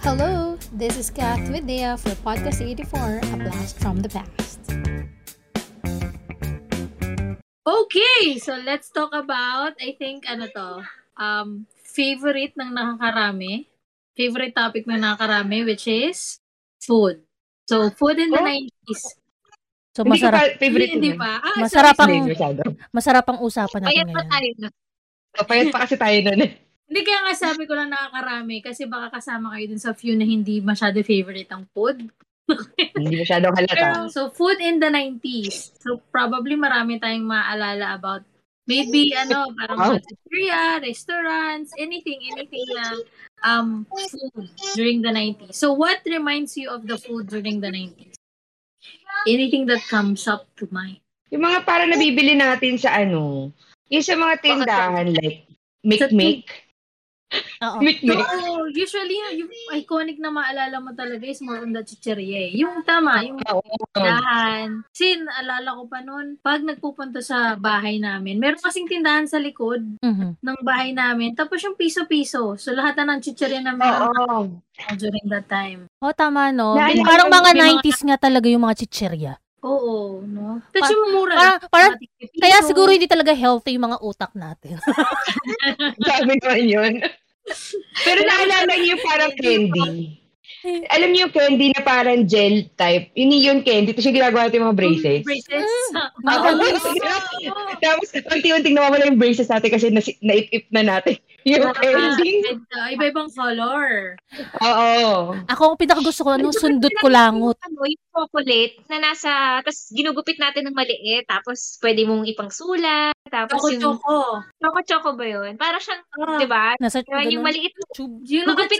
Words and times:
Hello, 0.00 0.56
this 0.72 0.96
is 0.96 1.10
Kath 1.10 1.44
with 1.48 1.66
Dea 1.66 1.96
for 1.96 2.16
Podcast 2.20 2.64
84, 2.64 3.20
A 3.22 3.36
Blast 3.38 3.76
from 3.78 4.00
the 4.00 4.08
Past. 4.08 4.60
Okay, 7.60 8.38
so 8.38 8.56
let's 8.58 8.88
talk 8.88 9.12
about, 9.12 9.76
I 9.78 9.94
think, 9.94 10.24
ano 10.24 10.48
to, 10.48 10.68
um, 11.16 11.48
favorite 11.76 12.56
ng 12.56 12.72
nakakarami. 12.72 13.68
Favorite 14.16 14.54
topic 14.54 14.84
ng 14.84 15.00
nakakarami, 15.00 15.64
which 15.64 15.84
is 15.84 16.40
food. 16.78 17.20
So, 17.64 17.90
food 17.90 18.18
in 18.18 18.30
the 18.30 18.40
Oh. 18.40 18.46
90s. 18.46 19.20
So 19.90 20.06
Hindi 20.06 20.22
ko 20.22 20.30
masarap 20.30 20.38
pa 20.40 20.54
favorite 20.56 20.90
Hindi 20.94 21.10
yun. 21.10 21.18
pa. 21.18 21.30
Ah, 21.42 21.56
Masarap 21.58 21.94
sorry, 21.98 22.14
ang- 22.14 22.30
Hindi 22.30 22.38
masarap 22.88 23.24
ang 23.26 23.38
usapan 23.42 23.78
natin 23.82 23.90
Ayan 23.92 24.06
pa 24.06 24.22
ngayon. 24.22 24.30
tayo. 24.30 24.50
na. 24.56 24.68
Kapayat 25.34 25.66
pa 25.70 25.78
kasi 25.82 25.94
tayo 25.98 26.16
nun 26.22 26.40
eh. 26.46 26.50
Hindi 26.90 27.06
kaya 27.06 27.22
nga 27.22 27.34
sabi 27.38 27.70
ko 27.70 27.78
lang 27.78 27.94
nakakarami 27.94 28.66
kasi 28.66 28.82
baka 28.90 29.14
kasama 29.14 29.54
kayo 29.54 29.70
dun 29.70 29.78
sa 29.78 29.94
few 29.94 30.18
na 30.18 30.26
hindi 30.26 30.58
masyado 30.58 30.98
favorite 31.06 31.46
ang 31.54 31.70
food. 31.70 32.10
Hindi 32.98 33.22
masyadong 33.22 33.54
halata. 33.54 33.78
Pero, 33.78 34.10
so, 34.10 34.26
food 34.34 34.58
in 34.58 34.82
the 34.82 34.90
90s. 34.90 35.70
So, 35.78 36.02
probably 36.10 36.58
marami 36.58 36.98
tayong 36.98 37.22
maalala 37.22 37.94
about 37.94 38.26
maybe, 38.66 39.14
ano, 39.14 39.54
parang 39.54 39.78
Wow. 39.78 39.94
pizzeria, 40.02 40.82
restaurants, 40.82 41.70
anything, 41.78 42.18
anything 42.34 42.66
na 42.74 42.98
um, 43.46 43.86
food 43.86 44.50
during 44.74 44.98
the 44.98 45.14
90s. 45.14 45.54
So, 45.54 45.78
what 45.78 46.02
reminds 46.02 46.58
you 46.58 46.74
of 46.74 46.90
the 46.90 46.98
food 46.98 47.30
during 47.30 47.62
the 47.62 47.70
90s? 47.70 48.18
Anything 49.30 49.70
that 49.70 49.86
comes 49.86 50.26
up 50.26 50.50
to 50.58 50.66
mind? 50.74 50.98
Yung 51.30 51.46
mga 51.46 51.62
para 51.62 51.86
nabibili 51.86 52.34
natin 52.34 52.82
sa 52.82 52.98
ano, 52.98 53.54
yung 53.86 54.02
sa 54.02 54.18
mga 54.18 54.34
tindahan 54.42 55.06
like 55.22 55.46
Mick-Mick. 55.86 56.69
Oo. 57.60 57.78
Oo, 57.78 58.48
usually, 58.66 59.14
yung 59.36 59.48
iconic 59.72 60.16
na 60.16 60.28
maalala 60.28 60.76
mo 60.76 60.90
talaga 60.90 61.22
is 61.22 61.38
more 61.38 61.60
on 61.60 61.70
the 61.70 61.80
chicheria. 61.80 62.48
eh. 62.48 62.56
Yung 62.56 62.82
tama, 62.82 63.20
yung 63.20 63.38
Oo. 63.44 63.62
tindahan. 63.92 64.82
Kasi 64.88 65.20
naalala 65.20 65.76
ko 65.76 65.82
pa 65.84 66.00
noon, 66.00 66.40
pag 66.40 66.60
nagpupunta 66.60 67.20
sa 67.20 67.54
bahay 67.54 67.96
namin, 67.96 68.36
meron 68.36 68.58
kasing 68.58 68.88
tindahan 68.88 69.24
sa 69.24 69.36
likod 69.36 69.84
Mhm. 69.98 70.40
ng 70.40 70.58
bahay 70.60 70.90
namin. 70.90 71.32
Tapos 71.32 71.60
yung 71.60 71.76
piso-piso. 71.76 72.56
So 72.56 72.72
lahat 72.72 72.96
na 72.96 73.12
ng 73.12 73.22
chicheria 73.22 73.60
na 73.60 73.72
meron 73.72 74.10
Oo. 74.10 74.38
during 74.96 75.26
that 75.28 75.46
time. 75.46 75.86
Oh, 75.98 76.10
tama 76.10 76.50
no. 76.50 76.74
Naalala 76.74 77.04
Parang 77.04 77.28
ko 77.28 77.34
mga 77.34 77.40
yung 77.46 77.54
mga- 77.54 77.68
90s 77.78 78.00
nga 78.02 78.16
talaga 78.18 78.46
yung 78.48 78.64
mga 78.64 78.78
chicherya. 78.80 79.32
Oo, 79.60 80.24
no? 80.24 80.64
Tapos 80.72 80.88
Pa- 80.88 80.94
yung 80.96 81.04
mura 81.12 81.34
parang- 81.36 81.60
parang-. 81.68 81.96
Kaya 82.32 82.64
siguro 82.64 82.88
hindi 82.88 83.04
talaga 83.04 83.30
healthy 83.30 83.76
yung 83.76 83.86
mga 83.86 84.00
utak 84.00 84.32
natin. 84.32 84.80
Sabi 86.08 86.32
naman 86.40 86.64
yun. 86.64 86.92
Pero 88.04 88.20
naalala 88.24 88.74
niyo 88.78 88.96
parang 89.04 89.32
candy. 89.36 90.19
Alam 90.62 91.08
niyo 91.10 91.20
yung 91.24 91.32
candy 91.32 91.66
na 91.72 91.80
parang 91.80 92.24
gel 92.24 92.68
type. 92.74 93.08
Yun 93.14 93.32
yung 93.32 93.60
candy. 93.60 93.90
Tapos 93.90 94.04
yung 94.04 94.16
ginagawa 94.16 94.40
natin 94.44 94.58
yung 94.58 94.68
mga 94.68 94.78
braces. 94.78 95.22
Braces. 95.24 95.70
Oo. 96.20 96.50
Tapos 97.84 98.08
unti-unting 98.12 98.76
nawawala 98.76 99.08
yung 99.08 99.16
braces 99.16 99.48
natin 99.48 99.70
kasi 99.70 99.88
nasi- 99.88 100.20
naip-ip 100.20 100.68
na 100.68 100.84
natin 100.84 101.16
yung 101.48 101.72
candy. 101.72 102.44
Ah, 102.70 102.92
Iba-ibang 102.92 103.32
color. 103.32 104.20
Oo. 104.60 105.32
Ako 105.48 105.62
ang 105.64 105.80
pinakagusto 105.80 106.20
ko, 106.22 106.36
ano, 106.36 106.52
sundot 106.52 106.92
ko 107.00 107.08
langot. 107.08 107.56
Ano, 107.60 107.80
yung 107.82 108.04
chocolate 108.12 108.76
na 108.86 109.00
nasa, 109.00 109.30
tapos 109.64 109.88
ginugupit 109.90 110.36
natin 110.36 110.68
ng 110.68 110.76
maliit, 110.76 111.24
tapos 111.24 111.80
pwede 111.80 112.04
mong 112.04 112.28
ipangsulat, 112.28 113.16
tapos 113.26 113.64
yung, 113.70 113.96
Choco-choco. 113.96 114.44
choco-choco 114.60 115.10
ba 115.16 115.24
yun? 115.24 115.56
Para 115.56 115.80
siyang, 115.80 116.04
Ah, 116.20 116.36
di 116.36 116.44
ba? 116.44 116.76
Nasa 116.76 117.00
yung 117.24 117.40
maliit 117.40 117.72
tube. 117.96 118.20
Yung 118.28 118.44
gugupit 118.44 118.76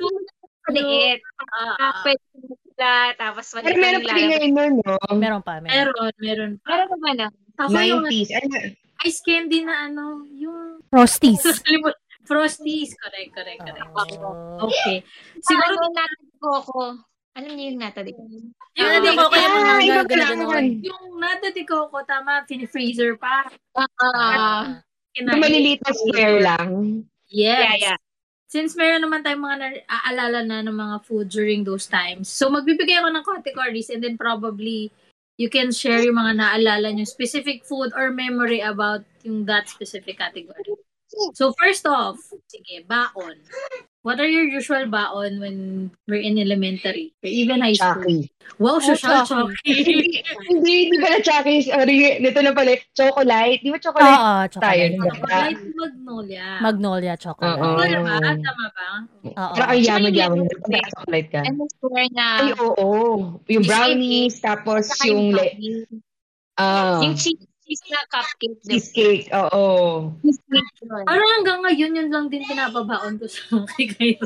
maliit. 0.73 1.21
Ah, 1.21 1.45
Ah, 1.51 1.75
ah. 1.81 1.95
pwede 2.03 2.23
sulat, 2.33 3.13
tapos 3.17 3.45
Pero 3.51 3.61
maliit 3.61 3.77
meron 3.77 4.01
yung 4.01 4.07
pa 4.07 4.15
rin 4.15 4.27
ngayon 4.31 4.53
nun, 4.55 4.73
no? 4.81 4.95
Meron 5.15 5.43
pa, 5.45 5.53
meron. 5.59 5.71
Meron, 5.93 6.13
meron. 6.19 6.51
Meron 6.63 6.87
ba 6.89 6.97
ba 6.97 7.11
na? 7.13 7.27
Ako 7.61 7.77
yung 7.77 8.05
90s. 8.09 8.31
Ano? 8.33 8.57
ice 9.01 9.21
candy 9.25 9.65
na 9.65 9.89
ano, 9.89 10.29
yung 10.29 10.85
Frosties. 10.93 11.41
Frosties. 12.29 12.93
Correct, 13.01 13.31
correct, 13.33 13.61
correct. 13.65 13.91
Oo. 13.97 14.69
Okay. 14.69 15.01
Siguro 15.41 15.73
ano, 15.73 15.89
nata 15.91 16.21
di 16.21 16.37
coco. 16.37 16.83
Alam 17.33 17.51
niyo 17.57 17.65
yung 17.73 17.81
nata 17.81 18.01
di 18.05 18.13
coco? 18.13 18.29
yung 18.77 18.91
Hindi 18.93 19.17
ko 19.17 19.25
kaya 19.33 19.49
Ah, 19.49 19.81
mga 19.81 20.05
pala. 20.05 20.61
yung 20.85 21.05
nata 21.17 21.49
de 21.49 21.65
coco, 21.65 21.97
tama, 22.05 22.45
fini-freezer 22.45 23.17
pa. 23.17 23.49
Ah. 24.05 24.85
Yung 25.17 25.27
maliliit 25.33 25.81
na 25.81 25.93
square 25.97 26.39
lang. 26.45 26.69
Yes. 27.33 27.57
Yeah, 27.57 27.75
yeah. 27.81 27.99
Since 28.51 28.75
meron 28.75 29.07
naman 29.07 29.23
tayong 29.23 29.47
mga 29.47 29.87
naaalala 29.87 30.43
na 30.43 30.59
ng 30.67 30.75
mga 30.75 30.97
food 31.07 31.31
during 31.31 31.63
those 31.63 31.87
times. 31.87 32.27
So, 32.27 32.51
magbibigay 32.51 32.99
ako 32.99 33.15
ng 33.15 33.23
categories 33.23 33.95
and 33.95 34.03
then 34.03 34.19
probably 34.19 34.91
you 35.39 35.47
can 35.47 35.71
share 35.71 36.03
yung 36.03 36.19
mga 36.19 36.35
naalala 36.43 36.91
nyo, 36.91 37.07
specific 37.07 37.63
food 37.63 37.95
or 37.95 38.11
memory 38.11 38.59
about 38.59 39.07
yung 39.23 39.47
that 39.47 39.71
specific 39.71 40.19
category. 40.19 40.67
So, 41.39 41.55
first 41.55 41.87
off, 41.87 42.19
sige, 42.51 42.83
baon. 42.91 43.39
What 44.01 44.17
are 44.17 44.25
your 44.27 44.49
usual 44.49 44.89
baon 44.89 45.45
when 45.45 45.91
we're 46.09 46.25
in 46.25 46.41
elementary 46.41 47.13
or 47.21 47.29
even 47.29 47.61
high 47.61 47.77
school? 47.77 48.01
Chucky. 48.01 48.33
Wow, 48.57 48.81
social 48.81 49.29
Chucky. 49.29 49.53
Chucky. 49.53 50.25
hindi, 50.49 50.89
hindi, 50.89 50.97
pala 50.97 51.21
Chucky. 51.21 51.57
Sorry, 51.69 52.17
dito 52.17 52.41
na 52.41 52.57
pala. 52.57 52.81
Chocolate. 52.97 53.61
Di 53.61 53.69
ba 53.69 53.77
chocolate 53.77 54.17
Oo, 54.17 54.33
tayo? 54.57 54.85
chocolate. 54.89 55.21
bata? 55.21 55.37
Light 55.37 55.61
magnolia. 55.77 56.47
Magnolia 56.65 57.15
chocolate. 57.21 57.61
Oo. 57.61 57.77
Tama 57.77 58.15
ba? 58.25 58.31
Tama 58.41 58.67
ba? 58.73 58.89
Oo. 59.37 59.55
Yaman-yaman. 59.77 60.49
Tsaka 60.49 60.65
yung 60.65 60.81
Pag 60.81 60.93
chocolate 60.97 61.29
ka. 61.29 61.41
Ano 61.45 61.63
square 61.69 62.11
na, 62.17 62.27
Ay, 62.41 62.51
oo. 62.57 62.89
Yung 63.53 63.65
brownies, 63.69 64.41
tapos 64.41 64.89
yung, 65.05 65.37
ah, 66.57 67.05
yung 67.05 67.21
cheese, 67.21 67.50
cheese 67.71 67.87
na 67.87 68.03
cupcake. 68.11 68.59
cheesecake. 68.67 69.27
Oo. 69.31 70.11
Cheesecake. 70.27 71.07
Parang 71.07 71.31
hanggang 71.39 71.63
ngayon, 71.63 71.91
yun 71.95 72.09
lang 72.11 72.27
din 72.27 72.43
pinapabaon 72.43 73.15
ko 73.23 73.31
sa 73.31 73.41
mga 73.55 73.95
kayo. 73.95 74.19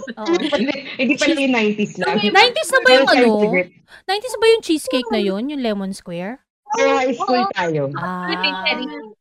Hindi 1.01 1.15
pala 1.21 1.37
yung 1.37 1.53
90s 1.53 1.95
lang. 2.01 2.17
90s 2.25 2.71
na 2.73 2.81
ba 2.81 2.89
yung 2.97 3.09
ano? 3.13 3.29
secret. 3.45 3.69
90s 4.09 4.37
ba 4.41 4.47
yung 4.49 4.65
cheesecake 4.65 5.11
na 5.13 5.21
yun? 5.21 5.45
Yung 5.53 5.61
lemon 5.61 5.93
square? 5.93 6.41
Oo, 6.81 6.97
high 6.97 7.13
school 7.13 7.45
tayo. 7.53 7.93
Ah. 8.01 8.33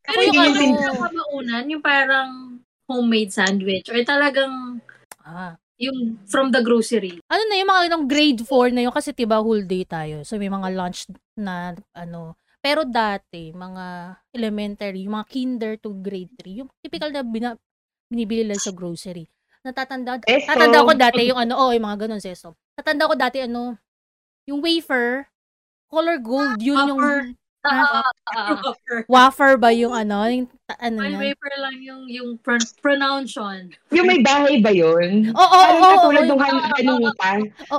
Pero 0.07 0.19
yung 0.31 0.55
yung 0.55 1.03
ano, 1.03 1.21
yung 1.35 1.67
yung 1.67 1.83
parang 1.83 2.57
homemade 2.87 3.29
sandwich 3.35 3.91
or 3.91 3.99
talagang 4.07 4.79
ah. 5.27 5.59
yung 5.77 6.17
from 6.25 6.49
the 6.55 6.63
grocery. 6.63 7.19
Ano 7.27 7.43
na 7.51 7.59
yung 7.59 7.69
mga 7.69 7.83
nung 7.91 8.07
grade 8.07 8.41
4 8.41 8.71
na 8.71 8.87
yun 8.87 8.93
kasi 8.95 9.11
'di 9.11 9.27
ba 9.27 9.43
whole 9.43 9.67
day 9.67 9.83
tayo. 9.83 10.23
So 10.25 10.39
may 10.39 10.49
mga 10.49 10.71
lunch 10.73 11.11
na 11.35 11.75
ano. 11.93 12.39
Pero 12.63 12.87
dati, 12.87 13.51
mga 13.51 14.15
elementary, 14.31 15.03
yung 15.03 15.19
mga 15.19 15.27
kinder 15.27 15.73
to 15.75 15.99
grade 15.99 16.31
3, 16.39 16.63
yung 16.63 16.69
typical 16.79 17.11
na 17.11 17.19
bina, 17.19 17.59
binibili 18.07 18.47
lang 18.47 18.55
sa 18.55 18.71
grocery. 18.71 19.27
Natatanda, 19.67 20.23
Esto. 20.23 20.47
tatanda 20.47 20.87
ko 20.87 20.91
dati 20.95 21.27
yung 21.27 21.39
ano, 21.43 21.59
oh, 21.59 21.75
yung 21.75 21.83
mga 21.83 22.07
ganun, 22.07 22.23
seso. 22.23 22.55
Tatanda 22.71 23.11
ko 23.11 23.19
dati 23.19 23.43
ano, 23.43 23.75
yung 24.47 24.63
wafer, 24.63 25.27
color 25.91 26.23
gold, 26.23 26.55
yun 26.63 26.87
yung, 26.87 27.03
Wafer. 27.63 27.95
Ah, 27.95 28.03
ah, 28.35 28.59
ah. 28.59 29.01
wafer 29.07 29.51
ba 29.55 29.71
yung 29.71 29.95
ano, 29.95 30.27
yung, 30.27 30.47
ano 30.67 30.99
May 30.99 31.15
yan? 31.15 31.19
wafer 31.31 31.53
lang 31.55 31.75
yung 31.79 32.01
yung 32.11 32.29
pron- 32.43 32.75
pronunciation. 32.83 33.71
Yung 33.95 34.03
may 34.03 34.19
bahay 34.19 34.59
ba 34.59 34.67
yun? 34.67 35.31
Oo, 35.31 35.39
oo, 35.39 35.47
Parang 35.47 35.79
oo, 35.79 35.91
katulad 35.95 36.23
ng 36.27 36.39
han- 36.43 36.63
hanuta. 36.75 37.29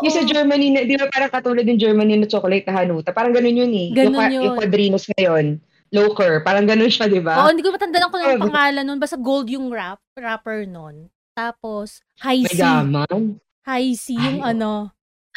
Yung 0.01 0.15
sa 0.15 0.25
Germany, 0.25 0.67
na, 0.73 0.89
di 0.89 0.97
ba 0.97 1.05
parang 1.13 1.29
katulad 1.29 1.69
ng 1.69 1.77
Germany 1.77 2.17
na 2.17 2.25
chocolate 2.25 2.65
na 2.65 2.81
hanuta? 2.81 3.13
Parang 3.13 3.37
ganun 3.37 3.61
yun 3.61 3.73
eh. 3.73 3.89
Ganun 3.93 4.17
yung, 4.17 4.33
yun. 4.33 4.43
yung 4.49 4.57
quadrinos 4.57 5.05
ngayon, 5.13 5.61
loker. 5.93 6.41
Parang 6.41 6.65
ganun 6.65 6.89
siya, 6.89 7.05
di 7.05 7.21
ba? 7.21 7.45
Oo, 7.45 7.53
hindi 7.53 7.61
ko 7.61 7.71
matandaan 7.71 8.09
kung 8.09 8.25
ano 8.25 8.41
pangalan 8.41 8.85
nun. 8.89 8.99
Basta 8.99 9.21
gold 9.21 9.53
yung 9.53 9.69
wrap, 9.69 10.01
wrapper 10.17 10.65
nun. 10.65 11.13
Tapos, 11.37 12.01
high 12.25 12.41
May 12.41 12.57
C. 12.57 12.61
gaman. 12.63 13.37
High 13.69 13.93
C 13.93 14.17
yung 14.17 14.41
Ay, 14.41 14.55
ano. 14.57 14.89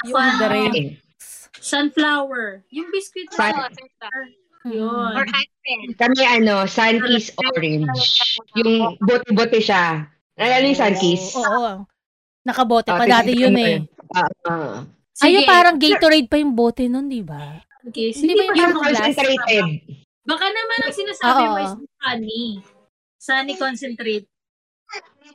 Yung 0.07 0.15
Ako, 0.15 0.39
dare. 0.39 1.03
Sunflower. 1.62 2.63
Yung 2.71 2.89
biscuit 2.92 3.30
Sun- 3.33 3.54
na. 3.54 4.09
Yun. 4.68 5.12
Or 5.15 5.24
pen. 5.24 5.95
Kami 5.95 6.21
ano, 6.27 6.68
Sunkiss 6.68 7.31
Orange. 7.39 7.88
Yung 8.59 9.00
bote-bote 9.00 9.63
siya. 9.63 10.07
Nalala 10.36 10.65
yung 10.68 10.80
Sunkiss? 10.80 11.36
Oo. 11.39 11.44
oo. 11.44 11.74
Nakabote 12.48 12.92
pa 12.92 13.04
Ah, 13.04 13.19
dati 13.19 13.36
yun 13.36 13.56
eh. 13.59 13.83
Ah, 14.15 14.31
ah. 14.48 14.75
Ayun, 15.24 15.44
parang 15.44 15.75
Gatorade 15.75 16.30
pa 16.30 16.39
yung 16.39 16.54
bote 16.56 16.88
nun, 16.88 17.09
di 17.12 17.19
ba? 17.25 17.60
Okay. 17.88 18.13
Hindi 18.15 18.33
ba 18.36 18.53
yung 18.56 18.75
concentrated. 18.77 19.65
Baka 20.27 20.45
naman 20.51 20.77
ang 20.83 20.94
sinasabi 20.95 21.44
mo 21.48 21.57
is 21.63 21.74
sunny. 22.03 22.44
Sunny 23.18 23.53
concentrate. 23.56 24.27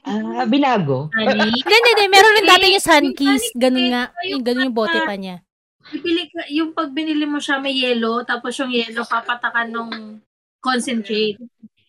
Ah, 0.04 0.44
binago. 0.48 1.08
Sunny. 1.12 1.48
Hindi, 1.52 1.76
hindi. 1.76 2.04
Meron 2.08 2.36
rin 2.36 2.46
dati 2.48 2.64
yung 2.72 2.84
Sunkiss. 2.84 3.42
Yung 3.52 3.60
Ganun 3.60 3.86
nga. 3.92 4.04
Yung 4.28 4.42
ganun 4.44 4.66
yung 4.68 4.76
bote 4.76 4.98
pa 5.04 5.16
niya. 5.16 5.40
Pipili 5.92 6.24
ka, 6.26 6.48
yung 6.48 6.72
pag 6.72 6.88
binili 6.90 7.22
mo 7.22 7.36
siya 7.36 7.60
may 7.60 7.76
yellow, 7.76 8.24
tapos 8.24 8.56
yung 8.56 8.72
yellow 8.72 9.04
papatakan 9.04 9.68
nung 9.68 10.18
concentrate. 10.58 11.36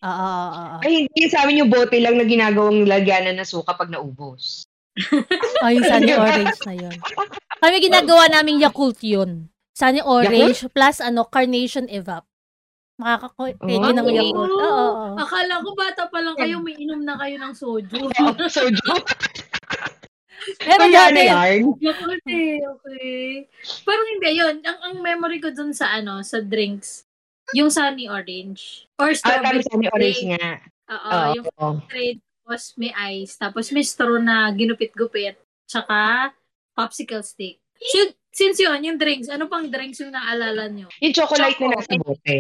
Oo, 0.04 0.12
oo, 0.12 0.50
oo. 0.52 0.78
Ay, 0.84 1.08
hindi 1.08 1.24
sa 1.26 1.42
amin 1.42 1.64
yung 1.64 1.72
bote 1.72 1.96
lang 1.98 2.20
na 2.20 2.28
ginagawang 2.28 2.84
lagyanan 2.84 3.40
ng 3.40 3.48
suka 3.48 3.72
pag 3.74 3.88
naubos. 3.88 4.68
Oh, 5.64 5.72
yung 5.72 5.88
sunny 5.88 6.12
orange 6.12 6.60
na 6.68 6.76
yun. 6.76 6.96
Kami 7.58 7.80
ginagawa 7.80 8.28
naming 8.28 8.60
Yakult 8.60 9.00
yun. 9.00 9.48
Sunny 9.72 10.04
orange 10.04 10.68
plus 10.70 11.00
ano, 11.00 11.24
carnation 11.24 11.88
evap. 11.88 12.28
Makaka-pwede 13.00 13.58
Oh. 13.64 13.90
ng 13.90 14.06
Yakult. 14.12 14.52
Oo, 14.54 14.60
oo, 14.60 14.86
oo. 14.92 15.16
Akala 15.18 15.64
ko 15.64 15.70
bata 15.72 16.12
pa 16.12 16.20
lang 16.20 16.36
kayo, 16.36 16.60
may 16.60 16.76
inom 16.76 17.00
na 17.00 17.16
kayo 17.16 17.40
ng 17.40 17.54
soju. 17.56 17.96
Soju. 18.54 18.92
Pero 20.60 20.84
dati. 20.86 21.24
Yakult 21.80 22.26
eh, 22.26 22.60
okay. 22.62 23.48
Parang 23.84 24.08
hindi, 24.10 24.30
yun. 24.34 24.56
Ang, 24.60 24.80
ang 24.82 24.96
memory 25.00 25.38
ko 25.38 25.50
dun 25.50 25.72
sa 25.72 25.94
ano, 25.94 26.20
sa 26.22 26.40
drinks, 26.40 27.06
yung 27.52 27.68
sunny 27.68 28.08
orange. 28.08 28.88
Or 28.98 29.10
Ah, 29.10 29.16
strawberry. 29.16 29.62
sa 29.62 29.76
ni 29.76 29.88
orange 29.88 30.22
nga. 30.30 30.48
Oo, 30.90 31.18
yung 31.34 31.46
straight, 31.88 32.20
tapos 32.44 32.64
may 32.76 32.92
ice, 33.16 33.34
tapos 33.36 33.66
may 33.72 33.84
straw 33.84 34.18
na 34.18 34.52
ginupit-gupit, 34.52 35.36
tsaka 35.64 36.32
popsicle 36.72 37.24
stick. 37.24 37.58
Should, 37.80 38.12
since 38.30 38.58
yun, 38.58 38.80
yung 38.82 38.98
drinks, 38.98 39.28
ano 39.28 39.48
pang 39.48 39.68
drinks 39.68 40.00
yung 40.00 40.12
naalala 40.12 40.68
nyo? 40.68 40.88
Yung 41.00 41.14
chocolate 41.14 41.56
Choco. 41.56 41.68
na 41.68 41.78
nasa 41.78 41.96
bote. 41.98 42.36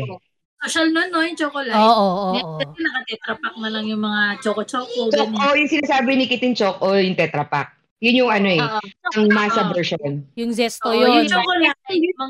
Social 0.64 0.88
nun, 0.90 1.12
no? 1.12 1.20
Yung 1.20 1.36
chocolate. 1.36 1.76
oo, 1.76 1.84
oo, 1.84 2.28
oo. 2.34 2.56
Kasi 2.58 2.80
naka-tetra 2.80 3.34
pack 3.36 3.56
na 3.58 3.68
lang 3.68 3.84
yung 3.84 4.00
mga 4.00 4.22
choco-choco, 4.40 5.12
ganyan. 5.12 5.36
Choco, 5.36 5.56
yung 5.56 5.72
sinasabi 5.72 6.12
ni 6.16 6.26
Kitin 6.26 6.56
Choco, 6.56 6.96
yung 6.96 7.16
Tetra 7.16 7.44
Pak. 7.44 7.83
Yun 8.04 8.20
yung 8.20 8.32
ano 8.36 8.48
eh, 8.52 8.60
Oo. 8.60 8.80
ang 9.16 9.28
masa 9.32 9.64
Oo. 9.64 9.72
version. 9.72 10.28
Yung 10.36 10.52
zesto 10.52 10.92
Oo, 10.92 11.00
yun. 11.00 11.24
yung 11.24 11.32
chocolate, 11.32 11.80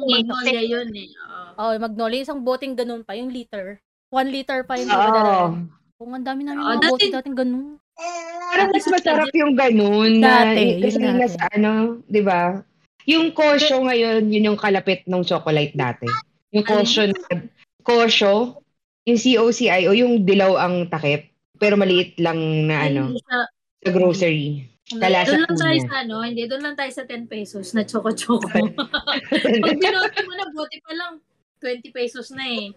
magnolia 0.06 0.62
yun 0.62 0.90
eh. 0.94 1.10
Oo. 1.10 1.50
Oo, 1.58 1.70
yung 1.74 1.84
magnolia. 1.84 2.22
Isang 2.22 2.46
boteng 2.46 2.78
ganun 2.78 3.02
pa. 3.02 3.18
Yung 3.18 3.34
liter. 3.34 3.82
One 4.14 4.30
liter 4.30 4.62
pa 4.62 4.78
yung 4.78 4.86
Oo. 4.88 4.94
pinadala. 4.94 5.34
Kung 5.98 6.14
ang 6.14 6.22
dami 6.22 6.46
namin 6.46 6.62
Oo, 6.62 6.70
mga 6.70 6.82
bote 6.86 7.02
dati- 7.02 7.14
dating 7.18 7.34
ganun. 7.36 7.68
Parang 8.54 8.70
mas 8.70 8.86
masarap 8.86 9.30
yung 9.34 9.54
ganun. 9.54 10.12
Na, 10.22 10.46
Dati, 10.46 10.78
kasi 10.78 10.98
yun 10.98 11.18
nas, 11.18 11.34
dati. 11.34 11.58
ano, 11.58 11.72
di 12.06 12.22
ba? 12.22 12.62
Yung 13.06 13.34
kosyo 13.34 13.82
ngayon, 13.82 14.30
yun 14.30 14.54
yung 14.54 14.60
kalapit 14.62 15.02
ng 15.04 15.26
chocolate 15.26 15.74
dati. 15.74 16.06
Yung 16.54 16.62
kosyo, 16.64 17.10
na, 17.10 17.18
kosyo, 17.82 18.62
yung 19.04 19.18
COCI, 19.18 19.90
o 19.90 19.94
yung 19.94 20.22
dilaw 20.22 20.54
ang 20.56 20.86
takip, 20.88 21.28
pero 21.58 21.76
maliit 21.76 22.14
lang 22.18 22.38
na 22.66 22.88
ano, 22.88 23.04
sa 23.18 23.50
grocery. 23.90 24.70
Kalasa 25.00 25.34
Doon 25.34 25.44
lang 25.46 25.58
tayo 25.58 25.80
sa 25.86 25.96
ano, 26.04 26.16
hindi, 26.22 26.44
doon 26.46 26.64
lang 26.64 26.76
tayo 26.78 26.92
sa 26.92 27.04
10 27.06 27.32
pesos 27.32 27.66
na 27.74 27.84
choco-choco. 27.88 28.50
Pag 29.64 29.78
binote 29.80 30.20
mo 30.26 30.34
na, 30.36 30.46
bote 30.52 30.78
pa 30.84 30.94
lang, 30.94 31.14
20 31.62 31.90
pesos 31.96 32.28
na 32.36 32.44
eh. 32.46 32.74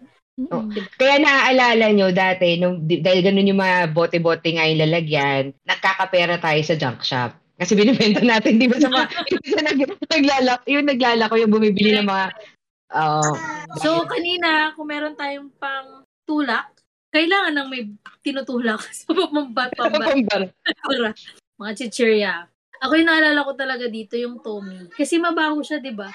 Oh. 0.53 0.69
Kaya 1.01 1.17
naaalala 1.17 1.89
nyo 1.91 2.13
dati, 2.13 2.61
nung, 2.61 2.85
dahil 2.85 3.25
ganun 3.25 3.49
yung 3.49 3.61
mga 3.61 3.89
bote-bote 3.89 4.53
nga 4.53 4.69
yung 4.69 4.81
lalagyan, 4.85 5.43
nagkakapera 5.65 6.37
tayo 6.37 6.61
sa 6.61 6.77
junk 6.77 7.01
shop. 7.01 7.33
Kasi 7.57 7.73
binibenta 7.73 8.21
natin, 8.21 8.61
di 8.61 8.69
ba, 8.69 8.77
sa 8.77 8.93
mga, 8.93 9.05
yung, 9.49 9.65
nag, 9.65 9.79
naglalako, 10.05 10.63
yung 10.69 10.85
naglalako, 10.85 11.35
yung 11.41 11.53
bumibili 11.53 11.97
ng 11.97 12.05
mga, 12.05 12.25
oo. 12.93 13.33
So, 13.81 14.05
kanina, 14.05 14.77
kung 14.77 14.93
meron 14.93 15.17
tayong 15.17 15.49
pang 15.57 16.05
tulak, 16.29 16.69
kailangan 17.09 17.53
nang 17.57 17.69
may 17.73 17.89
tinutulak 18.21 18.83
sa 18.97 19.09
pambat 19.09 19.71
pambat 19.73 20.45
mga 21.57 21.71
chichirya. 21.77 22.33
Ako 22.77 22.93
yung 22.93 23.09
naalala 23.09 23.41
ko 23.41 23.57
talaga 23.57 23.89
dito 23.89 24.13
yung 24.13 24.37
Tommy. 24.45 24.85
Kasi 24.93 25.17
mabaho 25.17 25.65
siya, 25.65 25.81
di 25.81 25.89
ba? 25.89 26.13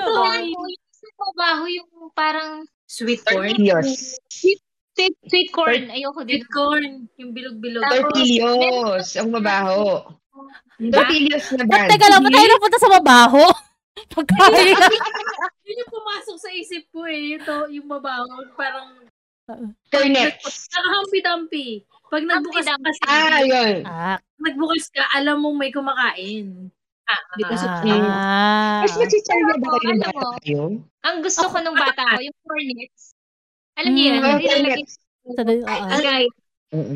Mabaho, 0.00 0.40
yung 0.48 0.64
mabaho 1.20 1.64
yung 1.68 1.90
parang 2.16 2.64
Sweet 2.90 3.22
corn. 3.22 3.54
Tortillos. 3.54 4.18
sweet, 4.26 5.14
sweet 5.30 5.48
corn. 5.54 5.94
Ayoko 5.94 6.26
din. 6.26 6.42
Sweet 6.42 6.48
corn. 6.50 6.90
Yung 7.22 7.30
bilog-bilog. 7.30 7.86
Tortillos. 7.86 9.14
Ang 9.14 9.30
mabaho. 9.30 10.10
Tortillos 10.74 11.44
na 11.54 11.64
brand. 11.70 11.86
teka 11.86 12.10
lang, 12.10 12.24
ba't 12.26 12.32
tayo 12.34 12.48
napunta 12.50 12.78
sa 12.82 12.90
mabaho? 12.90 13.44
Pagkain. 14.16 14.74
Yun 15.68 15.80
yung 15.86 15.92
pumasok 15.92 16.36
sa 16.42 16.50
isip 16.50 16.82
ko 16.90 17.06
eh. 17.06 17.38
Ito, 17.38 17.70
yung 17.70 17.86
mabaho. 17.86 18.42
Parang 18.58 18.98
Cornets. 19.94 20.66
nakahampi-dampi. 20.74 21.86
Pag 22.10 22.22
nagbukas 22.26 22.66
ka 22.66 22.76
kasi, 22.82 23.02
Ah, 23.06 23.40
yun. 23.40 23.86
ah, 23.86 24.18
nagbukas 24.42 24.90
ka, 24.90 25.02
alam 25.14 25.38
mong 25.40 25.56
may 25.56 25.70
kumakain. 25.70 26.70
Ba? 27.10 27.54
So, 27.58 27.66
ah. 27.66 28.82
Mas 28.86 28.94
ba 28.94 29.06
kayo 29.06 29.42
ng 29.46 29.58
mo, 29.58 29.66
bata 29.66 30.26
kayo? 30.42 30.62
Ang 31.06 31.16
gusto 31.22 31.46
ko 31.46 31.56
nung 31.62 31.78
bata 31.78 32.02
ko, 32.06 32.18
yung 32.22 32.38
cornets. 32.46 33.14
Alam 33.78 33.92
niyo 33.94 34.04
yan? 34.10 34.22
Mm. 34.22 34.38
Nilalagay 34.42 34.84
Sa. 34.86 36.38
Mm-mm. 36.70 36.94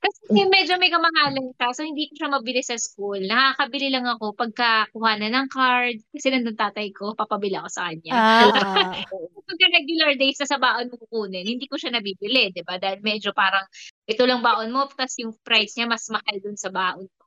Kasi 0.00 0.32
medyo 0.48 0.80
may 0.80 0.88
kamahalan 0.88 1.52
ka, 1.60 1.76
so 1.76 1.84
hindi 1.84 2.08
ko 2.08 2.16
siya 2.16 2.32
mabili 2.32 2.64
sa 2.64 2.80
school. 2.80 3.20
Nakakabili 3.20 3.92
lang 3.92 4.08
ako 4.08 4.32
pagka 4.32 4.88
kuha 4.96 5.20
na 5.20 5.28
ng 5.28 5.48
card, 5.52 6.00
kasi 6.08 6.32
nandun 6.32 6.56
tatay 6.56 6.88
ko, 6.96 7.12
papabili 7.12 7.60
ako 7.60 7.68
sa 7.68 7.92
kanya. 7.92 8.12
Ah, 8.16 8.48
ah. 8.80 8.96
Pagka 9.44 9.66
regular 9.76 10.16
days 10.16 10.40
na 10.40 10.48
sa 10.48 10.56
baon 10.56 10.88
mo 10.88 10.96
kukunin, 11.04 11.44
hindi 11.44 11.68
ko 11.68 11.76
siya 11.76 11.92
nabibili, 11.92 12.48
di 12.48 12.64
ba? 12.64 12.80
Dahil 12.80 13.04
medyo 13.04 13.36
parang, 13.36 13.68
ito 14.10 14.22
lang 14.26 14.42
baon 14.42 14.74
mo, 14.74 14.90
tapos 14.90 15.14
yung 15.22 15.32
price 15.46 15.78
niya 15.78 15.86
mas 15.86 16.04
mahal 16.10 16.36
dun 16.42 16.58
sa 16.58 16.68
baon 16.74 17.06
mo. 17.06 17.22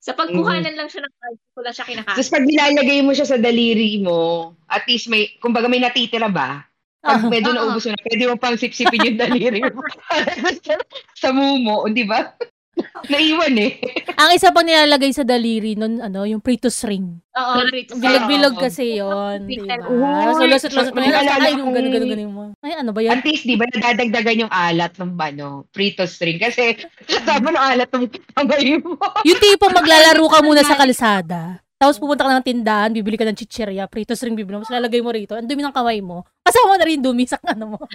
Sa 0.00 0.16
pagkuhanan 0.16 0.72
lang 0.78 0.88
siya 0.88 1.04
ng 1.04 1.14
card, 1.20 1.38
ko 1.52 1.60
lang 1.60 1.74
siya 1.76 1.84
kinakain. 1.84 2.16
Tapos 2.16 2.32
pag 2.32 2.46
nilalagay 2.48 3.04
mo 3.04 3.12
siya 3.12 3.28
sa 3.28 3.36
daliri 3.36 4.00
mo, 4.00 4.54
at 4.70 4.86
least 4.88 5.12
may, 5.12 5.28
kumbaga 5.42 5.68
may 5.68 5.82
natitira 5.82 6.30
ba? 6.32 6.64
Pag 7.04 7.20
Ah. 7.20 7.28
medyo 7.28 7.52
Oo. 7.52 7.56
naubos 7.56 7.84
mo 7.84 7.92
na, 7.92 8.06
pwede 8.08 8.24
mo 8.30 8.36
pang 8.40 8.56
sipsipin 8.56 9.12
yung 9.12 9.18
daliri 9.20 9.60
mo. 9.60 9.80
sa 11.20 11.34
mumo, 11.36 11.84
di 11.92 12.04
ba? 12.08 12.32
Naiwan 13.10 13.54
eh. 13.56 13.70
Ang 14.20 14.30
isa 14.36 14.52
pang 14.52 14.66
nilalagay 14.66 15.10
sa 15.10 15.24
daliri 15.24 15.74
nun, 15.74 15.98
ano, 15.98 16.28
yung 16.28 16.38
Pritus 16.38 16.84
ring. 16.84 17.18
Oo, 17.32 17.54
Brits. 17.66 17.96
Bilog-bilog 17.96 18.54
Oo. 18.56 18.62
kasi 18.62 19.00
yon 19.00 19.48
di 19.48 19.56
ba? 19.62 19.80
Uy, 19.88 20.32
So, 20.36 20.44
lusot-lusot 20.44 20.92
mo. 20.92 21.00
naalala 21.00 21.48
Ay, 21.48 21.56
yung 21.56 21.72
ganun 21.72 22.30
mo. 22.30 22.42
Ay, 22.60 22.76
ano 22.76 22.90
ba 22.92 23.00
yan? 23.00 23.18
At 23.18 23.24
least, 23.24 23.48
di 23.48 23.56
ba, 23.56 23.64
nadadagdagan 23.66 24.46
yung 24.46 24.52
alat 24.52 24.92
ng 25.00 25.12
ano, 25.16 25.64
Frito 25.72 26.04
string. 26.04 26.38
Kasi, 26.38 26.76
kasama 27.08 27.50
ng 27.50 27.64
alat 27.74 27.88
ng 27.90 28.04
kamay 28.36 28.78
mo. 28.78 28.94
Yung 29.24 29.40
tipo 29.40 29.66
maglalaro 29.72 30.24
ka 30.28 30.38
muna 30.44 30.62
sa 30.62 30.76
kalsada. 30.76 31.58
Tapos 31.80 31.96
pupunta 31.96 32.28
ka 32.28 32.36
ng 32.36 32.44
tindahan, 32.44 32.92
bibili 32.92 33.16
ka 33.16 33.24
ng 33.24 33.40
chichirya, 33.40 33.88
Pritus 33.88 34.20
ring 34.20 34.36
bibili 34.36 34.60
mo, 34.60 34.60
tapos 34.60 34.76
lalagay 34.76 35.00
mo 35.00 35.16
rito. 35.16 35.32
Ang 35.32 35.48
dumi 35.48 35.64
ng 35.64 35.72
kamay 35.72 36.04
mo. 36.04 36.28
Kasama 36.44 36.76
na 36.76 36.84
rin 36.84 37.00
dumi 37.00 37.24
sa 37.24 37.40
ano 37.40 37.72
mo. 37.72 37.78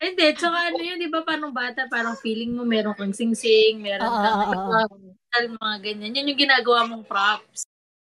Hindi, 0.00 0.32
tsaka 0.32 0.72
ano 0.72 0.80
yun, 0.80 0.96
di 0.96 1.12
ba, 1.12 1.20
parang 1.20 1.52
bata, 1.52 1.84
parang 1.86 2.16
feeling 2.16 2.56
mo 2.56 2.64
meron 2.64 2.96
kang 2.96 3.12
sing-sing, 3.12 3.84
meron 3.84 4.08
kang 4.08 4.48
oo. 4.48 5.04
tal, 5.28 5.44
mga 5.54 5.76
ganyan. 5.84 6.16
Yun 6.16 6.30
yung 6.32 6.40
ginagawa 6.40 6.88
mong 6.88 7.04
props. 7.04 7.68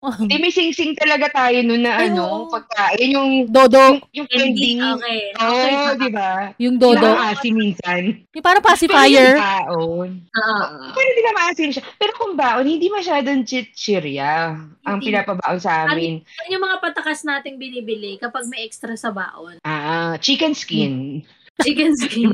Di, 0.30 0.38
may 0.38 0.54
sing-sing 0.54 0.94
talaga 0.94 1.34
tayo 1.34 1.65
nun 1.65 1.82
na 1.82 1.98
ano, 1.98 2.46
pagkain. 2.46 3.10
Yung, 3.10 3.30
Dodo. 3.50 3.98
yung 4.13 4.30
Hindi, 4.30 4.77
ending. 4.77 4.77
okay. 4.82 5.22
Oo, 5.34 5.50
Okay. 5.50 5.98
di 5.98 6.10
ba? 6.13 6.32
Yung 6.62 6.75
dodo. 6.77 7.01
Nakakasi 7.01 7.50
minsan. 7.50 8.01
Yung 8.30 8.46
parang 8.46 8.62
Pero 8.62 8.70
pacifier. 8.70 9.34
yung 9.34 9.42
baon. 9.42 10.10
Oo. 10.30 10.77
Pero 10.94 11.08
di 11.10 11.22
na 11.22 11.34
maasin 11.34 11.74
siya. 11.74 11.82
Pero 11.98 12.12
kung 12.18 12.38
baon, 12.38 12.70
hindi 12.70 12.86
masyadong 12.86 13.46
chichirya 13.46 14.54
ang 14.86 14.98
Hindi. 15.01 15.10
pinapabaon 15.10 15.58
sa 15.58 15.89
amin. 15.89 16.22
Yan 16.22 16.54
yung 16.54 16.63
mga 16.63 16.77
patakas 16.82 17.25
nating 17.25 17.58
binibili 17.58 18.22
kapag 18.22 18.46
may 18.46 18.62
extra 18.62 18.94
sa 18.94 19.10
baon. 19.10 19.58
Ah, 19.65 20.22
chicken 20.22 20.54
skin. 20.54 21.25
Chicken 21.63 21.91
skin. 22.03 22.31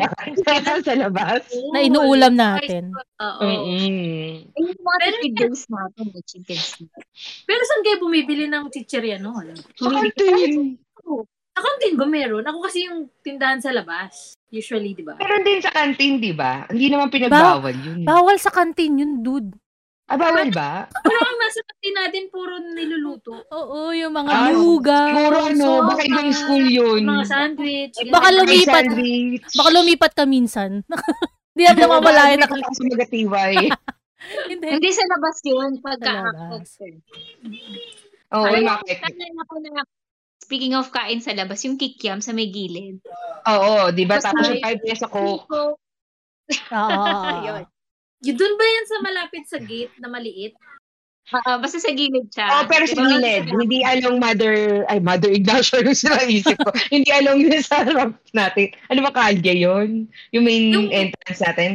sa 0.81 0.93
labas. 0.97 1.45
Na 1.73 1.79
inuulam 1.85 2.33
natin. 2.33 2.89
Oo. 3.21 3.41
Ayun 3.45 4.49
yung 4.57 4.73
mga 4.81 4.97
natin, 5.69 6.05
may 6.09 6.23
chicken 6.25 6.57
skin. 6.57 6.87
Pero 7.45 7.61
saan 7.61 7.81
kayo 7.85 8.01
bumibili 8.01 8.49
ng 8.49 8.73
chichirya 8.73 9.21
noon? 9.21 9.53
Sa 9.77 9.89
kantin. 9.93 10.77
Sa 11.51 11.61
kantin 11.61 11.93
ba 11.99 12.05
meron? 12.09 12.47
Ako 12.47 12.65
kasi 12.65 12.89
yung 12.89 13.11
tindahan 13.21 13.61
sa 13.61 13.69
labas. 13.69 14.33
Usually, 14.49 14.97
di 14.97 15.03
ba? 15.05 15.15
Meron 15.21 15.43
din 15.45 15.61
sa 15.61 15.71
kantin, 15.71 16.19
di 16.19 16.33
ba? 16.33 16.65
Hindi 16.67 16.91
naman 16.91 17.07
pinagbawal 17.07 17.75
yun. 17.77 18.03
Bawal 18.03 18.35
sa 18.35 18.51
kantin 18.51 18.99
yun, 18.99 19.21
dude. 19.23 19.53
Ah, 20.11 20.19
bawal 20.19 20.51
ba? 20.51 20.91
Pero 20.91 21.19
ang 21.23 21.39
nasa 21.39 21.63
kantin 21.63 21.95
natin, 21.95 22.23
puro 22.27 22.59
niluluto. 22.59 23.31
Oo, 23.47 23.95
yung 23.95 24.11
mga 24.11 24.27
Ah, 24.27 24.51
luga. 24.51 25.07
Siguro 25.07 25.37
ano, 25.47 25.63
so, 25.63 25.87
baka 25.87 26.01
ibang 26.03 26.31
school 26.35 26.65
yun. 26.67 27.01
Mga 27.07 27.25
sandwich. 27.31 27.95
ganyan. 27.95 28.11
Baka 28.11 28.27
lumipat. 28.35 28.83
sandwich. 28.91 29.47
Baka 29.55 29.69
lumipat 29.71 30.11
ka 30.11 30.23
minsan. 30.27 30.71
Hindi 31.55 31.63
na 31.63 31.73
namamalayan 31.79 32.43
na 32.43 32.47
Hindi 32.47 32.59
ako 32.59 32.75
sumagatiway. 32.75 33.55
Hindi. 34.51 34.67
Hindi 34.67 34.89
sa 34.91 35.03
labas 35.07 35.35
yun, 35.47 35.71
pagka 35.79 36.11
Sa 36.11 36.27
labas. 36.27 36.69
Oo, 38.35 38.45
mo, 38.51 38.59
bakit? 38.67 38.97
ko 39.47 39.55
na, 39.63 39.81
speaking 40.43 40.75
of 40.75 40.91
kain 40.91 41.23
sa 41.23 41.31
labas, 41.31 41.63
yung 41.63 41.79
kikiam 41.79 42.19
sa 42.19 42.35
may 42.35 42.51
gilid. 42.51 42.99
Oo, 43.47 43.95
di 43.95 44.03
ba? 44.03 44.19
Tapos 44.19 44.43
yung 44.43 44.59
5 44.59 44.75
peso 44.83 45.07
coke. 45.07 45.47
Oo. 45.47 45.75
Yun. 47.47 47.63
Yun, 48.21 48.35
doon 48.37 48.53
ba 48.53 48.65
yan 48.65 48.85
sa 48.85 48.97
malapit 49.01 49.43
sa 49.45 49.57
gate 49.57 49.93
na 49.97 50.07
maliit? 50.07 50.53
Ah, 51.31 51.55
basta 51.57 51.79
sa 51.79 51.89
gilid 51.89 52.27
siya. 52.27 52.43
Oh, 52.51 52.65
pero 52.67 52.83
sa 52.83 52.97
Diba? 52.97 53.07
gilid, 53.07 53.45
hindi 53.47 53.79
along 53.81 54.19
mother, 54.19 54.83
ay, 54.85 54.99
mother 54.99 55.31
Ignacio 55.31 55.79
yung 55.79 55.95
sinaisip 55.95 56.59
ko. 56.59 56.69
hindi 56.93 57.07
along 57.09 57.39
yun 57.39 57.61
sa 57.61 57.81
harap 57.81 58.13
natin. 58.31 58.73
Ano 58.89 58.99
ba 59.01 59.11
kalye 59.11 59.63
yun? 59.63 60.11
Yung 60.29 60.43
main 60.43 60.63
Yung- 60.69 60.91
entrance 60.91 61.39
natin? 61.39 61.71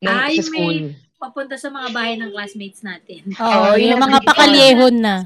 ng, 0.00 0.08
Ay, 0.08 0.38
sa 0.38 0.46
school. 0.46 0.78
Papunta 1.20 1.58
sa 1.58 1.68
mga 1.68 1.92
bahay 1.92 2.16
ng 2.16 2.32
classmates 2.32 2.80
natin. 2.80 3.28
Oo, 3.36 3.76
yun 3.76 3.92
yung 3.92 4.00
ang 4.00 4.08
mga 4.08 4.20
pakalyehon 4.24 4.96
na. 4.96 5.16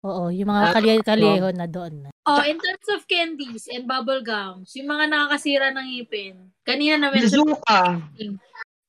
Oo, 0.00 0.30
yung 0.30 0.46
mga 0.46 0.62
Ah, 0.62 0.72
kalye- 0.72 1.02
kalyehon 1.02 1.56
na 1.58 1.66
doon 1.66 1.94
na. 2.06 2.08
Oh, 2.22 2.44
in 2.44 2.54
terms 2.56 2.88
of 2.88 3.02
candies 3.04 3.66
and 3.66 3.88
bubble 3.88 4.22
gums, 4.22 4.70
yung 4.72 4.86
mga 4.86 5.10
nakakasira 5.10 5.72
ng 5.72 5.86
ngipin. 5.88 6.34
Kanina 6.62 6.94
na 6.96 7.08
mention 7.10 7.42
Bazooka. 7.42 7.98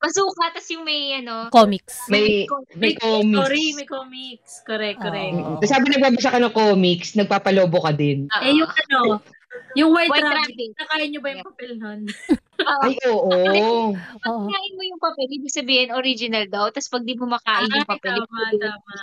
Bazooka, 0.02 0.50
tas 0.50 0.66
yung 0.66 0.82
may 0.82 1.14
ano, 1.14 1.46
Comics. 1.48 2.10
May, 2.10 2.42
may 2.74 2.98
comics. 2.98 3.38
Sorry, 3.38 3.64
may 3.72 3.86
comics. 3.86 4.52
Correct, 4.66 4.98
correct. 4.98 5.34
Oo. 5.36 5.56
Tapos 5.56 5.70
sabi 5.70 5.86
nagbabasa 5.88 6.28
ka 6.28 6.42
ng 6.42 6.50
comics, 6.52 7.14
nagpapalobo 7.14 7.78
ka 7.78 7.94
din. 7.94 8.26
ah, 8.28 8.42
Eh, 8.42 8.50
yung 8.52 8.66
ano, 8.66 9.22
yung 9.78 9.94
white, 9.94 10.10
White 10.10 10.26
rabbit. 10.26 10.42
rabbit. 10.50 10.70
Nakain 10.74 11.08
nyo 11.08 11.20
ba 11.22 11.28
yung 11.30 11.46
papel 11.46 11.70
nun? 11.78 12.00
ah, 12.66 12.82
Ay, 12.82 12.98
oo. 13.06 13.94
pag 14.18 14.42
kain 14.50 14.72
mo 14.74 14.82
yung 14.82 14.98
papel, 14.98 15.26
ibig 15.30 15.54
sabihin 15.54 15.94
original 15.94 16.50
daw. 16.50 16.66
Tapos 16.74 16.90
pag 16.90 17.06
di 17.06 17.14
mo 17.14 17.30
makain 17.30 17.70
yung 17.70 17.86
Ay, 17.86 17.92
papel, 17.94 18.16
tama, 18.18 18.42
tama. 18.58 18.94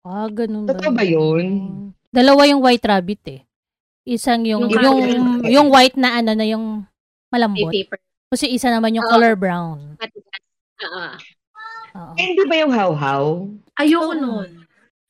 Ah, 0.00 0.26
ganun 0.26 0.66
Totoo 0.66 0.90
ba 0.90 1.04
yun? 1.06 1.46
Dalawa 2.10 2.50
yung 2.50 2.58
white 2.58 2.82
rabbit 2.82 3.22
eh. 3.30 3.40
Isang 4.02 4.42
yung 4.42 4.66
Yung 4.66 4.74
yung 4.74 4.98
yung, 5.46 5.68
white 5.70 5.94
na 5.94 6.18
ano 6.18 6.34
na 6.34 6.42
yung 6.42 6.82
May 7.30 7.38
malambot. 7.38 7.70
paper. 7.70 8.00
Kasi 8.30 8.46
isa 8.46 8.70
naman 8.70 8.94
yung 8.94 9.02
Oo. 9.02 9.10
color 9.10 9.34
brown. 9.34 9.98
Ah, 9.98 10.86
ah. 10.86 11.14
Oo. 11.98 12.14
Candy 12.14 12.46
ba 12.46 12.56
yung 12.62 12.70
how-how? 12.70 13.50
Ayoko 13.74 14.14
nun. 14.14 14.50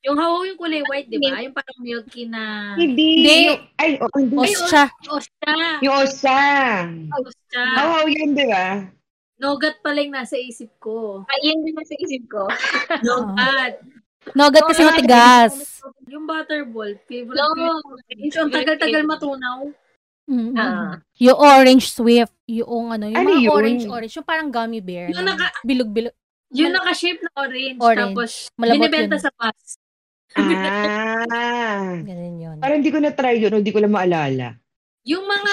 Yung 0.00 0.16
hawaw 0.16 0.48
yung 0.48 0.56
kulay 0.56 0.80
white, 0.88 1.12
di 1.12 1.20
ba? 1.20 1.44
Yung 1.44 1.52
parang 1.52 1.76
milky 1.84 2.24
na... 2.24 2.72
Hindi. 2.80 3.20
Hindi. 3.20 3.36
Yung- 3.52 3.64
Ay, 3.76 4.00
oh, 4.00 4.08
hindi. 4.16 4.40
Ostra. 4.40 4.88
Ostra. 5.04 5.52
Yung 5.84 5.92
osa. 6.00 6.40
Ostra. 7.12 7.64
How-how 7.76 8.08
yun, 8.08 8.32
di 8.32 8.48
ba? 8.48 8.88
Nogat 9.36 9.84
pala 9.84 10.00
yung 10.00 10.16
nasa 10.16 10.40
isip 10.40 10.72
ko. 10.80 11.20
Ay, 11.28 11.52
yan 11.52 11.60
din 11.60 11.76
nasa 11.76 11.92
isip 12.00 12.24
ko. 12.32 12.48
Nogat. 13.04 13.84
Nogat 14.32 14.64
kasi 14.64 14.80
matigas. 14.80 15.84
Yung 16.08 16.24
butterball. 16.24 16.96
Favorite 17.04 17.36
No. 17.36 17.52
yun. 17.52 17.84
Yung 18.32 18.48
tagal-tagal 18.48 19.04
matunaw. 19.04 19.68
Mm, 20.26 20.52
Ah. 20.54 21.00
Yung 21.16 21.38
orange 21.38 21.86
swift, 21.88 22.34
yung 22.44 22.90
ano, 22.90 23.06
yung 23.06 23.16
Ano 23.16 23.30
mga 23.32 23.40
yun? 23.40 23.52
orange 23.52 23.84
orange, 23.86 24.14
yung 24.14 24.26
parang 24.26 24.48
gummy 24.48 24.78
bear. 24.78 25.08
Yung 25.08 25.20
na 25.20 25.34
naka- 25.34 25.56
bilog-bilog. 25.62 26.14
Yung 26.50 26.70
Mal- 26.70 26.82
naka-shape 26.82 27.20
na 27.20 27.30
orange. 27.36 27.78
Orange. 27.78 28.10
Tapos, 28.12 28.30
Malambot 28.54 28.76
binibenta 28.84 29.16
yun. 29.16 29.22
sa 29.22 29.30
bus. 29.32 29.62
Ah. 30.34 31.94
Ganun 32.00 32.36
yun. 32.38 32.56
Parang 32.58 32.78
hindi 32.78 32.90
ko 32.90 32.98
na-try 32.98 33.36
yun, 33.38 33.54
hindi 33.54 33.70
ko 33.70 33.78
lang 33.78 33.90
maalala. 33.90 34.58
Yung 35.04 35.24
mga... 35.24 35.50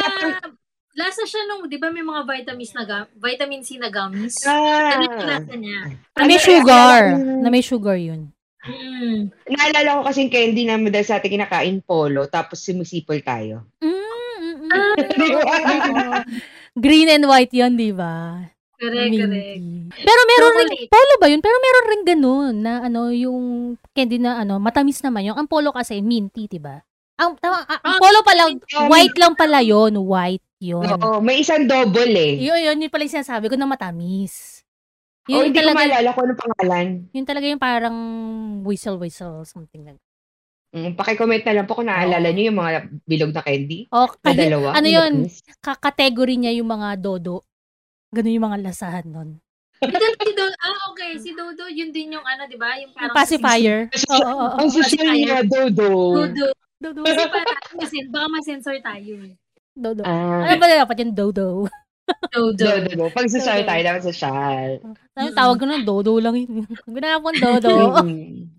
Lasa 0.98 1.30
siya 1.30 1.46
nung, 1.46 1.70
di 1.70 1.78
ba 1.78 1.94
may 1.94 2.02
mga 2.02 2.26
vitamins 2.26 2.74
na 2.74 2.82
gum, 2.82 3.06
vitamin 3.22 3.62
C 3.62 3.78
na 3.78 3.94
gummies? 3.94 4.42
Ah. 4.42 4.98
Ano 4.98 5.04
yung 5.06 5.30
lasa 5.30 5.54
niya? 5.54 5.80
Na 6.12 6.24
may 6.26 6.34
Ano, 6.34 6.42
sugar. 6.44 7.02
eh, 7.06 7.38
Na 7.38 7.50
may 7.52 7.62
sugar 7.62 7.98
yun. 7.98 8.34
Mm. 8.66 9.30
Naalala 9.48 10.02
ko 10.02 10.10
kasing 10.10 10.28
candy 10.28 10.66
na 10.66 10.82
dahil 10.82 11.06
sa 11.06 11.22
ating 11.22 11.38
kinakain 11.38 11.80
polo, 11.80 12.26
tapos 12.26 12.60
sumusipol 12.60 13.22
tayo. 13.22 13.70
Mm, 13.80 14.07
Di 14.98 15.28
ba? 15.30 15.42
Oo. 15.44 16.04
Green 16.76 17.10
and 17.10 17.26
white 17.26 17.52
yun, 17.52 17.74
di 17.74 17.90
ba? 17.90 18.44
correct, 18.78 19.10
correct. 19.10 19.62
Pero 19.98 20.22
meron 20.24 20.54
rin, 20.54 20.70
Chocolate. 20.70 20.88
polo 20.88 21.14
ba 21.18 21.28
yun? 21.28 21.42
Pero 21.42 21.58
meron 21.58 21.86
rin 21.88 22.02
ganun 22.06 22.54
na 22.62 22.86
ano, 22.86 23.10
yung 23.10 23.38
candy 23.92 24.22
na 24.22 24.38
ano, 24.38 24.62
matamis 24.62 25.02
naman 25.02 25.26
yung, 25.26 25.34
ang 25.36 25.50
polo 25.50 25.74
kasi 25.74 25.98
minty, 26.00 26.46
di 26.46 26.62
ba? 26.62 26.78
Ang, 27.18 27.34
tama, 27.42 27.66
ah, 27.66 27.82
ang 27.82 27.98
Ah, 27.98 28.00
polo 28.00 28.22
pala, 28.22 28.54
white 28.86 29.18
lang 29.18 29.34
pala 29.34 29.66
yon 29.66 29.98
white 29.98 30.46
yun. 30.62 30.86
Oo, 30.86 31.18
may 31.18 31.42
isang 31.42 31.66
double 31.66 32.14
eh. 32.14 32.38
Yun, 32.38 32.60
yun, 32.62 32.78
yun 32.78 32.92
pala 32.94 33.02
yung 33.04 33.18
sinasabi 33.18 33.50
ko 33.50 33.58
na 33.58 33.66
matamis. 33.66 34.62
Oh, 35.26 35.42
Yun 35.42 35.50
hindi 35.50 35.58
ko 35.58 35.62
talaga, 35.66 35.78
maalala 35.82 36.10
kung 36.14 36.24
anong 36.24 36.40
pangalan. 36.40 36.88
yun 37.10 37.26
talaga 37.26 37.46
yung 37.50 37.60
parang 37.60 37.98
whistle-whistle, 38.62 39.42
something 39.44 39.82
like 39.84 39.98
Mm, 40.68 41.00
pakicomment 41.00 41.44
na 41.48 41.54
lang 41.56 41.66
po 41.66 41.80
kung 41.80 41.88
naalala 41.88 42.28
Oo. 42.28 42.34
niyo 42.36 42.44
yung 42.52 42.60
mga 42.60 42.72
bilog 43.08 43.32
na 43.32 43.40
candy. 43.40 43.88
O, 43.88 44.04
Na 44.20 44.32
dalawa. 44.36 44.68
ano 44.76 44.88
yun, 44.88 45.14
matamis. 45.24 45.40
ka-category 45.64 46.36
niya 46.36 46.60
yung 46.60 46.68
mga 46.68 47.00
dodo. 47.00 47.48
Ganun 48.12 48.36
yung 48.36 48.48
mga 48.48 48.60
lasahan 48.62 49.08
nun. 49.08 49.30
Ito 49.78 49.94
si 49.94 50.34
Dodo, 50.34 50.58
ah, 50.58 50.80
okay. 50.90 51.12
Si 51.22 51.32
Dodo, 51.38 51.70
yun 51.70 51.94
din 51.94 52.18
yung 52.18 52.26
ano, 52.26 52.50
di 52.50 52.58
ba? 52.58 52.74
Yung 52.82 52.90
Yung 52.90 52.98
parang 52.98 53.14
pacifier. 53.14 53.80
Oo, 54.10 54.18
oo, 54.18 54.34
oo. 54.34 54.58
Ang 54.58 54.70
social 54.74 55.14
niya, 55.14 55.46
Dodo. 55.46 55.88
Dodo. 56.26 56.48
Dodo. 56.82 57.02
Kasi 57.06 57.24
para, 57.30 57.52
kasi 57.78 57.96
baka 58.10 58.28
ma-sensor 58.28 58.76
tayo 58.82 59.14
eh. 59.24 59.34
Dodo. 59.72 60.02
Ah, 60.02 60.50
Ano 60.50 60.58
ba 60.58 60.68
dapat 60.68 60.98
yung 61.00 61.14
dodo? 61.14 61.70
Dodo. 62.32 62.66
Dodo. 62.88 63.04
Pag 63.12 63.28
social 63.28 63.64
Dodo. 63.64 63.70
tayo, 63.70 63.82
dapat 63.84 64.04
social. 64.04 64.70
Ano 65.18 65.30
tawag 65.34 65.58
ko 65.60 65.66
nun? 65.66 65.84
Dodo 65.84 66.14
lang 66.22 66.36
yun. 66.38 66.64
Ginagawa 66.88 67.24
kong 67.24 67.40
dodo. 67.42 67.76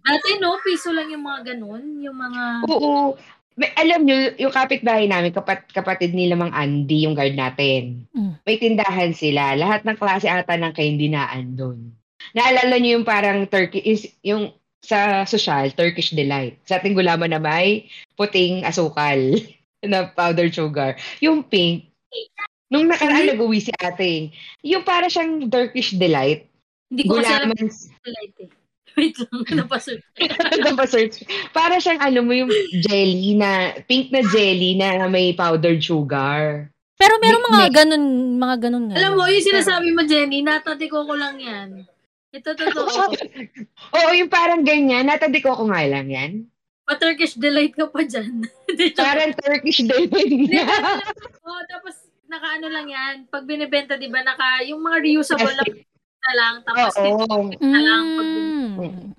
Dati 0.03 0.29
no, 0.43 0.59
piso 0.61 0.91
lang 0.91 1.09
yung 1.09 1.25
mga 1.25 1.55
ganun. 1.55 1.85
Yung 2.03 2.17
mga... 2.17 2.43
Oo. 2.69 3.17
May, 3.59 3.75
alam 3.75 4.07
nyo, 4.07 4.39
yung 4.39 4.55
kapitbahay 4.55 5.11
namin, 5.11 5.35
kapat, 5.35 5.67
kapatid 5.75 6.15
nila 6.15 6.39
Mang 6.39 6.55
Andy, 6.55 7.03
yung 7.03 7.19
guard 7.19 7.35
natin. 7.35 8.07
Mm. 8.15 8.39
May 8.47 8.57
tindahan 8.63 9.11
sila. 9.11 9.59
Lahat 9.59 9.83
ng 9.83 9.99
klase 9.99 10.31
ata 10.31 10.55
ng 10.55 10.71
candy 10.71 11.11
na 11.11 11.27
andun. 11.27 11.91
Naalala 12.39 12.79
nyo 12.79 13.03
yung 13.03 13.07
parang 13.07 13.51
turkey, 13.51 13.83
is, 13.83 14.07
yung 14.23 14.55
sa 14.79 15.27
social, 15.27 15.75
Turkish 15.75 16.15
Delight. 16.15 16.63
Sa 16.71 16.79
ating 16.79 16.95
gulaman 16.95 17.35
na 17.35 17.43
may 17.43 17.91
puting 18.15 18.63
asukal 18.63 19.19
na 19.91 20.07
powdered 20.15 20.55
sugar. 20.55 20.95
Yung 21.19 21.43
pink, 21.43 21.91
nung 22.69 22.87
nakaraan 22.87 23.25
Mhm. 23.25 23.31
nag-uwi 23.35 23.59
si 23.59 23.73
ate, 23.75 24.33
yung 24.61 24.83
para 24.83 25.09
siyang 25.09 25.45
Turkish 25.47 25.93
Delight, 25.93 26.49
Hindi 26.89 27.05
ko 27.05 27.17
kasi 27.17 27.29
alam 27.29 27.49
gulaman, 27.49 27.57
yung 27.59 27.73
light 28.07 28.37
eh. 28.39 28.51
Wait 28.99 29.15
lang, 29.15 29.31
napasearch. 29.63 30.03
Napasearch. 30.59 31.15
Para 31.55 31.79
siyang 31.79 32.01
ano 32.01 32.19
mo 32.19 32.33
yung 32.33 32.51
jelly 32.83 33.37
na, 33.37 33.51
pink 33.85 34.11
na 34.11 34.27
jelly 34.27 34.75
na 34.75 35.07
may 35.07 35.31
powdered 35.31 35.79
sugar. 35.79 36.67
Pero 36.99 37.15
meron 37.23 37.47
mga 37.47 37.61
May- 37.63 37.71
ganun, 37.71 38.05
mga 38.35 38.57
ganun 38.59 38.85
nga. 38.91 38.97
Alam 38.99 39.13
mo, 39.15 39.31
yung 39.31 39.45
sinasabi 39.45 39.95
mo, 39.95 40.03
Jenny, 40.03 40.43
natatiko 40.43 41.07
ko 41.07 41.15
lang 41.15 41.39
yan. 41.39 41.87
Ito 42.29 42.53
totoo. 42.53 43.15
Oo, 43.95 44.11
yung 44.13 44.29
parang 44.29 44.67
ganyan. 44.67 45.07
Natadiko 45.07 45.55
ko 45.55 45.71
nga 45.71 45.81
lang 45.87 46.11
yan. 46.11 46.33
Pa-Turkish 46.83 47.37
delight 47.37 47.73
ka 47.73 47.87
pa 47.87 48.03
dyan. 48.03 48.49
Parang 48.97 49.31
Turkish 49.33 49.79
din. 49.81 50.09
Oo, 50.11 50.95
tapos 50.99 51.38
naka 52.29 52.49
ano 52.55 52.67
lang 52.69 52.87
yan. 52.87 53.15
Pag 53.27 53.45
binibenta, 53.45 53.97
di 53.97 54.07
ba, 54.07 54.21
naka, 54.21 54.63
yung 54.63 54.81
mga 54.81 54.99
reusable 55.01 55.49
lang 55.51 55.73
na 56.19 56.33
lang. 56.35 56.55
Tapos, 56.63 56.95
Oo. 56.99 57.49
na 57.59 57.81
lang 57.81 58.05
pag 58.13 58.29
Mm. 58.29 59.11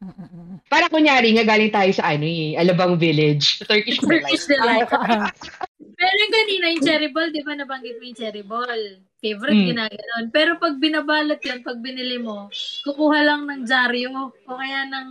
Para 0.70 0.86
kunyari 0.88 1.34
nga 1.34 1.44
galing 1.44 1.74
tayo 1.74 1.90
sa 1.92 2.08
ano 2.08 2.24
eh, 2.24 2.54
Alabang 2.54 2.96
Village. 2.96 3.66
Turkish 3.66 3.98
Turkish 3.98 4.46
delight. 4.46 4.86
delight. 4.86 5.34
Pero 6.00 6.14
yung 6.16 6.32
kanina, 6.32 6.66
yung 6.70 6.86
cherry 6.86 7.10
ball, 7.10 7.28
di 7.28 7.42
ba 7.42 7.58
nabanggit 7.58 7.98
mo 7.98 8.06
yung 8.06 8.16
cherry 8.16 8.46
ball? 8.46 8.82
Favorite, 9.20 9.52
Mm. 9.52 9.68
ginaganon. 9.68 10.26
Pero 10.30 10.56
pag 10.56 10.78
binabalot 10.78 11.42
yun, 11.42 11.60
pag 11.60 11.82
binili 11.82 12.16
mo, 12.16 12.48
kukuha 12.86 13.20
lang 13.20 13.42
ng 13.44 13.66
dyaryo 13.66 14.14
o 14.32 14.54
kaya 14.54 14.86
ng 14.86 15.08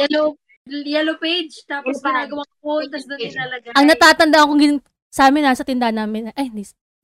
yellow 0.00 0.34
yellow 0.66 1.14
page, 1.14 1.62
tapos 1.62 2.02
ginagawang 2.02 2.50
phone, 2.58 2.90
tapos 2.90 3.06
doon 3.06 3.20
nilalagay. 3.22 3.70
Ang 3.70 3.86
natatanda 3.86 4.42
ko 4.42 4.52
gin- 4.56 4.82
sa 5.06 5.30
amin 5.30 5.46
na 5.46 5.54
sa 5.54 5.62
tindahan 5.62 5.94
namin, 5.94 6.34
ay, 6.34 6.50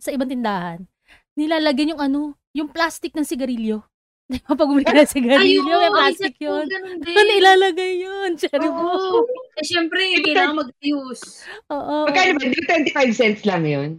sa 0.02 0.10
ibang 0.10 0.26
tindahan, 0.26 0.82
nilalagyan 1.32 1.94
yung 1.94 2.02
ano, 2.02 2.20
yung 2.50 2.66
plastic 2.66 3.14
ng 3.14 3.22
sigarilyo. 3.22 3.86
Di 4.32 4.38
ba 4.40 4.54
pag 4.54 4.66
bumili 4.66 4.82
ka 4.82 4.96
ng 4.96 5.06
sigarilyo, 5.08 5.62
may 5.62 5.78
Ayun, 5.78 5.94
plastic 5.94 6.34
ay, 6.34 6.42
yun. 6.42 6.64
ganun 6.66 6.98
din. 7.04 7.14
Doon 7.14 7.30
ilalagay 7.32 7.92
yun, 8.00 8.30
cherry. 8.34 8.66
Oo. 8.66 9.22
Eh, 9.54 9.62
syempre, 9.62 10.00
kailangan 10.18 10.58
mag-use. 10.58 11.46
Oo. 11.70 12.10
Magkano 12.10 12.34
ba? 12.34 12.42
Di 12.42 12.58
ba 12.58 12.74
25 13.06 13.14
cents 13.14 13.42
lang 13.44 13.62
yun? 13.62 13.90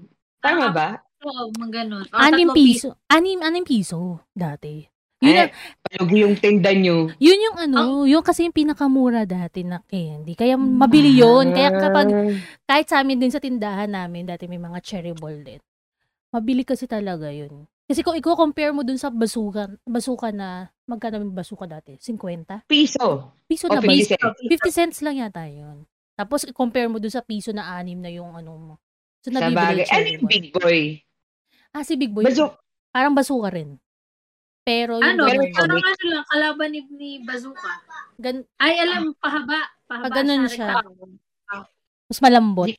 Tama 0.42 0.68
ba? 0.70 1.00
Oo, 1.24 1.56
mga 1.56 1.72
ganun. 1.72 2.04
O, 2.04 2.18
Anim 2.20 2.52
piso. 2.52 3.00
Anim, 3.08 3.40
anim 3.40 3.64
piso 3.64 4.28
dati. 4.30 4.84
Yun, 5.24 5.40
Ay, 5.40 5.56
ang- 5.96 6.12
yung 6.12 6.36
tinda 6.36 6.76
nyo. 6.76 7.08
yun 7.16 7.40
yung 7.42 7.56
ano, 7.58 8.04
yung 8.04 8.20
kasi 8.20 8.44
yung 8.44 8.52
pinakamura 8.52 9.24
dati 9.24 9.64
na 9.64 9.80
candy. 9.80 10.36
Kaya 10.36 10.60
mabili 10.60 11.16
yun. 11.16 11.56
Kaya 11.56 11.72
kapag, 11.72 12.08
kahit 12.68 12.92
sa 12.92 13.00
amin 13.00 13.16
din 13.18 13.32
sa 13.32 13.40
tindahan 13.40 13.88
namin, 13.88 14.28
dati 14.28 14.52
may 14.52 14.60
mga 14.60 14.84
cherry 14.84 15.16
ball 15.16 15.40
din. 15.40 15.64
Mabili 16.34 16.66
kasi 16.66 16.90
talaga 16.90 17.30
yun. 17.30 17.70
Kasi 17.86 18.02
kung 18.02 18.18
i-compare 18.18 18.74
mo 18.74 18.82
dun 18.82 18.98
sa 18.98 19.14
basuka, 19.14 19.70
basuka 19.86 20.34
na, 20.34 20.66
magkano 20.84 21.22
yung 21.22 21.30
basuka 21.30 21.70
dati? 21.70 21.94
50? 22.02 22.66
Piso. 22.66 23.30
Piso 23.46 23.70
O 23.70 23.76
na 23.76 23.78
ba? 23.78 23.86
50 23.86 24.10
cents. 24.10 24.40
50 24.42 24.72
cents 24.74 24.98
lang 25.06 25.22
yata 25.22 25.46
yun. 25.46 25.86
Tapos 26.18 26.42
i-compare 26.44 26.90
mo 26.90 26.98
dun 26.98 27.14
sa 27.14 27.22
piso 27.22 27.54
na 27.54 27.78
anim 27.78 28.02
na 28.02 28.10
yung 28.10 28.34
ano 28.34 28.52
mo. 28.58 28.74
So, 29.22 29.30
Sa 29.30 29.38
nabibili 29.40 29.86
bagay. 29.86 29.94
Ano 29.94 30.08
yung 30.10 30.26
big 30.26 30.46
boy? 30.50 30.82
Ah, 31.70 31.82
si 31.82 31.98
Big 31.98 32.14
Boy. 32.14 32.22
Bazooka. 32.26 32.62
Parang 32.90 33.14
basuka 33.14 33.50
rin. 33.50 33.82
Pero 34.62 35.02
yung 35.02 35.10
Ano, 35.18 35.26
Pero 35.26 35.42
ganun, 35.42 35.54
parang 35.54 35.82
ano 35.82 36.04
lang, 36.06 36.26
kalaban 36.30 36.70
ni, 36.70 36.80
ni 36.88 37.10
Bazooka. 37.20 37.72
gan- 38.16 38.46
Ay, 38.58 38.78
alam, 38.78 39.10
pahaba. 39.18 39.58
Pahaba 39.86 40.06
Pag 40.06 40.14
ganun 40.14 40.46
siya. 40.46 40.82
mas 42.06 42.20
malambot. 42.22 42.70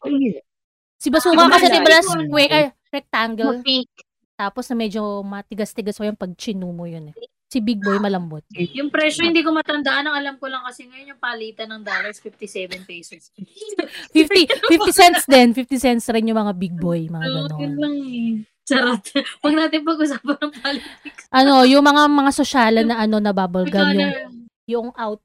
Si 0.95 1.11
Basuka 1.11 1.37
Ang 1.37 1.51
kasi 1.51 1.67
diba 1.69 1.91
Ikaw, 1.91 2.23
square, 2.23 2.67
rectangle. 2.95 3.61
Pink. 3.67 3.91
Tapos 4.35 4.67
na 4.71 4.75
medyo 4.79 5.23
matigas-tigas 5.23 5.99
mo 5.99 6.11
yung 6.11 6.19
pag 6.19 6.33
mo 6.59 6.85
yun 6.87 7.11
eh. 7.11 7.17
Si 7.47 7.63
Big 7.63 7.79
Boy 7.79 8.03
malambot. 8.03 8.43
Yung 8.51 8.91
presyo 8.91 9.23
hindi 9.23 9.47
ko 9.47 9.55
matandaan. 9.55 10.11
Ang 10.11 10.17
alam 10.19 10.35
ko 10.43 10.51
lang 10.51 10.67
kasi 10.67 10.91
ngayon 10.91 11.15
yung 11.15 11.23
palitan 11.23 11.71
ng 11.71 11.87
dollars, 11.87 12.19
57 12.19 12.83
pesos. 12.83 13.31
50, 14.11 14.75
50 14.75 14.91
cents 14.91 15.23
din. 15.31 15.55
50 15.55 15.79
cents 15.79 16.05
rin 16.11 16.27
yung 16.27 16.41
mga 16.43 16.55
Big 16.59 16.75
Boy, 16.75 17.07
mga 17.07 17.23
So, 17.23 17.31
yun 17.31 17.47
ganon. 17.55 17.79
lang 17.79 17.95
eh. 18.03 18.33
Charot. 18.65 19.05
Huwag 19.45 19.55
natin 19.55 19.85
pag-usapan 19.85 20.37
ng 20.41 20.53
politics. 20.57 21.23
Ano, 21.31 21.63
yung 21.69 21.85
mga 21.85 22.03
mga 22.11 22.31
sosyalan 22.33 22.87
na 22.89 22.97
ano 23.05 23.17
na 23.21 23.31
bubble 23.37 23.69
gum, 23.69 23.93
yung, 23.93 24.15
yung 24.67 24.89
ouch, 24.97 25.23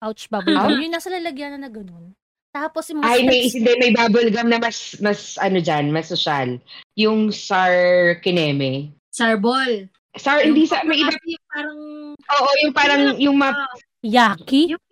ouch 0.00 0.22
bubble 0.32 0.56
gum, 0.56 0.80
yung 0.80 0.94
nasa 0.96 1.12
lalagyan 1.12 1.60
na 1.60 1.68
gano'n. 1.68 2.16
Tapos 2.52 2.88
yung 2.88 3.04
mga 3.04 3.08
Ay, 3.12 3.20
may, 3.28 3.40
hindi, 3.48 3.72
may 3.76 3.92
bubble 3.92 4.28
gum 4.32 4.48
na 4.48 4.58
mas, 4.58 4.96
mas, 5.04 5.36
ano 5.38 5.60
dyan, 5.60 5.92
mas 5.92 6.08
social. 6.08 6.56
Yung 6.96 7.28
Sar 7.28 8.16
Kineme. 8.24 8.92
Sarbol. 9.12 9.86
Sar, 10.16 10.42
hindi 10.42 10.64
sa, 10.64 10.82
may 10.82 10.98
iba, 11.04 11.12
Yung 11.12 11.46
parang... 11.52 11.80
oo, 12.16 12.50
yung 12.64 12.74
parang, 12.74 13.02
yung 13.20 13.36
map, 13.36 13.54
Yaki? 14.02 14.72
Yung 14.74 14.82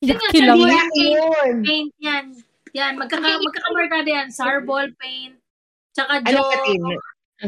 Yaki 0.00 0.38
lang. 0.42 0.58
yun. 0.96 1.54
paint 1.66 1.92
yan. 2.00 2.26
Yan, 2.72 2.94
magkaka 2.96 3.38
magkakamarkada 3.42 4.08
yan. 4.08 4.28
Sarbol 4.30 4.88
paint. 4.96 5.36
Tsaka 5.90 6.22
Ano 6.22 6.38
Joe, 6.38 6.96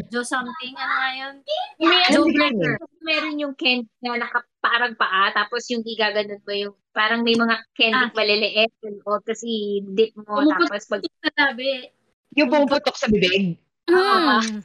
Joe 0.09 0.23
something. 0.23 0.73
Ano 0.73 0.93
nga 0.95 1.09
yun? 1.13 1.33
May 1.77 2.01
Ano 2.01 2.11
Joe 2.11 2.25
din 2.25 2.33
yan 2.35 2.53
Breaker. 2.55 2.75
meron 2.99 3.35
yung 3.37 3.53
candy 3.53 3.89
na 3.99 4.17
nakaparang 4.17 4.95
paa, 4.95 5.29
tapos 5.31 5.69
yung 5.69 5.81
gigaganon 5.81 6.41
mo 6.41 6.51
yung, 6.51 6.75
parang 6.89 7.21
may 7.21 7.33
mga 7.33 7.55
candy 7.73 8.05
Ah. 8.05 8.11
maliliit, 8.11 8.73
o 9.03 9.21
kasi 9.21 9.49
dip 9.87 10.13
mo, 10.15 10.39
Pumuput- 10.39 10.69
tapos 10.71 10.85
pag, 10.87 11.01
Sa 11.03 11.31
tabi. 11.31 11.87
Yung 12.33 12.49
pumuputok 12.49 12.95
sa 12.95 13.05
bibig. 13.07 13.55
Hmm. 13.85 14.63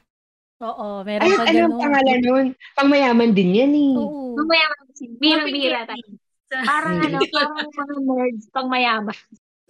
Oo, 0.59 0.87
meron 1.03 1.23
Ay, 1.23 1.31
pa 1.31 1.43
ano 1.45 1.57
ang 1.61 1.71
gano'n. 1.71 1.79
pangalan 1.79 2.19
nun? 2.21 2.45
Pangmayaman 2.73 3.31
din 3.31 3.49
yan 3.53 3.71
eh. 3.71 3.93
Oo. 3.95 4.35
mamaya 4.35 4.65
kasi, 4.83 5.03
birang-bira 5.13 5.85
tayo. 5.85 6.05
Parang 6.49 6.97
ano, 6.97 7.17
parang 7.29 7.53
mga 7.53 8.03
nerds 8.03 8.45
pang 8.49 8.67
mayaman. 8.67 9.19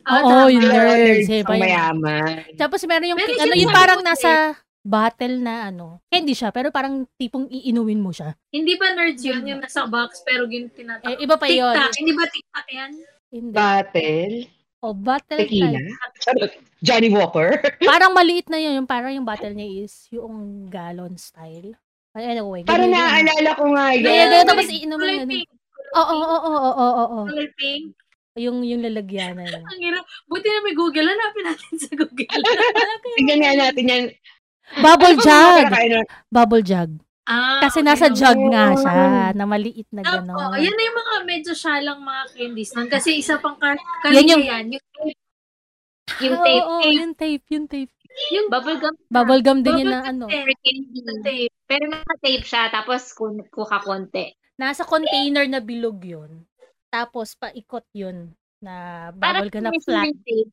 Ah, 0.01 0.17
Oo, 0.17 0.29
tama. 0.47 0.49
yung 0.49 0.63
Yung 0.63 0.71
nerds. 0.71 1.27
eh, 1.27 1.43
pangmayaman. 1.43 2.55
Tapos 2.55 2.79
meron 2.87 3.11
yung, 3.11 3.19
ano, 3.19 3.53
yung 3.53 3.73
parang 3.75 3.99
nasa 3.99 4.55
bottle 4.81 5.35
na 5.37 5.67
ano. 5.67 5.99
Hindi 6.07 6.31
siya, 6.31 6.49
pero 6.49 6.69
parang 6.69 7.05
tipong 7.13 7.47
iinumin 7.47 7.99
mo 7.99 8.09
siya. 8.09 8.33
Hindi 8.49 8.75
ba 8.75 8.91
nerds 8.91 9.21
yun? 9.21 9.43
Yung 9.43 9.59
nasa 9.59 9.85
box 9.85 10.23
pero 10.23 10.45
yung 10.45 10.69
tinatak. 10.69 11.05
Eh, 11.09 11.23
iba 11.23 11.35
pa 11.35 11.47
yun. 11.47 11.71
TikTok. 11.71 11.93
Hindi 11.95 12.11
ba 12.13 12.25
TikTok 12.25 12.67
yan? 12.69 12.91
Hindi. 13.29 13.53
Battle. 13.53 14.35
O, 14.79 14.95
bottle 14.95 15.39
Tequila. 15.43 15.75
type. 15.75 16.19
Charot. 16.19 16.51
Johnny 16.79 17.09
Walker. 17.11 17.59
Parang 17.83 18.15
maliit 18.15 18.47
na 18.47 18.55
yun. 18.55 18.79
Yung 18.79 18.87
parang 18.87 19.11
yung 19.11 19.27
bottle 19.27 19.51
niya 19.51 19.83
is 19.83 20.07
yung 20.09 20.65
gallon 20.65 21.19
style. 21.19 21.75
Ay, 22.15 22.33
Anyway. 22.33 22.63
Parang 22.63 22.87
yun. 22.87 22.95
naaalala 22.95 23.51
ko 23.59 23.63
nga 23.75 23.85
Ganyan, 23.91 24.07
yan. 24.07 24.27
ganyan. 24.31 24.47
Tapos 24.47 24.67
iinumin 24.71 25.27
yun. 25.27 25.43
Oo, 25.89 26.15
oo, 26.15 26.23
oo, 26.23 26.47
oo, 26.47 26.71
oo, 26.71 27.03
oo. 27.03 27.19
Kulay 27.27 27.49
pink. 27.53 27.91
Yung, 28.39 28.63
yung 28.63 28.79
lalagyanan. 28.79 29.51
yun. 29.51 29.63
Ang 29.67 29.81
hirap. 29.83 30.05
Buti 30.25 30.47
na 30.47 30.63
may 30.63 30.71
Google. 30.73 31.05
Hanapin 31.05 31.43
natin 31.43 31.73
sa 31.75 31.91
Google. 31.91 32.29
Tingnan 33.19 33.39
nga 33.43 33.53
natin 33.59 33.83
yan. 33.85 34.03
Bubble 34.75 35.15
Ano 35.15 35.23
jug. 35.23 35.65
Bubble 36.29 36.61
jug. 36.61 36.89
ah, 37.25 37.61
Kasi 37.61 37.81
okay. 37.81 37.87
nasa 37.87 38.07
jug 38.09 38.39
nga 38.47 38.65
Oo. 38.69 38.77
siya. 38.77 39.03
Na 39.33 39.45
maliit 39.45 39.89
na 39.89 40.01
gano'n. 40.01 40.29
oh, 40.29 40.53
yan 40.55 40.69
na 40.69 40.83
yung 40.83 40.97
mga 40.97 41.15
medyo 41.23 41.53
syalang 41.53 41.99
mga 41.99 42.23
candies 42.33 42.71
nun. 42.73 42.87
Kasi 42.87 43.17
isa 43.17 43.37
pang 43.37 43.55
kar 43.55 43.77
Yan 44.05 44.25
yung- 44.27 44.45
yan. 44.45 44.65
Yung, 44.71 44.85
Yung 46.19 46.35
Oo, 46.35 46.43
tape, 46.43 46.65
oo, 46.65 46.81
tape, 46.81 46.97
yung 46.97 47.13
tape, 47.15 47.45
yung 47.49 47.67
tape. 47.69 47.93
yung 48.33 48.47
bubblegum 48.49 48.95
Bubble 49.07 49.39
gum 49.39 49.61
din 49.61 49.77
yun 49.77 49.87
Bubble 49.87 49.93
na 49.93 50.09
ano. 50.09 50.25
gum 50.25 51.19
tape. 51.21 51.53
Pero 51.63 51.83
naka-tape 51.85 52.43
siya, 52.43 52.63
tapos 52.69 53.13
kun- 53.13 53.45
kuha 53.47 53.77
konti. 53.79 54.33
Nasa 54.57 54.83
container 54.83 55.45
na 55.45 55.61
bilog 55.61 56.01
yun. 56.01 56.43
Tapos 56.89 57.37
paikot 57.37 57.85
yun 57.93 58.33
na 58.59 59.07
bubble 59.13 59.47
gum 59.47 59.63
na 59.63 59.71
flat. 59.79 60.09
tape. 60.25 60.49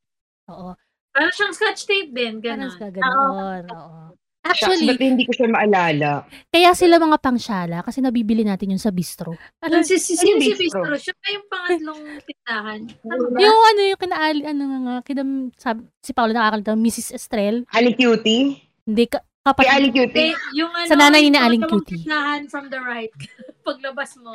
Oo. 0.47 0.77
Parang 1.17 1.33
siyang 1.33 1.55
scotch 1.57 1.89
tape 1.89 2.13
din. 2.13 2.45
Parang 2.45 2.69
Ganun. 2.69 2.77
sa 2.77 2.89
ganoon. 2.93 3.63
Oo. 3.73 4.01
Shucks, 4.47 4.63
Actually, 4.63 4.87
ba't 4.95 5.03
hindi 5.03 5.25
ko 5.27 5.33
siya 5.35 5.51
maalala? 5.51 6.23
kaya 6.55 6.71
sila 6.71 7.03
mga 7.03 7.19
pangsyala 7.19 7.83
kasi 7.83 7.99
nabibili 7.99 8.47
natin 8.47 8.71
yun 8.71 8.79
sa 8.79 8.95
bistro. 8.95 9.35
Ano, 9.59 9.83
si, 9.83 9.99
si, 9.99 10.15
si, 10.15 10.23
Ano 10.23 10.39
yung 10.39 10.55
si 10.55 10.55
bistro? 10.55 10.95
Siya 10.95 11.15
pa 11.19 11.27
yung 11.35 11.47
pangatlong 11.51 12.03
tindahan. 12.23 12.81
Yung 13.43 13.61
ano 13.67 13.81
yung 13.83 13.99
kinaali, 13.99 14.41
ano 14.47 14.63
nga 14.71 14.79
nga, 14.79 14.95
kidam, 15.03 15.51
sab, 15.59 15.83
si 15.99 16.15
Paolo 16.15 16.31
nakakalita, 16.31 16.79
Mrs. 16.79 17.19
Estrel. 17.19 17.67
Ali 17.75 17.91
Cutie? 17.99 18.63
Hindi, 18.87 19.05
ka, 19.11 19.19
Kay 19.47 19.55
kapatid. 19.55 19.71
Ali 19.71 19.87
Eh, 19.87 19.95
Cutie? 19.95 20.33
yung 20.55 20.73
ano, 20.73 20.87
Sa 20.87 20.97
nanay 20.97 21.23
ni 21.23 21.31
yung 21.31 21.39
Aling 21.39 21.65
Cutie. 21.65 22.03
tindahan 22.03 22.43
from 22.47 22.67
the 22.67 22.79
right. 22.79 23.15
Paglabas 23.67 24.15
mo. 24.19 24.31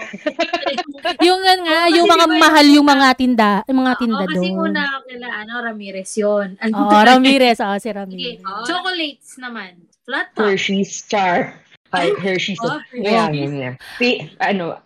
yung 1.28 1.39
nga, 1.39 1.54
nga, 1.58 1.78
Oo, 1.82 1.93
yung 1.93 2.06
kasi 2.06 2.13
mga 2.13 2.26
di 2.26 2.32
ba 2.32 2.39
mahal 2.41 2.65
yung- 2.65 2.76
yung 2.78 2.88
mga 2.89 3.08
tinda, 3.13 3.52
yung 3.63 3.80
mga 3.80 3.93
tinda 3.97 4.24
kasi 4.26 4.47
doon. 4.50 4.60
una 4.65 4.84
kila 5.04 5.28
ano, 5.38 5.54
Ramirez 5.62 6.12
yun. 6.15 6.47
Ano 6.58 6.74
Oo, 6.82 7.00
Ramirez. 7.02 7.60
Oo, 7.60 7.76
si 7.76 7.89
Ramirez. 7.89 8.39
chocolates 8.63 9.36
naman. 9.36 9.71
Flat 10.02 10.32
top. 10.32 10.47
Hershey's 10.47 11.04
Char. 11.06 11.60
Ay, 11.91 12.08
Hershey's. 12.17 12.60
Oh, 12.60 12.80
Kaya 12.89 13.28
yun 13.30 13.52
niya. 13.54 13.71
Si, 14.00 14.15
ano, 14.38 14.80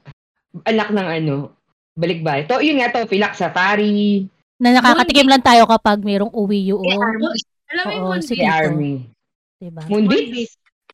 anak 0.63 0.89
ng 0.89 1.07
ano, 1.11 1.33
balikbay. 1.93 2.45
To, 2.45 2.57
yun 2.59 2.81
nga 2.81 2.89
to, 2.91 3.05
Pilak 3.05 3.33
Safari, 3.33 4.25
Na 4.55 4.73
nakakatikim 4.73 5.27
lang 5.27 5.41
tayo 5.41 5.65
kapag 5.65 5.99
mayroong 5.99 6.31
uwi 6.31 6.69
yun. 6.69 6.81
Alam 6.81 7.83
mo 7.83 7.91
yung 7.91 8.03
Oo, 8.03 8.09
Moonbeam? 8.09 8.23
sige. 8.23 8.39
the 8.39 8.47
Dito. 8.47 8.55
Army. 8.55 8.93
Diba? 9.57 9.81
Moonbeam? 9.87 10.45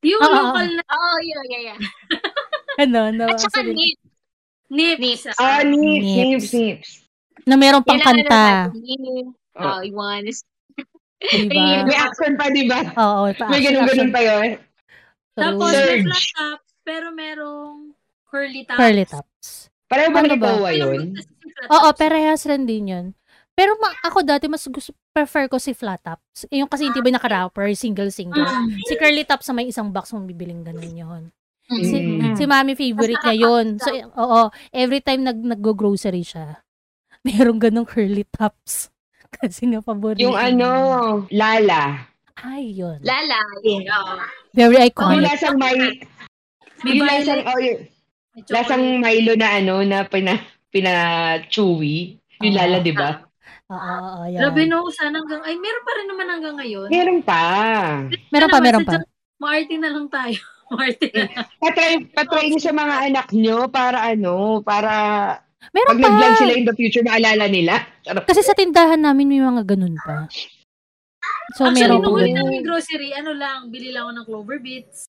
Yung 0.01 0.17
Oo, 0.19 0.29
local 0.31 0.69
na 0.71 0.83
Oo, 0.83 1.15
yeah, 1.21 1.43
yeah, 1.47 1.61
yeah. 1.67 1.79
Ano, 2.81 3.11
no, 3.11 3.27
At 3.27 3.37
saka 3.37 3.61
sorry. 3.61 3.75
nip. 3.75 3.99
nips. 4.71 5.27
Nips. 5.27 5.37
Ah, 5.37 5.61
nips, 5.61 5.77
Nips. 6.01 6.15
nips, 6.15 6.49
nips. 6.51 6.89
na 7.43 7.55
meron 7.55 7.83
pang 7.83 7.99
Kailangan 7.99 8.17
kanta. 8.23 8.41
na 8.41 8.69
natin. 8.69 9.23
Oh, 9.53 9.79
Iwan. 9.83 10.23
Diba? 11.21 11.85
May 11.85 11.97
accent 11.99 12.33
pa, 12.33 12.49
di 12.49 12.65
ba? 12.65 12.81
Oo, 12.95 13.29
pa 13.35 13.45
May 13.45 13.61
ganun-ganun 13.61 14.09
pa 14.09 14.21
yun. 14.21 14.47
Tapos 15.35 15.69
Surge. 15.69 16.01
may 16.01 16.05
flat 16.07 16.25
top, 16.33 16.59
pero 16.81 17.07
merong 17.11 17.93
curly 18.25 18.63
top. 18.63 18.77
curly 18.79 19.05
tops. 19.05 19.69
Pareho 19.85 20.09
ba 20.09 20.23
Ano 20.23 20.31
ni 20.31 20.37
ba? 20.39 20.49
Oo, 21.69 21.87
parehas 21.93 22.41
rin 22.47 22.63
din 22.63 22.85
yun. 22.87 23.05
Pero 23.53 23.75
ma- 23.77 23.99
ako 24.01 24.21
dati 24.21 24.47
mas 24.47 24.63
gusto, 24.63 24.91
prefer 25.11 25.45
ko 25.45 25.57
si 25.57 25.71
flat 25.71 25.99
tops. 25.99 26.47
Yung 26.49 26.65
kasi 26.65 26.85
hindi 26.85 26.97
ba 26.97 27.11
naka-wrapper, 27.11 27.67
single-single. 27.71 28.47
Si 28.83 28.95
curly 28.95 29.21
tops 29.21 29.45
sa 29.45 29.53
may 29.53 29.67
isang 29.67 29.89
box 29.89 30.11
mong 30.11 30.25
bibiling 30.25 30.63
ganun 30.63 30.91
yun. 30.91 31.23
Si, 31.67 31.95
Mm. 31.95 32.35
si 32.35 32.43
mami 32.43 32.73
favorite 32.73 33.21
niya 33.21 33.37
yun. 33.37 33.77
So, 33.77 33.91
oo, 33.93 34.41
every 34.69 34.99
time 34.99 35.23
nag 35.23 35.37
nag-grocery 35.37 36.19
siya, 36.21 36.59
merong 37.27 37.59
ganong 37.61 37.85
curly 37.85 38.25
tops. 38.25 38.89
Kasi 39.33 39.67
nga 39.67 39.79
paborito. 39.79 40.19
Yung 40.21 40.35
ano, 40.35 40.67
Lala. 41.29 42.07
Ay, 42.35 42.73
yun. 42.73 42.97
Lala. 42.99 43.39
Oo. 43.61 44.13
Very 44.51 44.73
Yung 44.73 44.85
iconic. 44.89 45.23
lasang 45.23 45.55
may, 45.55 45.77
May 46.81 46.97
yung 46.97 47.05
lasang, 47.05 47.41
oh, 47.45 47.59
yung, 47.61 47.79
lasang. 48.49 48.83
Milo 48.97 49.33
na 49.37 49.47
ano, 49.53 49.85
na 49.85 50.01
pina, 50.03 50.33
pina-chewy. 50.73 52.17
Yung 52.41 52.51
Oo. 52.51 52.57
Lala, 52.57 52.77
di 52.79 52.91
ba? 52.91 53.21
Oo, 53.71 53.79
oo, 53.79 54.07
oo, 54.19 54.23
yan. 54.27 54.39
Grabe 54.43 54.61
no, 54.67 54.83
sana 54.91 55.15
hanggang, 55.23 55.41
ay 55.47 55.55
meron 55.55 55.83
pa 55.87 55.93
rin 55.95 56.07
naman 56.11 56.27
hanggang 56.27 56.55
ngayon. 56.59 56.87
Meron 56.91 57.19
pa. 57.23 57.43
Meron 58.27 58.49
pa, 58.51 58.59
meron 58.59 58.83
pa. 58.83 58.99
Maarte 59.39 59.75
na 59.79 59.89
lang 59.95 60.07
tayo. 60.11 60.39
Maarte 60.71 61.07
na 61.15 61.23
lang. 61.31 61.45
Patry, 61.63 61.89
patry 62.11 62.43
niyo 62.51 62.59
sa 62.59 62.75
mga 62.75 62.95
anak 63.07 63.27
nyo 63.31 63.57
para 63.71 63.97
ano, 64.11 64.59
para 64.59 64.91
Meron 65.71 65.87
pag 65.87 65.99
pa. 65.99 66.03
nag-vlog 66.03 66.35
sila 66.35 66.53
in 66.57 66.65
the 66.67 66.75
future, 66.75 67.03
maalala 67.05 67.45
nila. 67.47 67.79
Charot. 68.03 68.27
Kasi 68.27 68.43
sa 68.43 68.57
tindahan 68.57 68.99
namin 68.99 69.29
may 69.31 69.39
mga 69.39 69.63
ganun 69.63 69.95
pa. 70.03 70.27
So, 71.55 71.67
Actually, 71.67 71.85
meron 71.85 71.99
nung 72.03 72.15
huli 72.17 72.31
namin 72.35 72.59
grocery, 72.65 73.15
ano 73.15 73.31
lang, 73.31 73.71
bili 73.71 73.91
lang 73.93 74.09
ako 74.09 74.11
ng 74.19 74.25
Clover 74.27 74.59
Beats. 74.59 75.07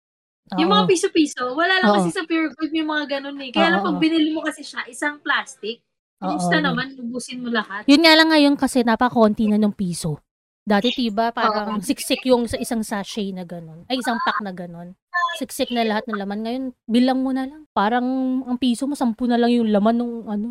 Oo. 0.52 0.58
Yung 0.60 0.70
mga 0.70 0.84
piso-piso, 0.90 1.54
wala 1.56 1.80
lang 1.80 1.90
Oo. 1.90 1.96
kasi 2.02 2.10
sa 2.12 2.26
Pure 2.28 2.52
Gold 2.52 2.72
may 2.74 2.84
mga 2.84 3.04
ganun 3.18 3.38
eh. 3.40 3.50
Kaya 3.50 3.68
lang 3.72 3.82
Oo. 3.82 3.88
pag 3.94 3.98
binili 4.02 4.28
mo 4.34 4.44
kasi 4.44 4.60
siya, 4.60 4.84
isang 4.90 5.22
plastic, 5.24 5.80
Oo. 6.22 6.34
insta 6.38 6.58
naman, 6.62 6.94
ubusin 6.98 7.42
mo 7.42 7.50
lahat. 7.50 7.82
Yun 7.90 8.02
nga 8.06 8.14
lang 8.14 8.28
ngayon 8.30 8.54
kasi 8.54 8.86
napakonti 8.86 9.50
na 9.50 9.58
ng 9.58 9.74
piso. 9.74 10.22
Dati 10.62 10.94
tiba 10.94 11.34
parang 11.34 11.82
siksik 11.82 12.22
yung 12.22 12.46
sa 12.46 12.54
isang 12.54 12.86
sachet 12.86 13.34
na 13.34 13.42
ganun. 13.42 13.82
Ay, 13.90 13.98
isang 13.98 14.22
pack 14.22 14.38
na 14.46 14.54
ganun. 14.54 14.94
Siksik 15.42 15.74
na 15.74 15.82
lahat 15.82 16.06
ng 16.06 16.18
laman. 16.22 16.40
Ngayon, 16.46 16.64
bilang 16.86 17.18
mo 17.18 17.34
na 17.34 17.50
lang. 17.50 17.66
Parang 17.74 18.06
ang 18.46 18.56
piso 18.62 18.86
mo, 18.86 18.94
sampu 18.94 19.26
na 19.26 19.34
lang 19.34 19.50
yung 19.50 19.74
laman 19.74 19.98
ng 19.98 20.12
ano, 20.30 20.48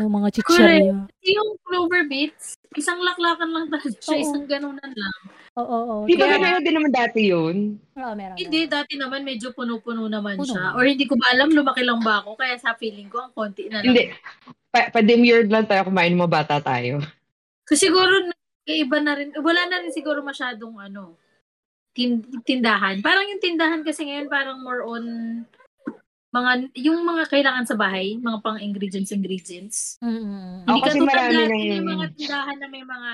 ng 0.00 0.08
mga 0.08 0.28
chichirya. 0.32 0.96
Yung 1.28 1.50
Clover 1.60 2.08
Beats, 2.08 2.56
isang 2.72 3.04
laklakan 3.04 3.52
lang 3.52 3.66
talaga 3.68 3.92
siya, 4.00 4.16
Oo. 4.16 4.24
isang 4.24 4.44
ganunan 4.48 4.92
lang. 4.96 5.18
Oo, 5.58 5.66
oo. 5.66 5.96
Di 6.06 6.14
ba 6.14 6.24
Kaya- 6.24 6.38
meron 6.38 6.62
din 6.62 6.76
naman 6.76 6.92
dati 6.92 7.20
yun? 7.26 7.56
Oo, 7.92 8.12
meron. 8.14 8.38
Hindi, 8.38 8.60
dati 8.64 8.94
naman 8.94 9.20
medyo 9.22 9.50
puno-puno 9.50 10.06
naman 10.06 10.38
Puno. 10.38 10.46
siya. 10.46 10.72
Or 10.72 10.86
hindi 10.86 11.02
ko 11.02 11.18
ba 11.18 11.34
alam, 11.34 11.50
lumaki 11.50 11.82
lang 11.82 11.98
ba 11.98 12.22
ako, 12.22 12.38
kaya 12.38 12.54
sa 12.56 12.72
feeling 12.72 13.10
ko, 13.10 13.18
ang 13.20 13.32
konti 13.32 13.66
na 13.66 13.82
lang. 13.82 13.90
Hindi. 13.90 14.14
Pa, 14.68 14.92
pa-demiurge 14.92 15.48
lang 15.48 15.66
tayo 15.66 15.82
kumain 15.84 16.14
ng 16.14 16.20
mga 16.20 16.34
bata 16.36 16.56
tayo. 16.60 17.02
So 17.66 17.74
siguro, 17.74 18.30
iba 18.64 18.98
na 18.98 19.12
rin, 19.12 19.34
wala 19.34 19.66
na 19.66 19.82
rin 19.82 19.90
siguro 19.90 20.22
masyadong 20.22 20.78
ano, 20.78 21.18
tin- 21.90 22.22
tindahan. 22.44 23.02
Parang 23.02 23.26
yung 23.26 23.42
tindahan 23.42 23.82
kasi 23.82 24.06
ngayon, 24.06 24.28
parang 24.28 24.62
more 24.62 24.86
on 24.86 25.04
mga, 26.28 26.50
yung 26.76 27.00
mga 27.02 27.24
kailangan 27.26 27.64
sa 27.64 27.74
bahay, 27.74 28.14
mga 28.14 28.38
pang 28.38 28.60
ingredients, 28.60 29.10
ingredients. 29.10 29.96
Mm-mm. 29.98 30.62
Ako 30.62 30.70
Hindi 30.70 30.78
ka 30.78 30.86
kasi 30.86 30.98
tulad 30.98 31.08
marami 31.10 31.32
dati, 31.34 31.48
ng- 31.48 31.64
may 31.66 31.82
mga 31.82 32.06
tindahan 32.14 32.56
na 32.56 32.66
may 32.68 32.84
mga 32.84 33.12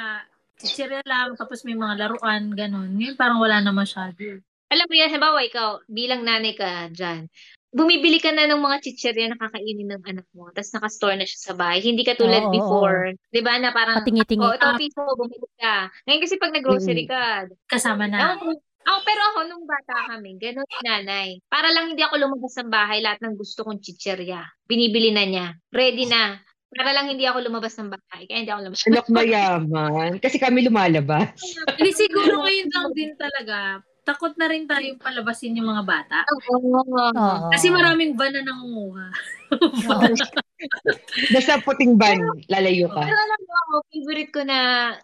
chichirya 0.56 1.02
lang, 1.04 1.34
tapos 1.34 1.62
may 1.62 1.74
mga 1.74 1.94
laruan, 1.98 2.52
ganun. 2.52 2.94
Ngayon 2.94 3.16
parang 3.16 3.38
wala 3.38 3.58
na 3.58 3.70
masyado. 3.70 4.40
Alam 4.68 4.86
mo 4.88 4.94
yan, 4.94 5.10
halimbawa 5.10 5.38
ikaw, 5.42 5.68
bilang 5.86 6.22
nanay 6.22 6.52
ka 6.52 6.88
dyan, 6.90 7.28
bumibili 7.70 8.18
ka 8.18 8.30
na 8.30 8.46
ng 8.46 8.58
mga 8.58 8.76
chichirya 8.80 9.26
na 9.28 9.36
kakainin 9.36 9.86
ng 9.88 10.02
anak 10.02 10.26
mo, 10.30 10.50
tapos 10.50 10.70
nakastore 10.72 11.14
na 11.14 11.26
siya 11.26 11.40
sa 11.42 11.54
bahay. 11.54 11.78
Hindi 11.78 12.02
ka 12.02 12.14
tulad 12.14 12.46
oo, 12.46 12.50
before. 12.50 13.14
Di 13.28 13.38
ba 13.38 13.58
na 13.58 13.70
parang, 13.70 13.98
Patingi-tingi. 13.98 14.40
oh, 14.40 14.54
ito 14.54 14.66
piso, 14.74 15.02
bumili 15.14 15.46
ka. 15.58 15.90
Ngayon 16.06 16.20
kasi 16.22 16.34
pag 16.38 16.54
nag-grocery 16.54 17.04
Mm. 17.06 17.10
ka, 17.10 17.22
Kasama 17.66 18.06
na. 18.06 18.34
ako, 18.34 18.56
ako, 18.84 18.98
pero 19.02 19.20
ako, 19.32 19.38
nung 19.46 19.64
bata 19.64 19.94
kami, 20.10 20.36
ganun 20.38 20.66
si 20.66 20.78
nanay. 20.82 21.28
Para 21.46 21.70
lang 21.70 21.90
hindi 21.90 22.02
ako 22.02 22.14
lumabas 22.18 22.54
ng 22.58 22.70
bahay, 22.70 22.98
lahat 23.00 23.20
ng 23.22 23.34
gusto 23.34 23.62
kong 23.62 23.78
chichirya. 23.78 24.42
Binibili 24.64 25.10
na 25.10 25.24
niya. 25.24 25.46
Ready 25.70 26.06
na. 26.06 26.38
Para 26.74 26.90
lang 26.90 27.06
hindi 27.06 27.24
ako 27.24 27.38
lumabas 27.46 27.74
ng 27.78 27.90
bahay. 27.90 28.22
Kaya 28.26 28.38
hindi 28.42 28.52
ako 28.52 28.60
lumabas. 28.66 28.86
Anak 28.90 29.06
mayaman. 29.10 30.10
Kasi 30.18 30.36
kami 30.42 30.66
lumalabas. 30.66 31.34
Hindi 31.78 31.90
siguro 31.94 32.42
ngayon 32.42 32.68
lang 32.70 32.88
din 32.94 33.12
talaga, 33.14 33.82
takot 34.04 34.36
na 34.36 34.46
rin 34.46 34.68
tayong 34.68 35.00
palabasin 35.00 35.56
yung 35.56 35.70
mga 35.70 35.84
bata. 35.86 36.18
Oo. 36.28 37.50
Kasi 37.50 37.72
maraming 37.72 38.14
van 38.14 38.36
na 38.36 38.42
nangunguha. 38.44 39.06
Basta 41.34 41.60
puting 41.60 41.96
ban, 41.96 42.20
lalayo 42.48 42.88
ka. 42.92 43.02
Pero 43.04 43.18
alam 43.18 43.40
mo 43.42 43.54
ako, 43.54 43.74
favorite 43.90 44.32
ko 44.32 44.40
na 44.44 44.58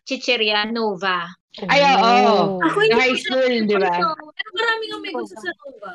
chichirya, 0.05 0.69
Nova. 0.69 1.29
Ay, 1.67 1.83
oo. 1.83 2.63
Ako 2.63 2.79
Sa 2.79 2.85
hindi 2.87 2.97
high 2.97 3.19
school, 3.19 3.55
di 3.67 3.77
ba? 3.77 3.91
Pero 3.91 4.53
marami 4.55 4.85
nga 4.87 4.99
may 5.03 5.13
gusto 5.13 5.37
sa 5.37 5.51
Nova. 5.51 5.95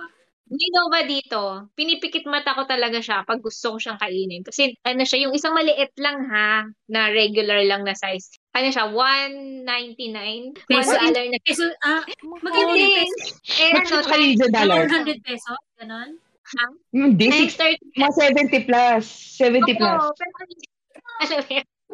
May 0.55 0.69
Nova 0.71 0.99
dito. 1.03 1.41
Pinipikit 1.75 2.23
mata 2.25 2.55
ko 2.55 2.63
talaga 2.63 3.03
siya 3.03 3.27
pag 3.27 3.43
gusto 3.43 3.75
ko 3.75 3.77
siyang 3.77 3.99
kainin. 3.99 4.39
Kasi 4.41 4.71
ano 4.81 5.03
siya, 5.03 5.27
yung 5.27 5.35
isang 5.35 5.51
maliit 5.51 5.91
lang 5.99 6.23
ha, 6.31 6.63
na 6.87 7.11
regular 7.11 7.59
lang 7.61 7.83
na 7.83 7.91
size. 7.91 8.39
Ano 8.55 8.71
siya, 8.71 8.87
199? 8.87 10.55
Peso. 10.63 10.95
$1 10.95 11.11
na. 11.11 11.39
Peso, 11.43 11.63
ah, 11.83 12.01
peso? 12.07 12.71
Eh, 12.71 13.69
ano, 13.69 13.83
Magkano 13.83 14.07
kayo 14.07 14.25
sa 14.39 14.47
dollar? 14.47 14.83
100 14.87 15.19
pesos, 15.19 15.59
ganon? 15.75 16.09
ha? 16.45 16.65
Hindi, 16.93 17.25
six- 17.33 17.59
930. 17.59 17.99
mga 17.99 18.13
70 18.15 18.59
plus. 18.63 19.05
70 19.35 19.73
plus. 19.75 19.99
Oo, 19.99 20.13
pero 20.15 20.31
alam 20.31 20.47
mo 20.47 21.43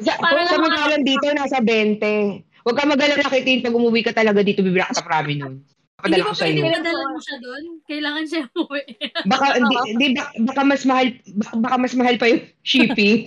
Sa, 0.01 0.11
Parang 0.17 0.47
sa 0.47 0.57
mga- 0.57 1.03
dito, 1.03 1.27
nasa 1.35 1.57
20. 1.59 2.45
Huwag 2.61 2.77
ka 2.77 2.85
mag-alala 2.85 3.25
kitin 3.27 3.65
pag 3.65 3.73
umuwi 3.73 4.05
ka 4.05 4.13
talaga 4.13 4.45
dito, 4.45 4.61
bibira 4.61 4.85
ka 4.87 5.01
sa 5.01 5.05
prami 5.05 5.35
nun. 5.35 5.65
Hindi 6.01 6.17
Papadala 6.17 6.25
ba 6.25 6.29
ko 6.29 6.35
sa 6.35 6.45
madala 6.81 7.03
mo 7.05 7.19
siya 7.21 7.37
doon? 7.37 7.63
Kailangan 7.85 8.23
siya 8.25 8.41
umuwi. 8.49 8.81
Baka, 9.31 9.45
hindi, 9.53 9.75
hindi, 9.93 10.05
baka, 10.17 10.31
baka 10.41 10.61
mas 10.65 10.83
mahal, 10.85 11.07
baka, 11.37 11.53
baka 11.61 11.75
mas 11.77 11.93
mahal 11.93 12.15
pa 12.17 12.25
yung 12.27 12.41
shipping. 12.69 13.17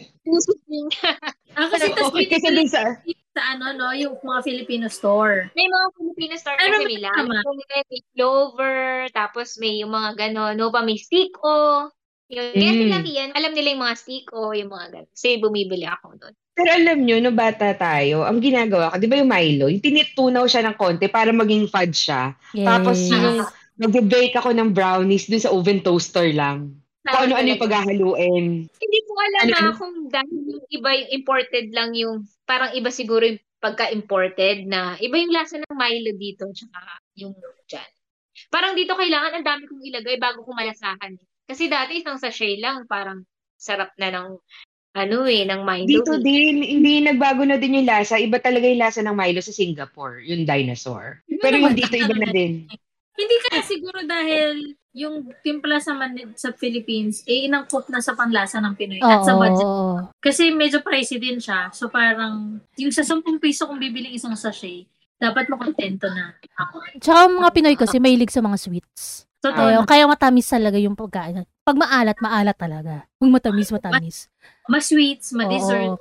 Ah, 1.54 1.68
kasi 1.70 1.87
tas 1.94 2.10
Okay, 2.10 2.26
kasi 2.26 2.48
dun 2.50 2.66
sa, 2.66 2.98
sa 3.37 3.42
ano, 3.54 3.76
no, 3.76 3.92
yung 3.94 4.18
mga 4.24 4.40
Filipino 4.42 4.87
store. 4.88 5.52
May 5.54 5.68
mga 5.68 5.87
Filipino 5.94 6.34
store 6.34 6.56
Pero 6.58 6.74
kasi 6.80 6.87
may 6.90 6.98
may 7.92 8.02
clover, 8.16 8.80
tapos 9.14 9.54
may 9.60 9.78
yung 9.84 9.92
mga 9.92 10.10
gano'n, 10.18 10.56
no 10.58 10.72
ba, 10.74 10.82
may 10.82 10.98
stick-o. 10.98 11.90
Yun. 12.32 12.50
Kaya 12.56 12.72
Mm. 12.72 12.80
sila 12.80 12.96
yan, 13.04 13.30
alam 13.37 13.52
nila 13.52 13.76
yung 13.76 13.84
mga 13.84 13.96
stick-o, 14.00 14.56
yung 14.56 14.72
mga 14.72 14.87
gano'n. 14.96 15.10
Kasi 15.12 15.38
bumibili 15.38 15.84
ako 15.87 16.16
doon. 16.16 16.34
Pero 16.55 16.71
alam 16.71 17.03
nyo, 17.03 17.19
no 17.19 17.35
bata 17.35 17.75
tayo, 17.75 18.23
ang 18.23 18.38
ginagawa 18.38 18.95
ko, 18.95 19.03
di 19.03 19.11
ba 19.11 19.19
yung 19.19 19.31
Milo, 19.31 19.67
yung 19.67 19.83
tinitunaw 19.83 20.47
siya 20.47 20.62
ng 20.64 20.79
konti 20.79 21.11
para 21.11 21.35
maging 21.35 21.67
fudge 21.67 22.09
siya. 22.09 22.33
Tapos 22.55 22.97
Yes. 22.97 23.11
yung, 23.11 23.38
nag-bake 23.75 24.38
ako 24.38 24.55
ng 24.55 24.71
brownies 24.71 25.27
dun 25.27 25.43
sa 25.43 25.51
oven 25.51 25.83
toaster 25.83 26.31
lang. 26.31 26.79
Kung 27.03 27.27
ano-ano 27.29 27.53
yung 27.53 27.61
paghahaluin. 27.61 28.45
Hindi 28.71 28.99
ko 29.03 29.12
alam 29.19 29.40
Ano, 29.43 29.51
na 29.51 29.59
ano? 29.59 29.71
kung 29.77 29.95
dahil 30.09 30.38
yung 30.47 30.64
iba 30.71 30.90
yung 30.95 31.11
imported 31.11 31.67
lang 31.75 31.90
yung, 31.93 32.23
parang 32.47 32.71
iba 32.73 32.88
siguro 32.88 33.27
yung 33.27 33.43
pagka-imported 33.59 34.71
na, 34.71 34.95
iba 35.03 35.19
yung 35.19 35.35
lasa 35.35 35.59
ng 35.59 35.75
Milo 35.75 36.14
dito, 36.14 36.47
tsaka 36.55 36.81
yung 37.19 37.35
dyan. 37.67 37.90
Parang 38.49 38.79
dito 38.79 38.95
kailangan, 38.95 39.37
ang 39.37 39.45
dami 39.45 39.67
kong 39.67 39.83
ilagay 39.85 40.17
bago 40.23 40.47
ko 40.47 40.55
malasahan. 40.55 41.19
Kasi 41.45 41.67
dati 41.67 41.99
isang 42.01 42.17
sachet 42.17 42.62
lang, 42.62 42.87
parang 42.87 43.27
sarap 43.59 43.90
na 43.99 44.14
ng, 44.14 44.38
ano 44.94 45.26
eh, 45.26 45.42
ng 45.42 45.61
Milo. 45.66 45.90
Dito 45.90 46.14
eh. 46.14 46.22
din, 46.22 46.62
hindi 46.62 47.02
nagbago 47.02 47.42
na 47.42 47.59
din 47.59 47.83
yung 47.83 47.88
lasa. 47.90 48.14
Iba 48.14 48.38
talaga 48.38 48.70
yung 48.70 48.78
lasa 48.78 49.02
ng 49.02 49.14
Milo 49.14 49.42
sa 49.42 49.50
Singapore, 49.50 50.22
yung 50.22 50.46
dinosaur. 50.46 51.18
Pero 51.26 51.59
yung 51.59 51.74
dito, 51.74 51.98
iba 51.98 52.14
na 52.14 52.30
din. 52.30 52.70
Hindi 53.14 53.37
kaya 53.46 53.62
siguro 53.62 53.98
dahil 54.07 54.78
yung 54.94 55.26
timpla 55.42 55.83
sa 55.83 55.98
man- 55.98 56.38
sa 56.38 56.54
Philippines, 56.54 57.26
eh, 57.26 57.50
inangkop 57.50 57.90
na 57.90 57.98
sa 57.98 58.14
panlasa 58.14 58.62
ng 58.62 58.74
Pinoy 58.78 59.02
at 59.02 59.26
sa 59.26 59.35
budget. 59.35 59.66
Kasi 60.22 60.54
medyo 60.54 60.78
pricey 60.87 61.18
din 61.18 61.42
siya. 61.42 61.74
So 61.74 61.90
parang, 61.90 62.62
yung 62.78 62.94
sa 62.94 63.02
10 63.02 63.42
piso 63.42 63.66
kung 63.66 63.83
bibiling 63.83 64.14
isang 64.14 64.38
sachet, 64.38 64.87
dapat 65.18 65.50
makontento 65.50 66.07
na 66.14 66.38
ako. 66.59 66.78
Tsaka 67.02 67.20
mga 67.26 67.50
Pinoy 67.50 67.74
kasi 67.74 67.98
mahilig 67.98 68.30
sa 68.30 68.42
mga 68.42 68.59
sweets. 68.59 69.26
Totoo 69.44 69.61
Kaya, 69.61 69.76
na. 69.76 69.85
kaya 69.85 70.04
matamis 70.09 70.48
talaga 70.48 70.80
yung 70.80 70.96
pagkain. 70.96 71.44
Pag 71.44 71.76
maalat, 71.76 72.16
maalat 72.16 72.57
talaga. 72.57 73.04
Pag 73.20 73.28
matamis, 73.28 73.68
matamis. 73.68 74.16
Mas 74.64 74.88
sweets, 74.88 75.37
ma 75.37 75.44
dessert. 75.44 76.00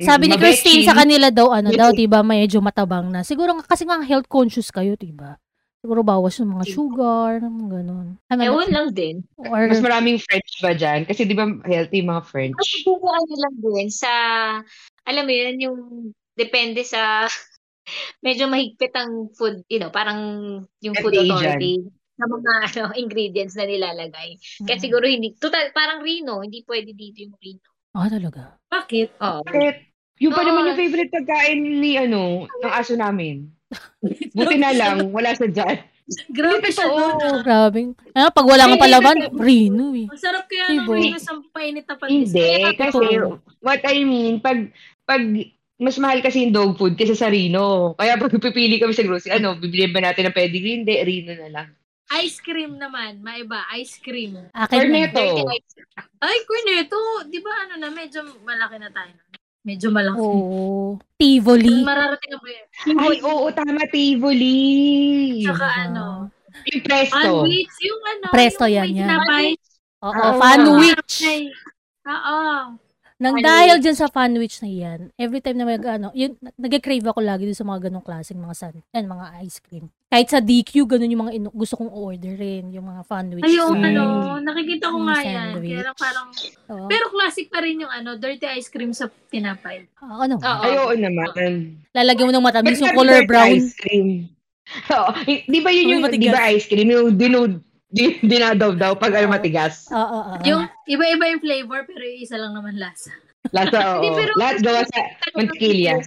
Sabi 0.00 0.32
ni. 0.32 0.40
Christine 0.40 0.88
sa 0.88 0.96
kanila 0.96 1.28
daw, 1.28 1.52
ano 1.52 1.68
daw, 1.76 1.92
Betchin. 1.92 1.98
'di 2.00 2.06
ba, 2.08 2.24
medyo 2.24 2.64
matabang 2.64 3.12
na. 3.12 3.20
Siguro 3.20 3.52
nga- 3.60 3.68
kasi 3.68 3.84
nga 3.84 4.00
health 4.00 4.24
conscious 4.32 4.72
kayo, 4.72 4.96
'di 4.96 5.12
ba? 5.12 5.36
Siguro 5.84 6.00
bawas 6.00 6.36
yung 6.40 6.56
mga 6.56 6.64
sugar, 6.72 7.40
mga 7.44 7.68
ganun. 7.84 8.16
Ano, 8.32 8.40
Ewan 8.40 8.68
lang 8.72 8.88
din. 8.96 9.24
or, 9.36 9.68
Mas 9.68 9.80
maraming 9.84 10.16
French 10.16 10.60
ba 10.64 10.72
dyan? 10.72 11.04
Kasi 11.04 11.28
di 11.28 11.36
ba 11.36 11.44
healthy 11.68 12.00
mga 12.00 12.24
French? 12.24 12.56
Kasi 12.56 12.80
siguro 12.84 13.08
ano 13.12 13.34
lang 13.36 13.54
din 13.60 13.88
sa, 13.92 14.12
alam 15.08 15.24
mo 15.24 15.32
yun, 15.32 15.56
yung 15.60 15.78
depende 16.36 16.80
sa, 16.84 17.28
medyo 18.24 18.48
mahigpit 18.48 18.92
ang 18.96 19.32
food, 19.36 19.64
you 19.68 19.80
know, 19.80 19.92
parang 19.92 20.20
yung 20.80 20.96
food 20.96 21.16
authority 21.16 21.84
sa 22.20 22.26
mga 22.28 22.52
ano, 22.68 22.82
ingredients 22.94 23.56
na 23.56 23.64
nilalagay. 23.64 24.36
Kaya 24.60 24.76
Mm. 24.76 24.84
siguro 24.84 25.04
hindi, 25.08 25.32
total, 25.34 25.72
parang 25.72 26.04
Rino, 26.04 26.44
hindi 26.44 26.60
pwede 26.62 26.92
dito 26.92 27.24
yung 27.24 27.34
Rino. 27.34 27.64
Ah, 27.90 28.06
talaga. 28.06 28.60
Bakit? 28.68 29.08
Oo. 29.18 29.40
Bakit? 29.42 29.76
Yung 30.20 30.36
pa 30.36 30.44
Oo. 30.44 30.48
naman 30.52 30.68
yung 30.70 30.78
favorite 30.78 31.10
pagkain 31.10 31.58
ni 31.80 31.96
ano, 31.96 32.44
ng 32.44 32.72
aso 32.76 32.92
namin. 32.94 33.48
Buti 34.36 34.56
na 34.60 34.76
lang, 34.76 35.08
wala 35.08 35.32
sa 35.32 35.48
dyan. 35.48 35.80
Grabe 36.28 36.68
siya 36.68 36.90
doon. 36.90 37.14
Oh, 37.22 37.38
grabe. 37.40 37.94
Ah, 38.12 38.34
pag 38.34 38.42
wala 38.42 38.66
nga 38.66 38.76
palaban, 38.76 39.30
Rino 39.32 39.94
eh. 39.94 40.10
Ang 40.10 40.18
sarap 40.18 40.44
kaya 40.44 40.74
ng 40.74 40.82
Diba? 40.82 40.92
Rino 40.92 41.16
sa 41.16 41.38
painit 41.54 41.86
na 41.86 41.94
pandesal. 41.94 42.18
Hindi, 42.18 42.50
Kaya 42.50 42.70
kasi 42.74 43.04
what 43.62 43.82
I 43.86 43.98
mean, 44.02 44.42
pag 44.42 44.74
pag 45.06 45.22
mas 45.80 45.96
mahal 45.96 46.20
kasi 46.20 46.44
yung 46.44 46.52
dog 46.52 46.76
food 46.76 46.92
kaysa 46.92 47.14
sa 47.16 47.30
Rino. 47.30 47.94
Kaya 47.96 48.18
pag 48.18 48.28
pipili 48.28 48.76
kami 48.76 48.92
sa 48.92 49.00
grocery, 49.00 49.32
ano, 49.32 49.56
bibili 49.56 49.88
ba 49.88 50.02
natin 50.02 50.28
ng 50.28 50.36
pedigree? 50.36 50.82
Hindi, 50.82 50.94
Rino 51.00 51.32
na 51.32 51.48
lang. 51.48 51.68
Ice 52.10 52.42
cream 52.42 52.74
naman, 52.74 53.22
maiba, 53.22 53.62
ice 53.78 54.02
cream. 54.02 54.34
Akin. 54.50 54.82
Cornetto. 54.82 55.46
Ay, 56.18 56.36
Cornetto, 56.42 56.98
di 57.30 57.38
ba 57.38 57.52
ano 57.62 57.78
na, 57.78 57.86
medyo 57.86 58.26
malaki 58.42 58.82
na 58.82 58.90
tayo. 58.90 59.14
Medyo 59.62 59.88
malaki. 59.94 60.18
Oo. 60.18 60.98
Tivoli. 61.14 61.86
Mararating 61.86 62.32
na 62.34 62.38
ba 62.40 62.48
yun? 62.50 62.66
Ay, 62.98 63.16
oo, 63.22 63.46
tama, 63.52 63.84
Tivoli. 63.86 64.58
Tsaka 65.46 65.54
Diba? 65.54 65.70
ano, 65.86 66.04
Yung 66.66 66.82
presto. 66.82 67.14
sandwich, 67.14 67.74
yung 67.78 68.02
ano, 68.02 68.26
Presto 68.34 68.64
yung 68.66 68.74
yan, 68.74 68.82
may 68.82 68.90
yan. 68.90 69.06
tinapay. 69.06 69.46
Oo, 70.00 70.10
Oo. 70.10 70.38
fanwich. 70.40 71.14
Ay, 71.22 71.40
Oo. 72.10 72.46
Nang 73.20 73.36
dahil 73.36 73.76
dyan 73.78 73.94
sa 73.94 74.08
fanwich 74.08 74.64
na 74.64 74.70
yan, 74.72 75.00
every 75.14 75.38
time 75.38 75.60
na 75.60 75.68
mag, 75.68 75.84
ano, 75.84 76.08
yun, 76.10 76.34
nag-crave 76.56 77.04
ako 77.04 77.20
lagi 77.20 77.44
dun 77.44 77.54
sa 77.54 77.68
mga 77.68 77.86
ganong 77.86 78.02
klaseng 78.02 78.40
mga 78.40 78.56
san, 78.56 78.74
yan, 78.90 79.04
mga 79.06 79.44
ice 79.44 79.60
cream. 79.60 79.92
Kahit 80.10 80.26
sa 80.26 80.42
DQ, 80.42 80.90
ganun 80.90 81.06
yung 81.06 81.22
mga 81.24 81.34
inu- 81.36 81.54
gusto 81.54 81.78
kong 81.78 81.86
orderin, 81.88 82.74
yung 82.74 82.82
mga 82.82 83.06
fanwich. 83.06 83.46
Ay, 83.46 83.54
yung 83.54 83.78
Mm. 83.78 83.86
ano, 83.86 84.02
nakikita 84.42 84.90
ko 84.90 84.98
Yung 84.98 85.06
nga 85.06 85.18
yan. 85.22 85.30
sandwich. 85.54 85.78
Kaya 85.78 85.94
parang, 85.94 86.28
Oo. 86.68 86.86
pero 86.90 87.04
classic 87.08 87.46
pa 87.46 87.62
rin 87.62 87.78
yung 87.78 87.92
ano, 87.92 88.18
dirty 88.18 88.42
ice 88.50 88.66
cream 88.66 88.90
sa 88.90 89.06
tinapay. 89.30 89.86
Ah, 89.96 90.26
ano? 90.26 90.34
Oo. 90.34 90.60
Ay, 90.60 90.74
oo 90.76 90.94
naman. 90.98 91.30
Lalagyan 91.94 92.26
mo 92.26 92.32
ng 92.34 92.42
matamis 92.42 92.82
yung 92.82 92.90
color 92.92 93.22
dirty 93.22 93.30
brown. 93.30 93.54
Ice 93.54 93.70
cream. 93.72 94.08
Oo. 94.90 95.10
Di 95.46 95.58
ba 95.62 95.70
yun 95.70 95.86
yung, 95.88 96.02
di 96.10 96.26
ba 96.28 96.50
ice 96.50 96.66
cream? 96.66 96.90
Yung 96.90 97.14
dinud, 97.14 97.62
di, 97.86 98.18
dinadaw 98.18 98.74
daw 98.74 98.98
pag 98.98 99.14
ano 99.14 99.30
matigas. 99.30 99.86
Oo, 99.88 99.94
oo, 99.94 100.20
oo. 100.34 100.42
Yung 100.42 100.66
iba-iba 100.86 101.24
yung 101.28 101.38
flavor, 101.40 101.86
pero 101.86 102.02
isa 102.02 102.34
lang 102.34 102.50
naman 102.50 102.74
lasa. 102.74 103.14
Lasa, 103.48 103.78
Hindi, 103.94 104.10
oo. 104.10 104.18
pero- 104.18 104.34
Lahat 104.34 104.58
gawa 104.58 104.82
sa 104.84 104.98
mantikilya. 105.32 106.02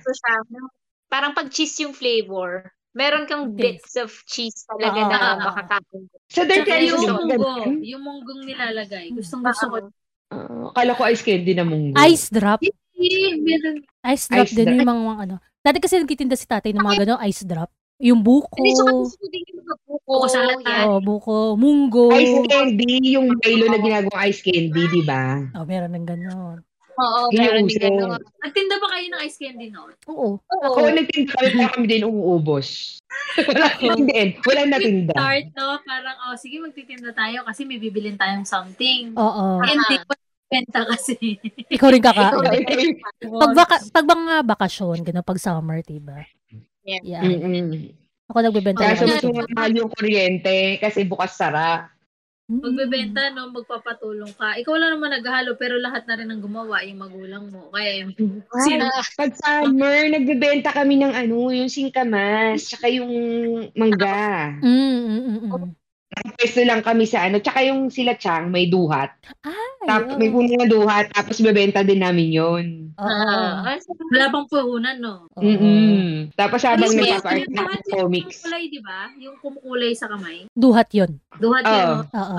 Parang 1.07 1.31
pag 1.31 1.47
cheese 1.47 1.79
yung 1.79 1.95
flavor, 1.95 2.67
meron 2.93 3.25
kang 3.25 3.51
bits 3.51 3.97
of 3.97 4.09
cheese 4.25 4.63
talaga 4.63 4.95
Oo, 4.95 5.09
na 5.09 5.17
oo, 5.17 5.27
oo. 5.27 5.41
makakain. 5.43 6.01
Sa 6.29 6.41
dirty 6.43 6.61
Tsaka 6.63 6.77
ice 6.77 6.87
yung 6.87 7.03
munggo, 7.03 7.49
yung 7.81 8.01
munggong 8.01 8.41
nilalagay. 8.43 9.05
Gustong 9.11 9.41
gusto 9.41 9.65
ko. 9.67 9.75
Ah, 10.29 10.69
akala 10.71 10.93
ko 10.93 11.01
ice 11.05 11.21
candy 11.21 11.53
na 11.53 11.65
munggo. 11.65 11.93
Ice 11.99 12.29
drop. 12.29 12.61
Ice 12.63 14.25
drop 14.27 14.47
Ice 14.47 14.53
din 14.53 14.65
drop. 14.65 14.77
yung 14.77 14.87
mga, 14.87 15.01
mga 15.03 15.21
ano. 15.21 15.35
Dati 15.59 15.77
kasi 15.77 15.95
nagtitinda 15.95 16.35
si 16.35 16.45
tatay 16.45 16.71
ng 16.71 16.81
mga 16.81 16.97
gano'ng 17.03 17.21
ice 17.25 17.43
drop. 17.43 17.69
Yung 17.97 18.19
buko. 18.19 18.51
Hindi, 18.57 18.73
saka 18.73 18.91
gusto 18.91 19.23
din 19.27 19.43
yung 19.47 19.59
mga 19.61 19.75
buko. 19.85 20.11
Buko 20.11 20.25
sa 20.27 20.41
lahat. 20.41 20.59
yan. 20.61 20.83
Oh, 20.85 20.99
buko. 20.99 21.35
Munggo. 21.55 22.11
Ice 22.13 22.39
candy, 22.45 23.15
yung 23.15 23.31
Milo 23.37 23.65
na 23.67 23.79
ginagawang 23.79 24.21
ice 24.27 24.41
candy, 24.41 24.83
di 24.91 25.01
ba? 25.03 25.39
Oh, 25.55 25.63
meron 25.63 25.93
ng 25.93 26.03
ganon. 26.03 26.57
Oo, 26.93 27.21
meron 27.33 27.65
din 27.65 27.79
uso. 27.79 27.89
gano'n. 27.89 28.21
Nagtinda 28.43 28.75
ba 28.77 28.87
kayo 28.93 29.05
ng 29.09 29.21
ice 29.25 29.37
candy 29.41 29.67
noon? 29.73 29.91
Oo. 30.09 30.29
Oo. 30.37 30.67
Oo, 30.77 30.89
nagtinda 30.93 31.31
kami, 31.33 31.47
kaya 31.57 31.69
kami 31.73 31.85
din 31.89 32.03
umuubos. 32.05 32.97
Wala 33.49 33.67
din. 33.81 34.37
Wala 34.45 34.61
natinda. 34.69 35.13
Start, 35.17 35.47
no? 35.57 35.67
Parang, 35.85 36.17
oh, 36.29 36.35
sige, 36.37 36.61
magtitinda 36.61 37.11
tayo 37.13 37.41
kasi 37.45 37.65
may 37.65 37.81
bibilin 37.81 38.17
tayong 38.17 38.45
something. 38.45 39.13
Oo. 39.17 39.61
And 39.65 39.79
di 39.89 39.97
ko 40.05 40.13
benta 40.53 40.81
kasi. 40.85 41.41
Ikaw 41.73 41.89
rin 41.89 42.03
kaka. 42.03 42.25
Pag, 43.41 43.51
baka, 43.57 43.75
pag 43.89 44.05
mga 44.05 44.35
bakasyon, 44.45 44.97
gano'n, 45.01 45.25
pag 45.25 45.41
summer, 45.41 45.81
diba? 45.81 46.21
Yeah. 46.85 47.01
Yeah. 47.01 47.23
Mm-mm. 47.25 47.95
Ako 48.29 48.37
nagbebenta 48.39 48.83
Kaso 48.83 49.03
ng 49.03 49.33
mas 49.35 49.49
mahal 49.51 49.71
yung 49.75 49.91
kuryente 49.91 50.79
kasi 50.79 51.03
bukas 51.03 51.35
sara. 51.35 51.89
Magbebenta, 52.51 53.31
no? 53.31 53.55
Magpapatulong 53.55 54.35
ka. 54.35 54.59
Ikaw 54.59 54.75
lang 54.75 54.99
naman 54.99 55.15
naghahalo, 55.15 55.55
pero 55.55 55.79
lahat 55.79 56.03
na 56.11 56.19
rin 56.19 56.27
ang 56.27 56.43
gumawa, 56.43 56.83
yung 56.83 56.99
magulang 56.99 57.47
mo. 57.47 57.71
Kaya 57.71 58.03
yung... 58.03 58.11
Sino? 58.67 58.91
Pag 59.15 59.31
summer, 59.39 60.11
nagbebenta 60.11 60.75
kami 60.75 60.99
ng 60.99 61.13
ano, 61.15 61.55
yung 61.55 61.71
singkamas, 61.71 62.67
tsaka 62.67 62.91
yung 62.91 63.11
mangga. 63.79 64.59
Mm, 64.59 64.67
mm, 64.67 65.21
mm, 65.23 65.39
mm. 65.55 65.71
Pwesto 66.13 66.61
lang 66.61 66.85
kami 66.85 67.09
sa 67.09 67.25
ano, 67.25 67.41
tsaka 67.41 67.65
yung 67.65 67.89
sila 67.89 68.13
Chang, 68.19 68.51
may 68.51 68.69
duhat. 68.69 69.15
Ay, 69.41 69.62
Tap, 69.83 70.01
oo. 70.05 70.17
may 70.17 70.29
puno 70.31 70.51
na 70.55 70.65
duhat, 70.65 71.11
tapos 71.11 71.37
bebenta 71.39 71.83
din 71.83 71.99
namin 71.99 72.29
yon. 72.31 72.65
Oo. 72.95 73.03
Ah, 73.03 73.73
ah, 73.73 73.77
so, 73.81 73.91
Wala 73.93 74.29
pang 74.29 74.47
puhunan, 74.47 74.95
no? 74.97 75.27
Oo. 75.33 75.41
Mm-mm. 75.43 76.31
Tapos 76.33 76.61
habang 76.63 76.87
Yung 76.89 77.03
nagpapa-art 77.03 77.45
ng 77.45 77.57
yung 77.57 77.91
comics. 77.91 78.41
kumukulay, 78.41 78.63
di 78.69 78.79
ba? 78.81 79.01
Yung 79.17 79.35
kumukulay 79.39 79.91
sa 79.93 80.07
kamay. 80.07 80.45
Duhat 80.53 80.89
yun. 80.93 81.17
Duhat 81.37 81.63
Oo. 81.65 81.73
yun, 81.73 81.87
no? 81.89 82.01
Oo. 82.09 82.35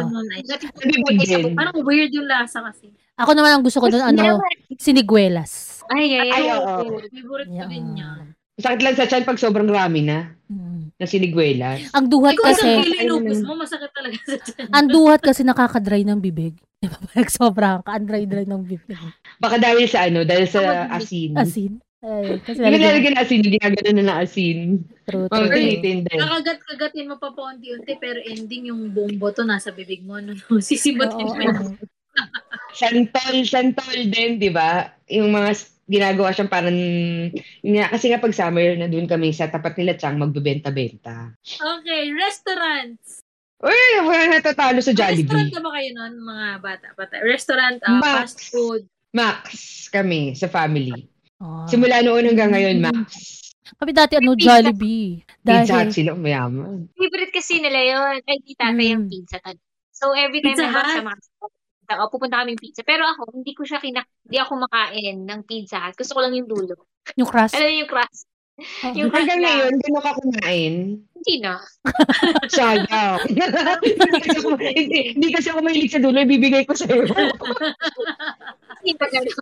Din. 1.15 1.55
Parang 1.55 1.77
weird 1.83 2.11
yung 2.11 2.27
lasa 2.27 2.63
kasi. 2.65 2.91
Ako 3.15 3.31
naman 3.31 3.55
ang 3.55 3.63
gusto 3.63 3.79
ko 3.79 3.87
doon, 3.87 4.03
ano, 4.03 4.43
siniguelas. 4.75 5.83
Ay, 5.87 6.19
ay, 6.19 6.29
Ay, 6.33 6.45
ay. 6.51 6.59
oo. 6.59 7.07
Favorite 7.13 7.51
ko 7.51 7.65
din 7.71 7.87
yan. 7.95 8.34
Sakit 8.55 8.81
lang 8.81 8.95
sa 8.95 9.05
tiyan 9.05 9.27
pag 9.27 9.41
sobrang 9.41 9.67
rami 9.67 10.07
na, 10.07 10.31
Mm. 10.47 10.95
na 10.95 11.07
sinigwelas. 11.09 11.91
Ang 11.91 12.07
duhat 12.07 12.39
Ikaw 12.39 12.45
kasi, 12.53 12.69
feeling 12.85 13.09
lupus 13.09 13.41
mo, 13.43 13.59
masakit 13.59 13.91
talaga 13.91 14.17
sa 14.23 14.37
tiyan. 14.39 14.69
ang 14.71 14.87
duhat 14.87 15.21
kasi 15.25 15.43
nakaka-dry 15.43 16.07
ng 16.07 16.21
bibig. 16.21 16.55
Di 16.85 16.87
ba? 16.87 17.01
Pag 17.01 17.29
sobrang 17.33 17.81
ka, 17.81 17.97
ang 17.97 18.07
dry-dry 18.07 18.45
ng 18.45 18.63
bibig. 18.63 18.95
Baka 19.41 19.57
dahil 19.57 19.89
sa 19.89 20.07
ano, 20.07 20.23
dahil 20.23 20.47
sa 20.47 20.87
asin. 20.93 21.33
Asin. 21.35 21.73
Ay, 22.05 22.37
kasi 22.45 22.61
Hindi 22.61 23.09
ng 23.09 23.17
asin, 23.17 23.37
hindi 23.41 23.51
ginagano 23.57 23.89
na 23.91 24.05
ng 24.05 24.19
asin. 24.21 24.59
True, 25.09 25.27
true. 25.27 25.49
tinitinda. 25.49 26.13
Kakagat-kagatin 26.13 27.09
mo 27.09 27.17
pa 27.17 27.33
paunti-unti, 27.33 27.97
pero 27.97 28.21
ending 28.21 28.69
yung 28.69 28.93
buong 28.93 29.17
boto 29.17 29.41
nasa 29.41 29.73
bibig 29.73 30.05
mo. 30.05 30.21
No? 30.21 30.37
Sisimutin 30.61 31.25
Oo, 31.25 31.33
mo. 31.33 31.73
Santol, 32.77 33.49
santol 33.49 33.99
din, 34.07 34.37
di 34.37 34.53
ba? 34.53 34.93
Yung 35.09 35.33
mga 35.33 35.57
ginagawa 35.85 36.33
siyang 36.33 36.49
parang, 36.49 36.77
yun 37.61 37.75
nga, 37.77 37.93
kasi 37.93 38.09
nga 38.09 38.19
pag 38.19 38.33
summer, 38.33 38.75
na 38.75 38.89
doon 38.89 39.05
kami 39.05 39.31
sa 39.31 39.49
tapat 39.49 39.77
nila 39.77 39.95
Chang, 39.95 40.17
magbebenta-benta. 40.17 41.37
Okay, 41.45 42.13
restaurants. 42.13 43.21
Uy, 43.65 43.85
wala 44.05 44.37
natatalo 44.37 44.81
sa 44.81 44.93
Restaurant 44.93 45.17
Jollibee. 45.17 45.53
na 45.57 45.61
ba 45.63 45.71
kayo 45.73 45.91
noon, 45.97 46.15
mga 46.21 46.47
bata? 46.61 46.87
bata? 46.93 47.15
Restaurant, 47.25 47.79
ah, 47.83 47.97
Max. 47.97 48.13
fast 48.13 48.39
food. 48.53 48.83
Max 49.15 49.43
kami 49.89 50.35
sa 50.35 50.51
family. 50.51 51.09
Oo. 51.41 51.65
Simula 51.65 52.05
noon 52.05 52.29
hanggang 52.29 52.53
ngayon, 52.53 52.83
Max. 52.85 53.41
Kami 53.81 53.91
dati, 53.97 54.21
ano, 54.21 54.37
Pizza. 54.37 54.61
Jollibee. 54.61 55.25
Pizza 55.41 55.75
Hut 55.81 55.89
Dahil, 55.89 55.89
sila, 55.93 56.11
mayaman. 56.13 56.89
Favorite 56.93 57.33
kasi 57.33 57.65
nila 57.65 57.81
yun. 57.81 58.21
Ay, 58.21 58.39
di 58.45 58.53
tatay 58.53 58.87
yung 58.93 59.09
Mm. 59.09 59.13
pizza. 59.13 59.39
So, 59.95 60.13
every 60.13 60.45
time 60.45 60.59
Pizza 60.59 60.69
sa 60.69 61.01
mga 61.01 61.17
uh, 61.89 62.09
pupunta 62.09 62.41
kaming 62.43 62.61
pizza. 62.61 62.83
Pero 62.87 63.05
ako, 63.05 63.35
hindi 63.35 63.53
ko 63.53 63.63
siya 63.65 63.81
kinak... 63.81 64.09
Hindi 64.25 64.39
ako 64.41 64.53
makain 64.65 65.19
ng 65.25 65.41
pizza. 65.45 65.81
Gusto 65.93 66.13
ko 66.17 66.21
lang 66.25 66.35
yung 66.37 66.49
dulo. 66.49 66.89
yung 67.19 67.29
crust. 67.29 67.55
Alam 67.57 67.69
mo 67.69 67.77
yung 67.85 67.91
crust? 67.91 68.25
Oo. 68.55 68.95
Yung 68.95 69.11
crust 69.11 69.27
Hanggang 69.27 69.41
na, 69.43 69.49
ngayon, 69.51 69.75
gano'n 69.83 70.05
ka 70.05 70.13
kumain? 70.15 70.75
hindi 71.25 71.41
na. 71.41 71.57
Sayang. 72.55 73.21
hindi, 73.33 74.21
kasi 74.21 74.39
ako, 74.45 74.49
hindi, 74.61 74.99
hindi 75.17 75.29
kasi 75.33 75.49
ako 75.49 75.59
mahilig 75.65 75.93
sa 75.97 76.01
dulo, 76.05 76.21
ibibigay 76.21 76.69
ko 76.69 76.77
sa'yo. 76.77 77.09
Hindi 78.85 79.01
na 79.01 79.09
gano'n. 79.09 79.37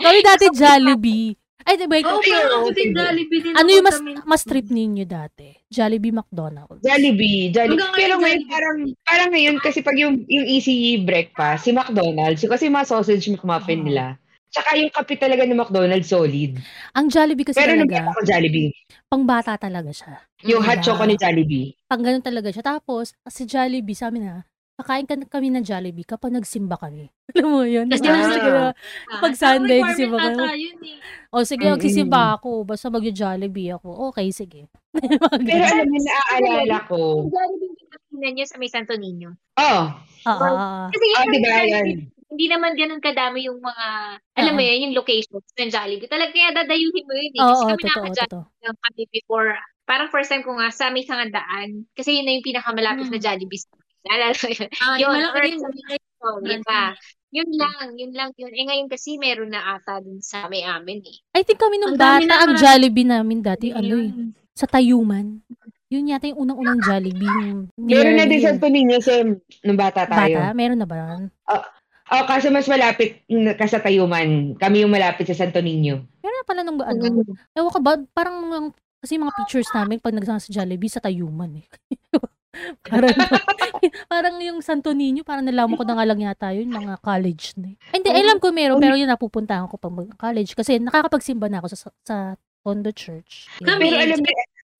Kami 0.00 0.18
dati 0.24 0.46
Jollibee. 0.48 1.36
Ay, 1.62 1.74
di 1.78 1.86
ba? 1.86 1.96
Oh, 2.04 2.18
pero 2.18 2.54
ako 2.62 2.68
din 2.74 2.90
sige. 2.90 2.98
Jollibee 2.98 3.40
din. 3.40 3.52
ano 3.54 3.62
ako 3.64 3.76
yung 3.76 3.86
mas, 3.86 3.98
kami. 3.98 4.12
mas 4.26 4.42
trip 4.42 4.66
ninyo 4.68 5.04
dati? 5.06 5.48
Jollibee 5.70 6.14
McDonald's. 6.14 6.82
Jollibee, 6.82 7.50
Jollibee. 7.54 7.78
Hanggang 7.78 7.94
Pero 7.94 8.14
ngayon, 8.18 8.42
parang, 8.50 8.76
parang 9.06 9.30
ngayon, 9.30 9.56
kasi 9.62 9.78
pag 9.80 9.96
yung, 9.96 10.26
yung 10.26 10.46
easy 10.46 11.00
breakfast, 11.00 11.64
si 11.64 11.70
McDonald's, 11.70 12.42
kasi 12.42 12.66
mga 12.66 12.86
sausage 12.90 13.30
McMuffin 13.30 13.82
Oo. 13.82 13.88
nila, 13.88 14.04
tsaka 14.52 14.76
yung 14.76 14.92
kape 14.92 15.16
talaga 15.16 15.46
ng 15.46 15.56
McDonald's, 15.56 16.10
solid. 16.10 16.58
Ang 16.92 17.06
Jollibee 17.08 17.46
kasi 17.46 17.56
Pero 17.56 17.72
talaga, 17.78 17.96
bata 18.04 18.10
ko 18.12 18.20
Jollibee, 18.26 18.68
pang 19.08 19.24
bata 19.24 19.52
talaga 19.56 19.90
siya. 19.94 20.14
yung 20.42 20.60
Mm, 20.60 20.68
hot 20.68 20.80
choco 20.82 21.02
ni 21.06 21.16
Jollibee. 21.16 21.68
Pang 21.86 22.02
ganun 22.02 22.24
talaga 22.24 22.50
siya. 22.50 22.64
Tapos, 22.66 23.14
si 23.30 23.42
Jollibee, 23.46 23.94
sa 23.96 24.10
amin 24.10 24.26
na, 24.26 24.36
kakain 24.82 25.06
ka 25.06 25.14
kami 25.30 25.54
ng 25.54 25.62
Jollibee 25.62 26.02
kapag 26.02 26.34
nagsimba 26.34 26.74
kami. 26.74 27.06
Alam 27.38 27.48
mo 27.48 27.62
yun? 27.62 27.86
Kasi 27.86 28.02
Ah. 28.10 28.26
Sige 28.26 28.50
na. 28.50 28.64
Ah, 29.08 29.20
pag 29.22 29.34
Sunday, 29.38 29.78
ata 29.78 30.52
yun 30.58 30.76
eh. 30.82 30.98
O 31.30 31.46
sige, 31.46 31.64
Mm-mm. 31.64 31.78
magsisimba 31.78 32.36
ako. 32.36 32.66
Basta 32.66 32.90
mag-Jollibee 32.90 33.72
ako. 33.72 34.10
Okay, 34.10 34.34
sige. 34.34 34.66
Pero 35.48 35.62
alam 35.64 35.86
mo, 35.86 35.96
naaalala 35.96 36.78
ko, 36.90 36.98
Yung 37.24 37.30
Jollibee 37.30 38.34
niya 38.34 38.46
sa 38.50 38.58
may 38.58 38.68
Santo 38.68 38.98
Niño. 38.98 39.32
oh, 39.56 39.84
Oo. 40.26 40.48
Kasi 40.90 41.04
oh, 41.06 41.12
yun, 41.14 41.26
di 41.30 41.38
ba 41.40 41.50
Jollibee, 41.56 41.70
yan? 41.72 41.86
hindi 42.32 42.46
naman 42.48 42.72
ganun 42.76 43.00
kadami 43.00 43.44
yung 43.48 43.60
mga, 43.60 43.86
alam 44.36 44.52
mo 44.52 44.60
Oo. 44.60 44.68
yun, 44.68 44.82
yung 44.90 44.94
locations 44.98 45.46
ng 45.56 45.70
Jollibee. 45.70 46.10
Talaga 46.10 46.34
kaya 46.34 46.50
dadayuhin 46.52 47.06
mo 47.06 47.14
yun 47.14 47.32
eh. 47.32 47.40
Kasi 47.40 47.48
Oo, 47.54 47.68
kami 47.70 47.80
totoo, 47.80 48.04
naka-Jollibee 48.10 48.64
lang 48.66 48.76
kami 48.82 49.02
before. 49.14 49.48
Parang 49.82 50.08
first 50.14 50.30
time 50.30 50.44
ko 50.46 50.54
nga 50.56 50.70
sa 50.70 50.92
may 50.92 51.02
sangandaan. 51.02 51.84
Kasi 51.92 52.14
yun 52.20 52.24
na 52.28 52.36
yung 52.36 52.46
pinakamalapit 52.46 53.08
na 53.08 53.18
Jollibee. 53.18 53.58
sa 53.58 53.72
Naalala 54.06 54.34
ko 54.34 54.46
yun. 54.50 54.68
Ah, 54.82 54.96
Yun, 54.98 55.08
yung 55.08 55.14
malaki 55.14 55.38
or 55.38 55.58
sa 55.58 55.68
Oh, 56.22 56.38
yun 56.38 56.62
pa. 56.62 56.94
Yun 57.34 57.50
lang, 57.58 57.88
yun 57.98 58.12
lang 58.14 58.30
yun. 58.38 58.52
Eh 58.54 58.64
ngayon 58.68 58.86
kasi 58.86 59.18
meron 59.18 59.50
na 59.50 59.74
ata 59.74 59.98
dun 59.98 60.22
sa 60.22 60.46
may 60.46 60.62
amin 60.62 61.02
eh. 61.02 61.18
I 61.34 61.42
think 61.42 61.58
kami 61.58 61.82
nung 61.82 61.96
Ang 61.96 62.02
bata, 62.02 62.22
na 62.22 62.36
ang 62.46 62.54
Jollibee 62.54 63.08
namin 63.08 63.42
dati, 63.42 63.74
ano 63.74 63.98
eh, 63.98 64.12
Yun. 64.12 64.30
sa 64.54 64.70
Tayuman. 64.70 65.42
Yun 65.90 66.12
yata 66.12 66.30
yung 66.30 66.46
unang-unang 66.46 66.78
Jollibee. 66.78 67.26
Yung 67.26 67.60
Meron 67.74 68.14
na 68.20 68.28
din 68.28 68.38
sa 68.38 68.54
Tonino, 68.54 69.02
Sem, 69.02 69.40
nung 69.66 69.80
bata 69.80 70.06
tayo. 70.06 70.38
Bata? 70.38 70.54
Meron 70.54 70.78
na 70.78 70.86
ba 70.86 70.96
yun? 70.96 71.22
Oh, 72.12 72.24
kasi 72.28 72.52
mas 72.52 72.68
malapit 72.68 73.24
ka 73.56 73.66
sa 73.66 73.80
Tayuman. 73.80 74.54
Kami 74.60 74.84
yung 74.84 74.92
malapit 74.92 75.24
sa 75.26 75.34
Santo 75.34 75.58
Niño. 75.64 76.04
Meron 76.20 76.38
na 76.38 76.46
pala 76.46 76.60
nung 76.62 76.78
ano? 76.78 77.02
Ewan 77.56 77.72
ko 77.72 77.80
ba, 77.80 77.96
parang 78.12 78.36
kasi 79.02 79.18
mga 79.18 79.34
pictures 79.34 79.72
namin 79.74 79.98
pag 79.98 80.14
nagsama 80.14 80.38
sa 80.38 80.52
Jollibee 80.52 80.92
sa 80.92 81.02
Tayuman 81.02 81.58
eh. 81.58 81.66
parang, 82.88 83.12
parang 84.12 84.36
yung 84.40 84.60
Santo 84.60 84.92
Niño, 84.92 85.24
parang 85.24 85.44
nalaman 85.44 85.76
ko 85.76 85.84
na 85.84 85.96
nga 85.96 86.06
lang 86.08 86.20
yata 86.20 86.48
yun, 86.52 86.68
mga 86.68 87.00
college 87.00 87.56
na 87.56 87.72
eh. 87.72 87.76
Hindi, 87.96 88.08
alam 88.12 88.38
ko 88.38 88.52
meron, 88.52 88.78
pero 88.78 88.94
yun 88.94 89.08
napupuntahan 89.08 89.68
ko 89.68 89.80
pag 89.80 89.94
mag-college. 89.94 90.52
Kasi 90.52 90.78
nakakapagsimba 90.78 91.48
na 91.48 91.64
ako 91.64 91.66
sa, 91.72 91.76
sa 92.04 92.16
Tondo 92.62 92.94
Church. 92.94 93.50
Yun. 93.58 93.66
Kami, 93.66 93.86
Pero 93.90 93.98
alam 93.98 94.18
mo, 94.22 94.30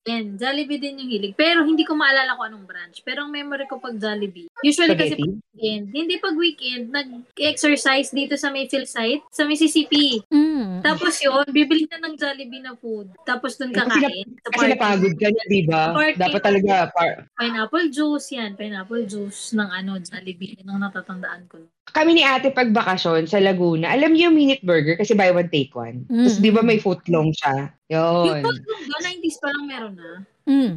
Yan, 0.03 0.35
Jollibee 0.35 0.83
din 0.83 0.99
yung 0.99 1.11
hilig. 1.15 1.31
Pero 1.39 1.63
hindi 1.63 1.87
ko 1.87 1.95
maalala 1.95 2.35
kung 2.35 2.51
anong 2.51 2.67
branch. 2.67 2.99
Pero 3.07 3.23
ang 3.23 3.31
memory 3.31 3.63
ko 3.71 3.79
pag 3.79 3.95
Jollibee, 3.95 4.51
usually 4.59 4.99
kasi 4.99 5.15
spaghetti. 5.15 5.23
pag 5.23 5.39
weekend, 5.55 5.85
hindi 5.95 6.15
pag 6.19 6.35
weekend, 6.35 6.83
nag-exercise 6.91 8.11
dito 8.11 8.35
sa 8.35 8.51
may 8.51 8.67
site 8.67 9.23
sa 9.31 9.47
Mississippi. 9.47 10.19
Mm. 10.27 10.83
Tapos 10.83 11.15
yun, 11.23 11.47
bibili 11.55 11.87
na 11.87 12.03
ng 12.03 12.19
Jollibee 12.19 12.59
na 12.59 12.75
food. 12.75 13.15
Tapos 13.23 13.55
dun 13.55 13.71
Kasi 13.71 13.87
kakain. 13.95 14.27
Kasi 14.43 14.55
party. 14.59 14.71
napagod 14.75 15.15
ka 15.15 15.27
na, 15.31 15.43
di 15.47 15.61
ba? 15.63 15.83
Party. 15.95 16.19
Dapat 16.19 16.41
talaga, 16.43 16.73
par- 16.91 17.23
Pineapple 17.39 17.87
juice 17.87 18.27
yan. 18.35 18.51
Pineapple 18.59 19.07
juice 19.07 19.55
ng 19.55 19.69
ano, 19.71 20.03
Jollibee. 20.03 20.59
Yan 20.59 20.67
ang 20.67 20.83
natatandaan 20.83 21.47
ko. 21.47 21.63
Kami 21.91 22.15
ni 22.15 22.23
ate 22.23 22.55
pag 22.55 22.71
bakasyon 22.71 23.27
sa 23.27 23.43
Laguna, 23.43 23.91
alam 23.91 24.15
niyo 24.15 24.31
yung 24.31 24.39
minute 24.39 24.63
burger 24.63 24.95
kasi 24.95 25.11
buy 25.11 25.35
one 25.35 25.51
take 25.51 25.75
one. 25.75 26.07
Mm. 26.07 26.23
Tapos 26.23 26.39
di 26.39 26.49
ba 26.49 26.61
may 26.63 26.79
footlong 26.79 27.35
siya? 27.35 27.69
Yung 27.91 28.31
Yun. 28.31 28.41
food 28.41 28.61
nung 28.63 28.83
doon, 28.87 29.03
90s 29.19 29.37
pa 29.43 29.47
lang 29.51 29.65
meron 29.67 29.93
na. 29.99 30.11
Mm. 30.47 30.73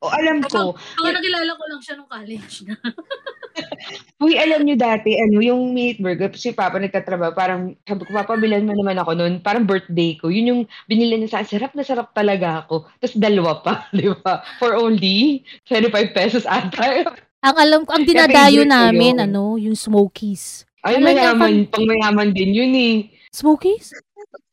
O 0.00 0.08
alam 0.08 0.40
ko, 0.48 0.72
Ako 0.72 1.08
nakilala 1.12 1.52
ko 1.60 1.64
lang 1.68 1.80
siya 1.84 1.94
nung 2.00 2.08
college 2.08 2.64
na. 2.64 2.72
uy 4.24 4.36
alam 4.36 4.64
niyo 4.64 4.76
dati, 4.80 5.12
ano, 5.16 5.44
yung 5.44 5.76
minute 5.76 6.00
burger, 6.00 6.32
si 6.38 6.56
Papa 6.56 6.80
nagtatrabaho, 6.80 7.36
parang 7.36 7.76
sabi 7.84 8.08
ko, 8.08 8.12
Papa, 8.16 8.36
bilan 8.40 8.64
mo 8.64 8.72
naman 8.72 8.96
ako 8.96 9.12
noon, 9.16 9.44
parang 9.44 9.68
birthday 9.68 10.16
ko. 10.16 10.32
Yun 10.32 10.50
yung 10.52 10.62
binili 10.88 11.20
niya 11.20 11.40
sa 11.40 11.44
sarap 11.44 11.76
na 11.76 11.84
sarap 11.84 12.16
talaga 12.16 12.64
ako. 12.64 12.88
Tapos 13.00 13.16
dalawa 13.16 13.60
pa, 13.60 13.84
di 13.96 14.08
ba? 14.08 14.40
For 14.56 14.72
only 14.76 15.44
25 15.68 16.16
pesos 16.16 16.44
ata. 16.48 17.12
Ang 17.40 17.56
alam 17.56 17.80
ko, 17.88 17.96
ang 17.96 18.04
dinadayo 18.04 18.68
namin, 18.68 19.16
yun. 19.16 19.24
ano, 19.24 19.56
yung 19.56 19.72
Smokies. 19.72 20.68
Ay, 20.84 20.96
niyo, 20.96 21.08
mayaman, 21.08 21.64
pang 21.68 21.84
mayaman 21.84 22.28
din 22.32 22.52
yun 22.52 22.72
eh. 22.72 22.96
Smokies? 23.32 23.96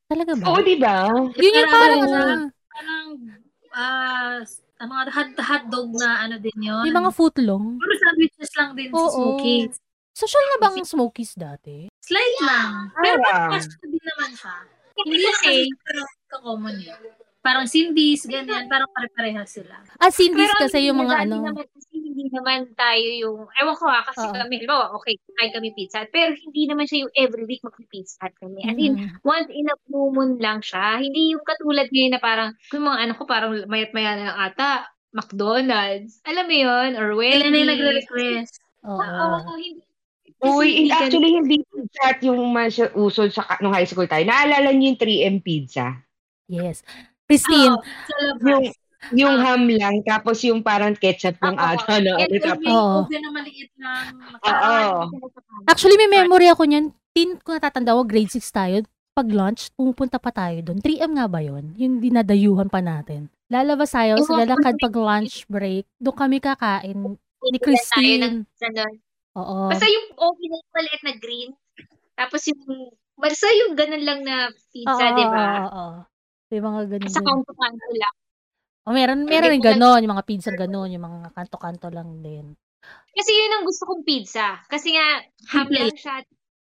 Talaga 0.07 0.39
ba? 0.39 0.43
Oo, 0.47 0.59
di 0.63 0.75
ba? 0.79 1.07
Yun 1.35 1.51
yung 1.53 1.67
parang, 1.67 2.01
Parang- 2.01 2.15
ano, 2.15 2.45
Parang, 2.71 3.07
ah, 3.73 4.39
ano 4.77 4.91
nga, 4.93 5.03
hot, 5.09 5.29
hotdog 5.35 5.89
na 5.97 6.09
ano 6.23 6.35
din 6.37 6.55
yun. 6.61 6.83
Yung 6.85 6.95
mga 6.95 7.11
footlong. 7.11 7.65
Puro 7.75 7.93
sandwiches 7.97 8.51
lang 8.55 8.71
din 8.71 8.87
Oo. 8.93 9.03
si 9.03 9.11
Smokies. 9.11 9.73
Social 10.13 10.45
na 10.47 10.57
bang 10.57 10.81
smokies 10.81 11.31
dati? 11.37 11.91
Slight 12.01 12.37
lang. 12.41 12.89
Pero 12.97 13.21
Ah. 13.27 13.53
fast 13.53 13.69
food 13.77 13.91
din 13.91 14.01
naman 14.01 14.31
siya. 14.33 14.55
Hindi 14.97 15.17
kasi, 15.21 15.69
kasi 15.69 16.01
ka-common 16.25 16.75
eh. 16.81 16.95
Parang 17.47 17.63
Cindy's, 17.63 18.27
ganyan. 18.27 18.67
Parang 18.67 18.91
pare-parehas 18.91 19.47
sila. 19.47 19.79
Ah, 19.95 20.11
Cindy's 20.11 20.51
pero 20.51 20.67
kasi 20.67 20.83
yung 20.83 20.99
mga 20.99 21.23
ano. 21.23 21.47
Naman, 21.47 21.63
kasi 21.71 21.95
hindi 21.95 22.27
naman 22.27 22.67
tayo 22.75 23.07
yung, 23.07 23.37
ewan 23.55 23.75
ko 23.79 23.87
ha, 23.87 24.03
kasi 24.03 24.19
Oo. 24.27 24.35
kami, 24.35 24.59
halimbawa, 24.59 24.91
okay, 24.99 25.15
kain 25.39 25.55
kami 25.55 25.71
pizza 25.71 26.03
pero 26.11 26.35
hindi 26.35 26.67
naman 26.67 26.83
siya 26.83 27.07
yung 27.07 27.13
every 27.15 27.47
week 27.47 27.63
mag-pizza 27.63 28.19
Hut 28.19 28.35
kami. 28.43 28.67
As 28.67 28.75
in, 28.75 28.99
Mm-mm. 28.99 29.15
once 29.23 29.47
in 29.47 29.71
a 29.71 29.75
blue 29.87 30.11
moon 30.11 30.35
lang 30.43 30.59
siya. 30.59 30.99
Hindi 30.99 31.31
yung 31.31 31.43
katulad 31.47 31.87
ngayon 31.87 32.11
na 32.11 32.19
parang, 32.19 32.49
kung 32.67 32.83
mga 32.83 32.99
ano 33.07 33.13
ko, 33.15 33.23
parang 33.23 33.51
mayat 33.71 33.95
maya 33.95 34.11
na 34.19 34.23
lang 34.27 34.37
ata, 34.51 34.69
McDonald's. 35.15 36.19
Alam 36.27 36.45
mo 36.51 36.55
yun? 36.59 36.89
Or 36.99 37.15
Sila 37.15 37.47
na 37.47 37.47
yung 37.47 37.53
Wendy's. 37.55 37.69
nagre-request. 37.71 38.53
Oo. 38.83 38.99
Oo, 38.99 39.55
hindi. 39.55 39.81
kasi 40.37 40.51
Uy, 40.51 40.67
hindi 40.83 40.91
ganun. 40.91 41.01
actually, 41.01 41.31
hindi 41.33 41.57
chat 41.95 42.17
yung 42.21 42.41
mas 42.51 42.75
usod 42.93 43.31
sa 43.31 43.47
nung 43.63 43.73
high 43.73 43.87
school 43.87 44.05
tayo. 44.05 44.21
Naalala 44.27 44.69
niyo 44.75 44.93
yung 44.93 44.99
3M 44.99 45.37
pizza? 45.41 45.95
Yes. 46.45 46.83
Christine, 47.27 47.75
Oo, 47.75 47.83
sa 47.83 48.15
labas. 48.23 48.41
Yung, 48.47 48.63
yung 49.13 49.35
ham 49.39 49.63
lang, 49.67 49.95
tapos 50.03 50.41
yung 50.47 50.63
parang 50.63 50.95
ketchup 50.95 51.35
yung 51.43 51.59
Oo. 51.59 51.67
ata 51.75 51.99
na. 51.99 52.17
Yan 52.17 52.27
ano, 52.27 52.33
yung 52.33 52.61
May 52.63 52.73
oven 52.73 53.21
na 53.21 53.31
maliit 53.31 53.71
lang. 53.77 54.05
Oo. 54.41 54.75
actually 55.67 55.99
may 55.99 56.09
memory 56.09 56.47
ako 56.47 56.63
niyan. 56.63 56.95
Teen 57.11 57.35
ko 57.37 57.53
natatanda 57.53 57.93
ko, 57.93 58.07
grade 58.07 58.31
6 58.31 58.41
tayo. 58.49 58.75
Pag 59.11 59.27
lunch, 59.33 59.73
pumupunta 59.73 60.21
pa 60.21 60.29
tayo 60.29 60.61
doon. 60.61 60.79
3M 60.79 61.11
nga 61.17 61.25
ba 61.25 61.41
yun? 61.41 61.73
Yung 61.75 61.97
dinadayuhan 61.97 62.69
pa 62.69 62.79
natin. 62.79 63.27
Lalabas 63.49 63.89
tayo 63.91 64.21
sa 64.21 64.37
lalakad 64.37 64.77
pag 64.77 64.93
lunch 64.93 65.43
break. 65.49 65.89
Doon 65.97 66.17
kami 66.17 66.37
kakain 66.37 66.97
ni 66.97 67.57
ng, 67.57 67.63
Christine. 67.63 68.45
ano, 68.61 68.83
Oo. 69.37 69.69
Basta 69.69 69.85
yung 69.85 70.07
oven 70.17 70.49
na 70.49 70.59
maliit 70.73 71.01
na 71.05 71.13
green. 71.17 71.49
Tapos 72.17 72.41
yung, 72.49 72.61
basta 73.13 73.45
yung 73.49 73.73
ganun 73.77 74.03
lang 74.05 74.19
na 74.25 74.49
pizza, 74.73 75.05
di 75.13 75.25
ba? 75.25 75.45
oo, 75.65 75.69
oo. 75.69 75.97
May 76.47 76.61
mga 76.63 76.81
ganun. 76.87 77.11
Sa 77.11 77.23
kanto-kanto 77.23 77.87
lang. 77.91 78.15
Oh, 78.87 78.95
meron, 78.95 79.27
meron 79.27 79.59
ko 79.59 79.67
ganon. 79.67 79.99
Yung 79.99 80.13
mga 80.15 80.27
pizza 80.27 80.51
ganon. 80.55 80.93
Yung 80.95 81.03
mga 81.03 81.35
kanto-kanto 81.35 81.91
lang 81.91 82.23
din. 82.23 82.55
Kasi 83.11 83.31
yun 83.35 83.51
ang 83.59 83.65
gusto 83.67 83.83
kong 83.83 84.07
pizza. 84.07 84.63
Kasi 84.71 84.95
nga, 84.95 85.27
ham 85.51 85.67
lang 85.67 85.91
siya. 85.91 86.23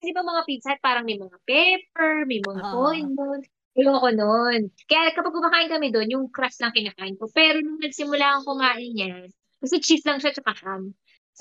Di 0.01 0.11
ba 0.11 0.25
mga 0.25 0.43
pizza, 0.43 0.75
parang 0.81 1.05
may 1.07 1.15
mga 1.15 1.37
pepper, 1.45 2.25
may 2.27 2.41
mga 2.43 2.61
Oo. 2.67 2.89
onion. 2.89 3.39
Ayoko 3.71 4.09
nun. 4.11 4.67
Kaya 4.83 5.15
kapag 5.15 5.31
kumakain 5.31 5.71
kami 5.71 5.95
doon, 5.95 6.09
yung 6.11 6.25
crust 6.27 6.59
lang 6.59 6.75
kinakain 6.75 7.15
ko. 7.15 7.31
Pero 7.31 7.63
nung 7.63 7.79
nagsimula 7.79 8.35
akong 8.35 8.59
kumain 8.59 8.91
yan, 8.91 9.27
kasi 9.63 9.79
cheese 9.79 10.03
lang 10.03 10.19
siya 10.19 10.35
tsaka 10.35 10.51
ham. 10.67 10.91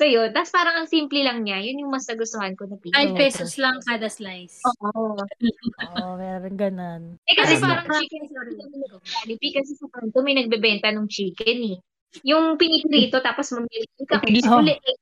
So 0.01 0.09
yun, 0.09 0.33
tapos 0.33 0.49
parang 0.49 0.81
ang 0.81 0.89
simple 0.89 1.21
lang 1.21 1.45
niya. 1.45 1.61
Yun 1.61 1.85
yung 1.85 1.93
mas 1.93 2.09
nagustuhan 2.09 2.57
ko 2.57 2.65
na 2.65 2.81
pizza. 2.81 2.97
5 3.05 3.13
pesos 3.21 3.53
lang 3.61 3.77
kada 3.85 4.09
slice. 4.09 4.65
Oo. 4.65 5.21
Oo, 5.21 6.17
meron 6.17 6.57
ganon. 6.57 7.03
Eh 7.29 7.37
kasi 7.37 7.61
Tama. 7.61 7.85
parang 7.85 8.01
chicken 8.01 8.25
Jollibee 8.33 9.53
kasi 9.53 9.77
sa 9.77 9.87
kanto 9.93 10.25
may 10.25 10.33
nagbebenta 10.41 10.89
ng 10.89 11.05
chicken 11.05 11.77
eh. 11.77 11.79
Yung 12.25 12.57
piniprito 12.57 13.21
tapos 13.21 13.53
mamili 13.53 13.85
ka 14.09 14.25
kung 14.25 14.33
Oh. 14.49 14.65
uli. 14.65 14.73
eh. 14.73 14.97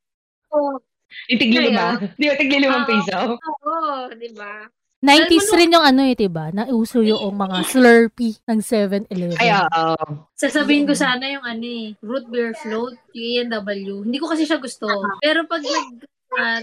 Oo, 0.51 0.83
Yung 1.31 1.39
tigli 1.39 1.59
lima. 1.63 1.95
Di 2.19 2.25
ba, 2.27 2.35
tigli 2.35 2.57
limang 2.59 2.83
Oo. 2.83 2.89
piso? 2.91 3.19
oo, 3.39 4.11
di 4.19 4.29
ba? 4.35 4.67
90s 4.99 5.31
Alam 5.31 5.47
mo, 5.47 5.55
rin 5.55 5.75
yung 5.79 5.85
ano 5.87 6.01
eh, 6.03 6.15
diba? 6.15 6.45
Nauso 6.51 6.99
yung 6.99 7.31
mga 7.39 7.57
Slurpee 7.71 8.35
ng 8.43 8.59
7-Eleven. 8.59 9.39
Ay, 9.39 9.55
oo. 9.55 10.27
Sasabihin 10.35 10.83
ko 10.83 10.91
sana 10.91 11.23
yung 11.31 11.45
ano 11.47 11.63
eh, 11.63 11.95
root 12.03 12.27
beer 12.27 12.51
float, 12.59 12.99
A&W. 13.15 14.03
Hindi 14.03 14.17
ko 14.19 14.27
kasi 14.27 14.43
siya 14.43 14.59
gusto. 14.59 14.91
Pero 15.23 15.47
pag 15.47 15.63
nag, 15.63 16.03
ah, 16.35 16.59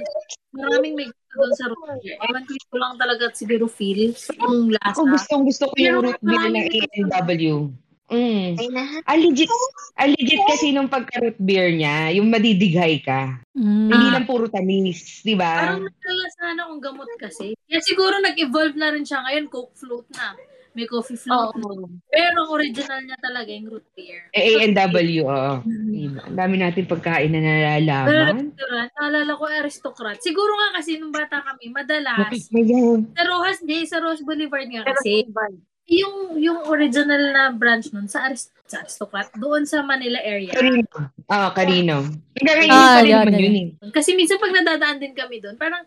maraming 0.52 1.00
may 1.00 1.08
gusto 1.08 1.32
doon 1.32 1.52
sa 1.56 1.64
root 1.72 1.80
beer. 2.04 2.20
Ewan 2.28 2.44
ko 2.44 2.52
ito 2.52 2.76
lang 2.76 2.94
talaga 3.00 3.24
siguro 3.32 3.64
feel 3.72 4.12
yung 4.12 4.68
lasa. 4.68 4.92
Ako 4.92 5.00
gustong 5.08 5.44
gusto 5.48 5.64
ko 5.72 5.76
yung 5.80 5.98
root 6.04 6.20
beer 6.20 6.44
ng 6.52 6.66
A&W. 6.68 7.56
Mm. 8.06 8.54
Ay 8.54 8.68
na. 8.70 8.82
Ah, 9.02 9.18
legit, 9.18 9.50
ah, 9.98 10.06
legit 10.06 10.38
kasi 10.46 10.70
nung 10.70 10.86
pagka-root 10.86 11.38
beer 11.42 11.74
niya, 11.74 12.14
yung 12.14 12.30
madidighay 12.30 13.02
ka. 13.02 13.42
Mm. 13.58 13.90
Hindi 13.90 14.06
lang 14.14 14.26
puro 14.30 14.46
tamis, 14.46 15.26
di 15.26 15.34
ba? 15.34 15.74
Parang 15.74 15.82
nagkala 15.82 16.26
sana 16.38 16.60
kung 16.70 16.82
gamot 16.82 17.10
kasi. 17.18 17.58
Kaya 17.66 17.80
siguro 17.82 18.14
nag-evolve 18.22 18.78
na 18.78 18.94
rin 18.94 19.02
siya 19.02 19.26
ngayon, 19.26 19.50
Coke 19.50 19.74
float 19.74 20.06
na. 20.14 20.38
May 20.76 20.84
coffee 20.84 21.16
float. 21.16 21.56
Oo. 21.56 21.88
Pero 22.12 22.52
original 22.52 23.00
niya 23.00 23.16
talaga 23.16 23.48
yung 23.48 23.72
root 23.72 23.88
beer. 23.96 24.28
Eh, 24.36 24.60
A&W, 24.60 25.24
oo. 25.24 25.54
Diba? 25.64 26.20
Ang 26.28 26.36
dami 26.36 26.60
natin 26.60 26.84
pagkain 26.84 27.32
na 27.32 27.40
Pero 27.40 27.80
nalalaman. 27.80 28.52
restaurant, 28.52 28.90
naalala 29.00 29.32
ko 29.40 29.44
aristocrat. 29.48 30.20
Siguro 30.20 30.52
nga 30.52 30.76
kasi 30.76 31.00
nung 31.00 31.16
bata 31.16 31.40
kami, 31.40 31.72
madalas, 31.72 32.28
yan? 32.52 33.08
sa 33.16 33.24
Rojas 33.24 33.60
Day, 33.64 33.88
sa 33.88 34.04
Rose 34.04 34.20
Boulevard 34.20 34.68
nga 34.68 34.84
Pero 34.84 35.00
kasi, 35.00 35.24
iba. 35.24 35.48
Yung 35.86 36.34
yung 36.36 36.58
original 36.66 37.22
na 37.30 37.54
branch 37.54 37.94
nun 37.94 38.10
sa, 38.10 38.26
Arist- 38.26 38.54
sa 38.66 38.82
Aristocrat, 38.82 39.30
doon 39.38 39.62
sa 39.62 39.86
Manila 39.86 40.18
area. 40.18 40.50
Karino. 40.50 40.86
Ah, 41.30 41.54
Karino. 41.54 42.02
Hanggang 42.36 42.58
ngayon 42.60 42.74
Ah, 42.74 42.90
pa 42.90 43.00
rin 43.00 43.10
yan, 43.10 43.18
naman 43.22 43.38
yun 43.38 43.56
eh. 43.56 43.68
Kasi 43.94 44.18
minsan 44.18 44.42
pag 44.42 44.54
nadadaan 44.54 44.98
din 44.98 45.14
kami 45.14 45.38
doon, 45.38 45.54
parang 45.54 45.86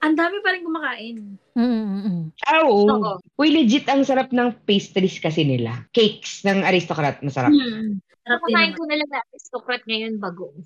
ang 0.00 0.14
dami 0.16 0.40
pa 0.40 0.50
rin 0.50 0.64
kumakain. 0.64 1.16
Mm, 1.54 1.62
mm, 1.62 2.00
mm. 2.02 2.22
Ah, 2.42 2.64
oo. 2.66 2.88
Oo. 2.88 3.12
Uy, 3.36 3.52
legit 3.52 3.86
ang 3.86 4.02
sarap 4.02 4.32
ng 4.32 4.64
pastries 4.64 5.20
kasi 5.20 5.44
nila. 5.44 5.84
Cakes 5.92 6.42
ng 6.48 6.64
aristocrat, 6.64 7.20
masarap. 7.20 7.52
Hmm. 7.52 8.00
Sarap 8.24 8.40
din 8.40 8.52
Kumakain 8.52 8.74
ko 8.74 8.82
na 8.88 8.96
lang 8.96 9.10
na 9.12 9.20
aristocrat 9.30 9.82
ngayon 9.86 10.14
bagoong. 10.18 10.58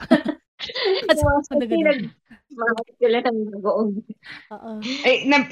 At 1.08 1.16
ano 1.16 1.40
Mga 2.50 2.82
sila 2.98 3.18
ng 3.24 3.38
bagoong. 3.56 3.92
Oo. 4.52 4.70
Ay, 5.06 5.24
na, 5.24 5.46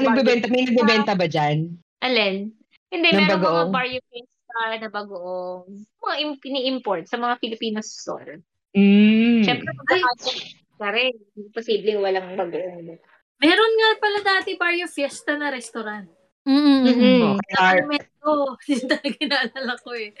nagbebenta, 0.00 0.48
may 0.48 0.64
nagbebenta 0.64 1.12
ba 1.14 1.28
dyan? 1.28 1.76
Alin? 2.02 2.54
Hindi, 2.88 3.08
Ng 3.12 3.16
meron 3.16 3.28
mga 3.28 3.42
bagoong? 3.42 3.72
barrio 3.74 4.00
fiesta 4.08 4.60
na 4.80 4.88
bagoong. 4.88 5.66
Mga 6.00 6.14
im- 6.24 6.40
pini-import 6.40 7.04
sa 7.10 7.18
mga 7.20 7.34
Filipino 7.42 7.78
store. 7.84 8.40
Mm. 8.72 9.44
Siyempre, 9.44 9.70
magkakasya 9.74 10.32
ka 10.78 10.88
rin. 10.94 11.14
Hindi 11.34 11.48
posible 11.50 11.98
walang 11.98 12.38
bagoong. 12.38 12.86
Meron 13.38 13.72
nga 13.78 13.90
pala 14.02 14.18
dati 14.22 14.58
Barrio 14.58 14.90
Fiesta 14.90 15.38
na 15.38 15.50
restaurant. 15.50 16.10
Mm, 16.48 16.58
mm, 16.58 16.82
mm, 16.88 17.20
mm. 17.28 18.00
Oh, 18.24 18.56
yun 18.68 18.84
talaga 18.88 19.20
naalala 19.24 19.74
ko 19.84 19.92
eh. 19.94 20.16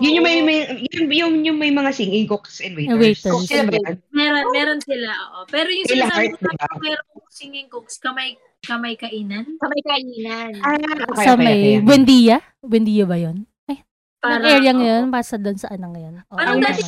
Yun 0.00 0.16
yung 0.16 0.26
may, 0.26 0.38
may 0.40 0.58
yun, 0.88 1.04
yung, 1.12 1.34
yung 1.44 1.58
may 1.60 1.68
mga 1.68 1.92
singing 1.92 2.24
cooks 2.24 2.64
and 2.64 2.72
waiters. 2.72 2.92
And 2.92 3.00
waiters. 3.00 3.24
Cooks 3.28 3.48
sila 3.48 3.64
ba 3.68 3.76
yan? 3.76 3.96
Meron, 4.10 4.44
meron 4.50 4.80
sila, 4.80 5.08
oo. 5.12 5.38
Pero 5.46 5.68
yung 5.68 5.86
Sila 5.86 6.08
sinasabi 6.08 6.26
ko 6.32 6.36
diba? 6.40 6.52
na 6.56 6.76
meron 6.80 7.06
singing 7.30 7.68
cooks, 7.68 7.94
kamay, 8.00 8.28
kamay 8.64 8.94
kainan. 8.96 9.44
Sa 9.60 9.66
may 9.68 9.82
kainan. 9.84 10.52
Ah, 10.64 10.76
okay, 10.76 11.24
Sa 11.24 11.32
okay, 11.36 11.44
may 11.44 11.58
okay. 11.60 11.74
Buendia? 11.84 12.36
Buendia 12.64 13.04
ba 13.04 13.16
yun? 13.20 13.44
Ay, 13.68 13.84
Para, 14.18 14.40
yung 14.40 14.48
area 14.48 14.72
oo. 14.72 14.78
ngayon, 14.80 15.04
basta 15.12 15.34
doon 15.36 15.58
sa 15.60 15.68
ano 15.70 15.86
ngayon. 15.92 16.14
Oo, 16.26 16.36
Parang 16.36 16.56
Ang 16.56 16.64
dati, 16.64 16.82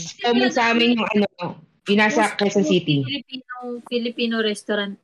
sa 0.53 0.62
amin 0.72 0.96
yung 0.96 1.09
ano, 1.12 1.27
yung 1.88 2.01
nasa 2.01 2.33
Quezon 2.37 2.64
City. 2.64 3.05
Filipino, 3.05 3.53
Filipino 3.88 4.35
restaurant 4.40 4.96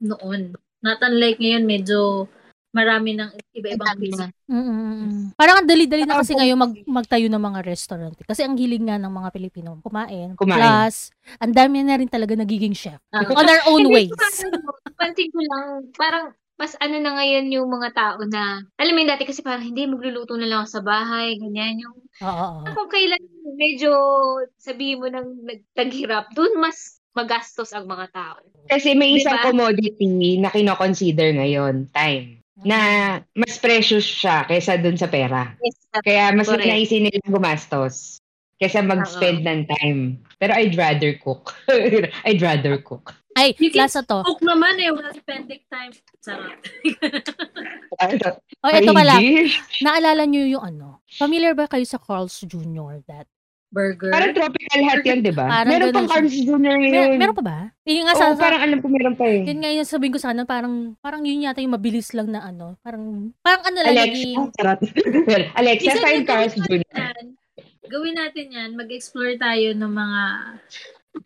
noon. 0.00 0.52
Not 0.84 1.00
unlike 1.00 1.40
ngayon, 1.40 1.64
medyo 1.64 2.28
marami 2.74 3.14
ng 3.14 3.30
iba-ibang 3.54 3.88
Sabi 3.94 4.10
pizza. 4.10 4.26
na. 4.26 4.50
Mm, 4.50 4.64
mm, 4.66 4.74
mm. 4.74 5.24
Parang 5.38 5.56
ang 5.62 5.68
dali-dali 5.70 6.02
na 6.04 6.18
kasi 6.18 6.34
ngayon 6.34 6.58
mag, 6.58 6.74
magtayo 6.84 7.26
ng 7.30 7.38
mga 7.38 7.60
restaurant. 7.62 8.16
Kasi 8.26 8.42
ang 8.42 8.58
hilig 8.58 8.82
nga 8.82 8.98
ng 8.98 9.08
mga 9.14 9.28
Pilipino 9.30 9.78
kumain. 9.78 10.34
Kumain. 10.34 10.58
Plus, 10.58 11.14
ang 11.38 11.54
dami 11.54 11.86
na 11.86 11.94
rin 11.94 12.10
talaga 12.10 12.34
nagiging 12.34 12.74
chef. 12.74 12.98
Ah. 13.14 13.22
On 13.22 13.46
our 13.46 13.62
own 13.70 13.86
ways. 13.88 14.10
ano, 14.10 14.58
Pansin 14.98 15.30
ko 15.30 15.38
lang, 15.38 15.88
parang 15.94 16.34
mas 16.54 16.78
ano 16.78 16.98
na 17.02 17.18
ngayon 17.18 17.50
yung 17.50 17.66
mga 17.66 17.90
tao 17.94 18.18
na, 18.30 18.62
alam 18.78 18.92
mo 18.94 18.98
yun 19.02 19.10
dati 19.10 19.26
kasi 19.26 19.42
parang 19.42 19.62
hindi, 19.66 19.86
magluluto 19.90 20.38
na 20.38 20.46
lang 20.46 20.58
ako 20.62 20.70
sa 20.78 20.82
bahay, 20.86 21.34
ganyan. 21.38 21.82
Yung, 21.82 21.96
Oo, 22.22 22.62
oo. 22.62 22.74
kung 22.74 22.90
kailan 22.90 23.22
medyo 23.58 23.90
sabihin 24.54 25.02
mo 25.02 25.10
nang 25.10 25.34
nagtaghirap, 25.42 26.30
dun 26.34 26.54
mas 26.62 27.02
magastos 27.14 27.70
ang 27.74 27.86
mga 27.86 28.06
tao. 28.10 28.38
Kasi 28.70 28.94
may 28.94 29.18
isang 29.18 29.38
Diba? 29.38 29.46
commodity 29.50 30.38
na 30.38 30.50
kino-consider 30.50 31.34
ngayon, 31.38 31.90
time. 31.90 32.43
Na 32.62 33.18
mas 33.34 33.58
precious 33.58 34.06
siya 34.06 34.46
kaysa 34.46 34.78
dun 34.78 34.94
sa 34.94 35.10
pera. 35.10 35.58
Yes, 35.58 35.74
Kaya 36.06 36.30
mas 36.30 36.46
Correct. 36.46 36.70
naisin 36.70 37.10
nilang 37.10 37.30
gumastos 37.34 38.22
kaysa 38.62 38.86
mag-spend 38.86 39.42
ng 39.42 39.66
time. 39.66 40.22
Pero 40.38 40.54
I'd 40.54 40.78
rather 40.78 41.18
cook. 41.18 41.50
I'd 42.26 42.38
rather 42.38 42.78
cook. 42.78 43.10
Ay, 43.34 43.50
You 43.58 43.74
lasa 43.74 44.06
to. 44.06 44.22
Cook 44.22 44.46
naman 44.46 44.78
eh, 44.78 44.94
wala 44.94 45.10
spending 45.10 45.66
time. 45.66 45.90
Sarap. 46.22 46.54
Ano? 47.98 48.38
O, 48.62 48.70
ito 48.70 48.94
pala. 48.94 49.18
Naalala 49.82 50.22
nyo 50.22 50.46
yung 50.46 50.62
ano? 50.62 51.02
Familiar 51.18 51.58
ba 51.58 51.66
kayo 51.66 51.82
sa 51.82 51.98
Carl's 51.98 52.38
Jr. 52.46 53.02
That? 53.10 53.26
Burger. 53.74 54.08
Parang 54.08 54.30
tropical 54.30 54.80
hat 54.86 55.02
yan, 55.02 55.18
di 55.20 55.34
ba? 55.34 55.46
Parang 55.50 55.70
Meron 55.74 55.90
pang. 55.90 56.06
Carl's 56.06 56.30
Jr. 56.32 56.54
Mer- 56.56 56.78
ngayon. 56.78 57.18
meron 57.18 57.34
pa 57.34 57.42
ba? 57.42 57.58
Yung 57.82 58.06
nga 58.06 58.14
Oo, 58.14 58.20
sa, 58.20 58.26
sa- 58.30 58.38
parang 58.38 58.60
alam 58.62 58.78
ko 58.78 58.86
meron 58.86 59.16
pa 59.18 59.26
eh. 59.26 59.42
yun 59.42 59.58
nga 59.58 59.70
yung 59.70 59.82
sabihin 59.84 60.14
ko 60.14 60.20
sana, 60.22 60.40
parang, 60.44 60.94
parang 60.98 61.20
yun 61.20 61.42
yata 61.42 61.58
yung 61.58 61.74
mabilis 61.74 62.14
lang 62.14 62.30
na 62.30 62.46
ano. 62.46 62.78
Parang, 62.80 63.02
parang 63.42 63.62
ano 63.66 63.76
lang, 63.76 63.90
Alexa, 63.90 64.14
naging, 64.14 64.34
charot. 64.54 64.80
Alexa, 65.58 65.84
Minsan 65.90 66.00
find 66.00 66.14
yung 66.14 66.28
Carl's 66.30 66.54
gawin 66.54 66.64
Jr. 66.64 66.78
natin 66.94 66.94
yan, 66.94 67.26
gawin 67.84 68.14
natin 68.14 68.46
yan. 68.48 68.70
Mag-explore 68.72 69.34
tayo 69.36 69.68
ng 69.74 69.92
mga, 69.92 70.22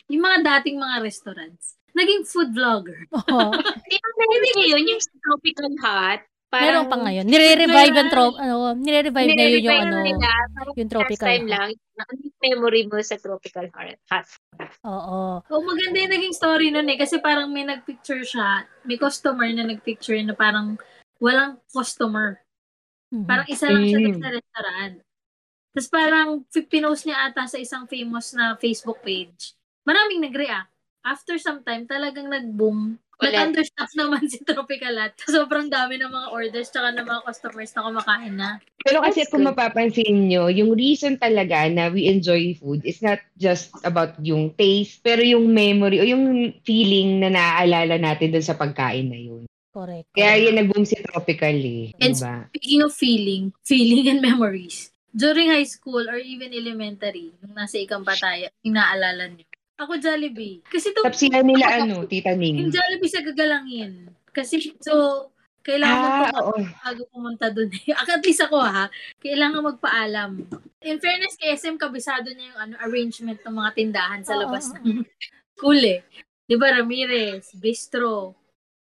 yung 0.09 0.23
mga 0.25 0.39
dating 0.43 0.77
mga 0.77 0.97
restaurants. 1.01 1.77
Naging 1.93 2.23
food 2.25 2.51
vlogger. 2.51 2.97
Oo. 3.13 3.51
Di 3.85 3.97
ba 3.99 4.09
ngayon 4.55 4.87
yung 4.87 5.03
tropical 5.21 5.69
hut? 6.49 6.63
Meron 6.65 6.87
pa 6.89 6.97
ngayon. 6.97 7.25
Nire-revive 7.29 7.97
ang 7.97 8.11
trop, 8.11 8.35
ano, 8.41 8.73
nire-revive 8.73 9.31
na 9.37 9.45
yun 9.45 9.63
yung 9.69 9.81
ano, 9.85 9.97
nila, 10.01 10.29
parang 10.57 10.75
yung 10.75 10.89
last 10.89 10.95
tropical. 10.97 11.27
time 11.29 11.47
lang, 11.47 11.69
ano 11.77 12.11
yung 12.25 12.39
memory 12.41 12.83
mo 12.89 12.97
sa 13.05 13.17
tropical 13.21 13.67
hut? 13.69 13.99
hut? 14.09 14.27
Oo. 14.89 15.45
Oh, 15.45 15.63
maganda 15.63 15.97
yung 16.01 16.15
naging 16.17 16.35
story 16.35 16.73
nun 16.73 16.89
eh. 16.89 16.97
Kasi 16.97 17.21
parang 17.21 17.53
may 17.53 17.69
nagpicture 17.69 18.25
siya. 18.25 18.65
May 18.89 18.97
customer 18.97 19.49
na 19.53 19.69
nagpicture 19.69 20.17
na 20.25 20.33
parang 20.33 20.81
walang 21.21 21.61
customer. 21.69 22.41
Mhm. 23.13 23.27
Parang 23.29 23.47
isa 23.49 23.67
lang 23.69 23.85
siya 23.89 24.01
Mm. 24.01 24.21
sa 24.21 24.29
restaurant. 24.33 24.95
Tapos 25.73 25.89
parang 25.93 26.29
pinost 26.67 27.05
niya 27.05 27.29
ata 27.29 27.45
sa 27.45 27.59
isang 27.61 27.85
famous 27.87 28.33
na 28.33 28.57
Facebook 28.57 28.99
page. 29.05 29.53
Maraming 29.85 30.25
nag-react. 30.25 30.73
After 31.07 31.39
some 31.39 31.63
time, 31.63 31.89
talagang 31.89 32.29
nag-boom. 32.29 32.99
Ulit. 33.19 33.35
Nag-understaff 33.35 33.91
naman 33.99 34.23
si 34.31 34.39
Tropical 34.47 34.95
Hut. 34.95 35.15
Sobrang 35.27 35.67
dami 35.67 35.99
ng 35.99 36.07
mga 36.07 36.29
orders 36.31 36.71
tsaka 36.71 36.95
ng 36.95 37.03
mga 37.03 37.23
customers 37.27 37.71
na 37.75 37.83
kumakain 37.83 38.35
na. 38.39 38.51
Pero 38.79 39.03
kasi 39.03 39.27
That's 39.27 39.33
kung 39.35 39.43
good. 39.43 39.59
mapapansin 39.59 40.31
nyo, 40.31 40.47
yung 40.47 40.79
reason 40.79 41.19
talaga 41.19 41.67
na 41.67 41.91
we 41.91 42.07
enjoy 42.07 42.55
food 42.55 42.87
is 42.87 43.03
not 43.03 43.19
just 43.35 43.75
about 43.83 44.15
yung 44.23 44.55
taste, 44.55 45.03
pero 45.03 45.19
yung 45.19 45.51
memory 45.51 45.99
o 45.99 46.07
yung 46.07 46.55
feeling 46.63 47.19
na 47.19 47.35
naaalala 47.35 47.99
natin 47.99 48.31
dun 48.31 48.47
sa 48.47 48.55
pagkain 48.55 49.11
na 49.11 49.19
yun. 49.19 49.43
Correct. 49.75 50.15
Kaya 50.15 50.39
yun 50.39 50.55
nag-boom 50.55 50.87
si 50.87 50.95
Tropical 51.03 51.59
eh. 51.59 51.91
And 51.99 52.15
Diba? 52.15 52.47
Speaking 52.55 52.83
of 52.87 52.93
feeling, 52.95 53.45
feeling 53.67 54.07
and 54.07 54.23
memories. 54.23 54.95
During 55.11 55.51
high 55.51 55.67
school 55.67 56.07
or 56.07 56.23
even 56.23 56.55
elementary, 56.55 57.35
nung 57.43 57.59
nasa 57.59 57.83
ikang 57.83 58.07
tayo, 58.07 58.47
yung 58.63 58.79
naalala 58.79 59.27
niyo. 59.27 59.48
Ako 59.79 59.95
Jollibee. 59.97 60.59
Kasi 60.67 60.91
to, 60.91 61.01
Tapsihan 61.01 61.47
nila 61.47 61.83
ano, 61.83 62.03
Tita 62.05 62.35
yung 62.35 62.67
Ning. 62.67 62.75
Jollibee 62.75 63.09
sa 63.09 63.23
gagalangin. 63.23 64.11
Kasi, 64.29 64.75
so, 64.79 65.27
kailangan 65.63 65.99
mo 66.01 66.25
Ah, 66.25 66.43
oo. 66.43 66.59
bago 66.59 67.03
pumunta 67.11 67.47
dun. 67.49 67.71
At 67.95 68.23
least 68.23 68.43
ako 68.43 68.59
ha, 68.59 68.91
kailangan 69.19 69.63
magpaalam. 69.65 70.31
In 70.81 70.99
fairness 70.99 71.37
kay 71.37 71.53
SM, 71.53 71.77
kabisado 71.77 72.27
niya 72.29 72.51
yung 72.51 72.61
ano, 72.61 72.75
arrangement 72.81 73.39
ng 73.39 73.55
mga 73.55 73.71
tindahan 73.75 74.21
sa 74.23 74.35
labas 74.35 74.71
oo. 74.71 74.79
ng 74.81 75.03
school 75.55 75.79
eh. 75.79 76.03
Di 76.43 76.57
ba, 76.57 76.73
Ramirez, 76.73 77.53
Bistro. 77.55 78.35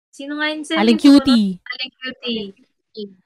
Sino 0.09 0.39
nga 0.39 0.49
yun 0.49 0.65
sa 0.65 0.81
Aling 0.81 0.97
cutie. 0.97 1.59
Aling 1.61 1.93
cutie. 1.93 2.47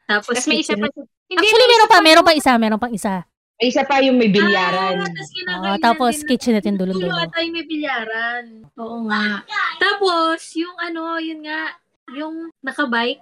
Tapos, 0.08 0.34
Tapos 0.34 0.46
may 0.48 0.58
isa 0.58 0.74
pa. 0.74 0.90
Hindi, 1.30 1.38
Actually, 1.38 1.68
meron 1.68 1.86
pa, 1.86 1.98
meron 2.02 2.24
pa 2.26 2.34
isa, 2.34 2.52
meron 2.58 2.80
pang 2.80 2.90
isa. 2.90 3.22
May 3.60 3.68
isa 3.68 3.84
pa 3.84 4.00
yung 4.00 4.16
may 4.16 4.32
bilyaran. 4.32 5.04
Ah, 5.04 5.12
tapos 5.12 5.28
kinakainan 5.36 5.80
tapos 5.84 6.14
din 6.16 6.26
kitchenette 6.32 6.64
yung 6.72 6.80
Dulo 6.80 7.12
ata 7.12 7.44
yung 7.44 7.54
may 7.60 7.66
bilyaran. 7.68 8.44
Oo 8.80 9.04
nga. 9.04 9.44
Tapos, 9.76 10.40
yung 10.56 10.72
ano, 10.80 11.20
yun 11.20 11.44
nga, 11.44 11.76
yung 12.16 12.48
nakabike 12.64 13.20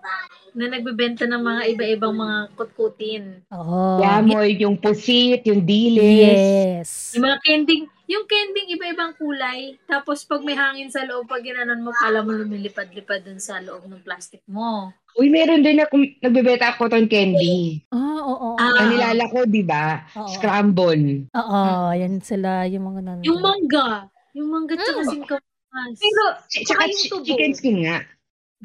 na 0.55 0.71
nagbebenta 0.71 1.27
ng 1.27 1.43
mga 1.43 1.63
iba-ibang 1.75 2.15
mga 2.15 2.55
kutkutin. 2.55 3.43
Oo. 3.51 3.99
Yamoy, 3.99 4.55
yung 4.63 4.79
pusit, 4.79 5.43
yung 5.43 5.67
dilis. 5.67 6.23
Yes. 6.23 6.91
Yung 7.19 7.27
mga 7.27 7.39
kending, 7.43 7.91
yung 8.09 8.25
kending 8.25 8.73
iba-ibang 8.73 9.13
kulay. 9.15 9.77
Tapos 9.85 10.25
pag 10.25 10.41
may 10.41 10.57
hangin 10.57 10.89
sa 10.89 11.05
loob, 11.05 11.29
pag 11.29 11.45
ginanon 11.45 11.85
mo, 11.85 11.93
kala 11.93 12.25
mo 12.25 12.33
lumilipad-lipad 12.33 13.21
dun 13.23 13.37
sa 13.39 13.61
loob 13.61 13.85
ng 13.85 14.01
plastic 14.01 14.41
mo. 14.49 14.89
Uy, 15.15 15.29
meron 15.29 15.61
din 15.61 15.77
na 15.77 15.85
kung 15.85 16.09
nagbebenta 16.25 16.73
ako 16.73 16.89
cotton 16.89 17.05
candy. 17.05 17.85
Ah, 17.93 18.23
oo. 18.25 18.49
Ah. 18.57 18.81
Ang 18.81 18.97
nilala 18.97 19.25
ko, 19.29 19.45
di 19.45 19.61
ba? 19.61 20.09
Oo. 20.17 20.31
Scramble. 20.31 21.29
Oo, 21.37 21.61
yan 21.93 22.23
sila, 22.25 22.65
yung 22.65 22.89
mga 22.89 23.01
nandun. 23.05 23.27
Yung 23.29 23.41
mangga. 23.45 24.09
Yung 24.33 24.49
mangga 24.49 24.75
tsaka 24.79 25.03
Mm. 25.05 25.11
singkamas. 25.13 25.97
Pero, 26.01 26.23
Tsaka 26.49 26.83
chicken 27.25 27.53
skin 27.53 27.77
nga. 27.85 27.99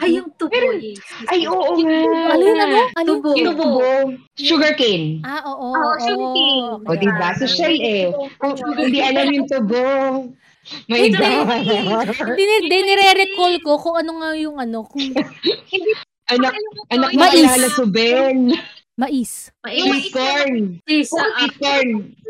Ay, 0.01 0.17
yung 0.17 0.33
tubo. 0.33 0.49
Meron. 0.49 0.81
yes. 0.81 1.05
Ay, 1.29 1.45
oo 1.45 1.77
nga. 1.77 2.33
Alin, 2.33 2.57
ano? 2.57 2.77
Alin? 2.97 3.07
Tubo. 3.13 3.29
Yung 3.37 3.53
tubo. 3.53 3.85
Sugar 4.33 4.73
cane. 4.73 5.21
Ah, 5.21 5.45
oo. 5.45 5.69
Oo, 5.69 5.93
sugarcane. 6.01 6.81
O, 6.81 6.97
di 6.97 7.09
ba? 7.13 7.29
Social 7.37 7.75
eh. 7.77 8.09
Kung 8.41 8.57
hindi 8.73 8.99
alam 8.99 9.29
yung 9.29 9.45
tubo. 9.45 9.85
Yung 10.89 11.13
God. 11.13 12.07
Hindi, 12.25 12.43
hindi 12.65 12.77
nire-recall 12.89 13.55
ko 13.61 13.77
kung 13.77 13.95
ano 14.01 14.11
nga 14.17 14.29
yung 14.33 14.57
ano, 14.57 14.81
kung 14.87 15.13
Anak, 16.31 16.55
anak 16.87 17.09
mo 17.11 17.19
Mais. 17.19 17.35
kilala 17.35 17.67
Suben. 17.69 18.37
mais. 18.95 19.51
Sweet 19.59 20.07
corn. 20.09 20.79
Sweet 20.87 21.11
corn. 21.11 21.89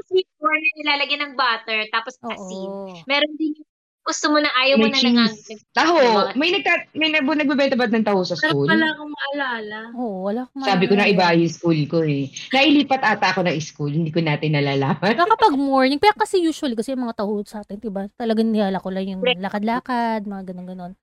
sweet 0.09 0.29
corn 0.41 0.59
na 0.59 0.71
nilalagyan 0.81 1.21
ng 1.29 1.33
butter, 1.37 1.85
tapos 1.93 2.17
asin. 2.25 2.69
Meron 3.05 3.33
din 3.37 3.53
yung 3.53 3.69
gusto 4.03 4.25
mo 4.27 4.37
na 4.37 4.51
ayaw 4.53 4.75
mo 4.75 4.85
May 4.85 4.91
na 4.91 4.99
cheese. 4.99 5.07
nangangin. 5.15 5.57
Taho. 5.71 5.95
May, 6.35 6.49
nagka, 6.51 6.73
may 6.91 7.09
nag, 7.09 7.23
nagbebenta 7.23 7.79
ba 7.79 7.87
ng 7.87 8.03
taho 8.03 8.21
sa 8.27 8.35
school? 8.35 8.67
pala 8.67 8.91
akong 8.91 9.11
maalala. 9.11 9.79
Oo, 9.95 10.27
wala 10.27 10.39
akong 10.43 10.59
Sabi 10.61 10.85
ko 10.85 10.93
na 10.93 11.07
maalala. 11.07 11.15
iba 11.31 11.39
yung 11.39 11.53
school 11.55 11.79
ko 11.87 11.97
eh. 12.03 12.27
Nailipat 12.51 12.99
ata 12.99 13.31
ako 13.31 13.47
ng 13.47 13.55
school. 13.63 13.91
Hindi 13.91 14.11
ko 14.11 14.19
natin 14.19 14.59
nalalaman. 14.59 15.15
Baka 15.15 15.35
pag 15.39 15.55
morning, 15.55 16.03
pero 16.03 16.19
kasi 16.19 16.43
usually, 16.43 16.75
kasi 16.75 16.91
yung 16.91 17.07
mga 17.07 17.23
taho 17.23 17.39
sa 17.47 17.63
atin, 17.63 17.79
diba? 17.79 18.11
Talagang 18.13 18.51
niyala 18.51 18.83
ko 18.83 18.91
lang 18.91 19.07
yung 19.07 19.23
lakad-lakad, 19.23 20.27
mga 20.27 20.51
ganun-ganon. 20.51 20.93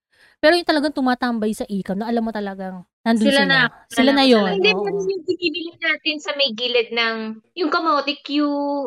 Pero 0.41 0.57
yung 0.57 0.65
talagang 0.65 0.97
tumatambay 0.97 1.53
sa 1.53 1.69
ikam, 1.69 2.01
na 2.01 2.09
alam 2.09 2.25
mo 2.25 2.33
talagang 2.33 2.81
nandun 3.01 3.29
Sila 3.29 3.45
sila. 3.45 3.47
na. 3.47 3.61
Sila 3.87 4.11
na 4.11 4.25
Sila 4.25 4.33
yun. 4.33 4.43
na 4.43 4.53
Hindi, 4.57 4.73
meron 4.73 5.05
yung 5.05 5.23
binibili 5.23 5.73
natin 5.77 6.17
sa 6.17 6.33
may 6.33 6.51
gilid 6.51 6.89
ng, 6.91 7.17
yung 7.55 7.69
kamote, 7.69 8.17
Q, 8.21 8.29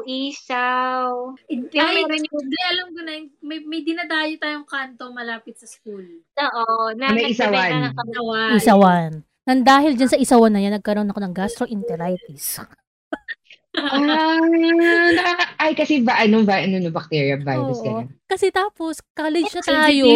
isaw. 0.03 1.37
Yung 1.47 1.63
Ay, 1.69 2.01
meron 2.01 2.19
yung, 2.19 2.35
hindi, 2.35 2.57
alam 2.67 2.87
ko 2.89 2.99
na, 2.99 3.11
yung- 3.15 3.33
may, 3.39 3.59
may 3.61 3.81
dinadayo 3.81 4.33
tayong 4.35 4.65
kanto 4.65 5.13
malapit 5.13 5.53
sa 5.55 5.69
school. 5.69 6.03
oo, 6.33 6.65
na 6.97 7.13
May 7.13 7.31
isawan. 7.31 7.69
ng. 7.87 7.95
Nawa. 8.11 8.57
Isawan. 8.57 9.11
Nang 9.43 9.61
dahil 9.61 9.93
dyan 9.93 10.09
sa 10.09 10.17
isawan 10.17 10.49
na 10.49 10.61
yan, 10.63 10.73
nagkaroon 10.73 11.07
ako 11.07 11.19
ng 11.19 11.35
gastroenteritis. 11.35 12.63
Ah, 13.75 14.37
nakaka- 15.09 15.53
ay, 15.57 15.71
kasi 15.73 16.01
ba, 16.01 16.17
ano 16.17 16.43
ba, 16.43 16.61
ano, 16.61 16.77
no, 16.77 16.89
bacteria, 16.89 17.37
virus, 17.37 17.79
Oo. 17.79 17.85
ganun. 17.85 18.07
Kasi 18.25 18.49
tapos, 18.49 19.01
college 19.13 19.49
na 19.49 19.61
Sensitive. 19.61 19.69
tayo. 19.69 20.09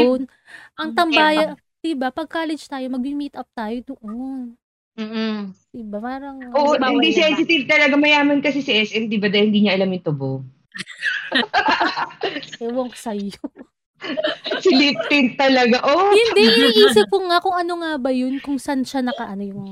Ang 0.78 0.90
Mm, 0.94 0.98
tambaya, 0.98 1.46
diba, 1.80 2.10
pag 2.10 2.30
college 2.30 2.66
tayo, 2.66 2.86
mag-meet 2.88 3.34
up 3.34 3.50
tayo 3.52 3.78
doon. 3.86 4.54
Mm-mm. 4.98 5.54
Diba, 5.70 5.98
parang... 5.98 6.42
Oo, 6.54 6.74
Kasi 6.74 6.82
bawal 6.82 6.94
hindi 6.98 7.10
na 7.10 7.14
ba? 7.14 7.22
sensitive 7.24 7.66
talaga. 7.66 7.94
Mayaman 7.96 8.40
kasi 8.42 8.60
si 8.62 8.74
SM, 8.74 9.06
di 9.08 9.22
ba, 9.22 9.30
dahil 9.30 9.54
hindi 9.54 9.66
niya 9.66 9.78
alam 9.78 9.94
yung 9.94 10.06
tubo. 10.06 10.42
Ewan 12.62 12.90
ko 12.90 12.98
sa'yo. 12.98 13.38
si 14.64 14.70
lip 14.74 14.98
tint 15.10 15.38
talaga. 15.38 15.82
Oh, 15.82 16.14
Hindi, 16.14 16.44
iniisip 16.46 17.10
ko 17.10 17.18
nga 17.26 17.42
kung 17.42 17.58
ano 17.58 17.74
nga 17.82 17.92
ba 17.98 18.14
yun, 18.14 18.38
kung 18.38 18.58
saan 18.58 18.86
siya 18.86 19.02
nakaano 19.02 19.42
yung, 19.42 19.66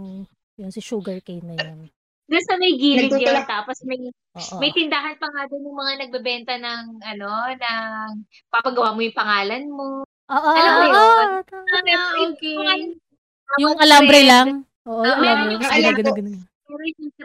yung 0.57 0.71
si 0.73 0.81
sugar 0.81 1.21
cane 1.21 1.45
na 1.45 1.55
yun. 1.57 1.79
Doon 2.25 2.43
sa 2.45 2.55
may 2.57 2.73
gilid 2.73 3.13
yun, 3.13 3.37
tapos 3.45 3.77
may 3.85 4.01
Oo. 4.35 4.57
may 4.57 4.73
tindahan 4.73 5.15
pa 5.21 5.29
nga 5.29 5.45
doon 5.45 5.61
ng 5.61 5.77
mga 5.77 5.93
nagbebenta 6.05 6.53
ng 6.57 6.83
ano, 7.05 7.29
ng 7.53 8.09
papagawa 8.49 8.97
mo 8.97 8.99
yung 9.05 9.15
pangalan 9.17 9.63
mo. 9.69 10.01
Oo, 10.25 10.49
Alam 10.57 10.71
mo 10.73 10.81
oo, 10.81 10.89
yun? 10.89 11.27
oo, 11.29 12.25
okay. 12.33 12.77
Yung 13.61 13.77
alambre 13.77 14.19
lang. 14.25 14.47
Oo, 14.89 15.05
yung 15.05 15.13
Ah, 15.13 15.21
alambre. 15.21 15.53
yung 15.53 15.61
Ganun, 15.61 15.77
alam 15.77 15.93
ganun, 15.93 16.05
ko- 16.05 16.17
ganun. 16.17 16.37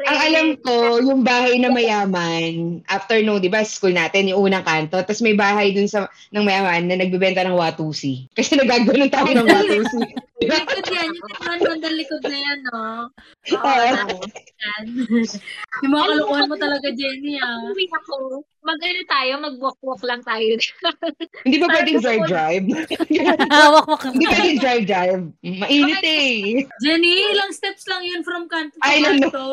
ang 0.04 0.18
alam 0.20 0.46
ko, 0.60 0.74
yung 1.00 1.20
bahay 1.24 1.56
na 1.56 1.72
mayaman, 1.72 2.84
after 2.84 3.24
no, 3.24 3.40
di 3.40 3.48
ba, 3.48 3.64
school 3.64 3.96
natin, 3.96 4.28
yung 4.28 4.52
unang 4.52 4.62
kanto, 4.68 5.00
tapos 5.00 5.24
may 5.24 5.32
bahay 5.32 5.72
dun 5.72 5.88
sa, 5.88 6.12
ng 6.30 6.44
mayaman 6.44 6.84
na 6.84 7.00
nagbebenta 7.00 7.40
ng 7.48 7.56
watusi. 7.56 8.28
Kasi 8.36 8.60
nagagano'n 8.60 9.08
tayo 9.08 9.32
ng 9.32 9.48
watusi. 9.48 9.98
Likod 10.40 10.86
yan. 10.88 11.12
Yung 11.12 11.26
tindahan 11.28 11.60
bandang 11.60 11.96
likod 12.00 12.22
na 12.24 12.38
yan, 12.40 12.58
no? 12.72 13.12
Oo, 13.52 13.70
yan. 13.76 14.84
yung 15.84 15.92
mga 15.92 16.06
kalukuhan 16.08 16.48
mo 16.48 16.56
talaga, 16.56 16.88
Jenny, 16.96 17.36
ah. 17.36 17.60
Uwi 17.68 17.84
ako, 17.92 18.40
mag-ano 18.64 19.00
tayo, 19.04 19.32
mag-walk-walk 19.36 20.00
lang 20.08 20.24
tayo. 20.24 20.56
Hindi 21.44 21.56
pa 21.60 21.68
pwedeng 21.68 22.00
drive-drive. 22.00 22.64
Mo 22.72 23.80
Hindi 24.16 24.26
pwedeng 24.32 24.60
drive-drive. 24.64 25.22
Mainit 25.44 26.04
eh. 26.08 26.64
Jenny, 26.80 27.12
ilang 27.36 27.52
steps 27.52 27.84
lang 27.84 28.00
yun 28.00 28.24
from 28.24 28.48
kanto 28.48 28.76
to 28.76 28.84
Ay, 28.84 29.04
kanto. 29.04 29.44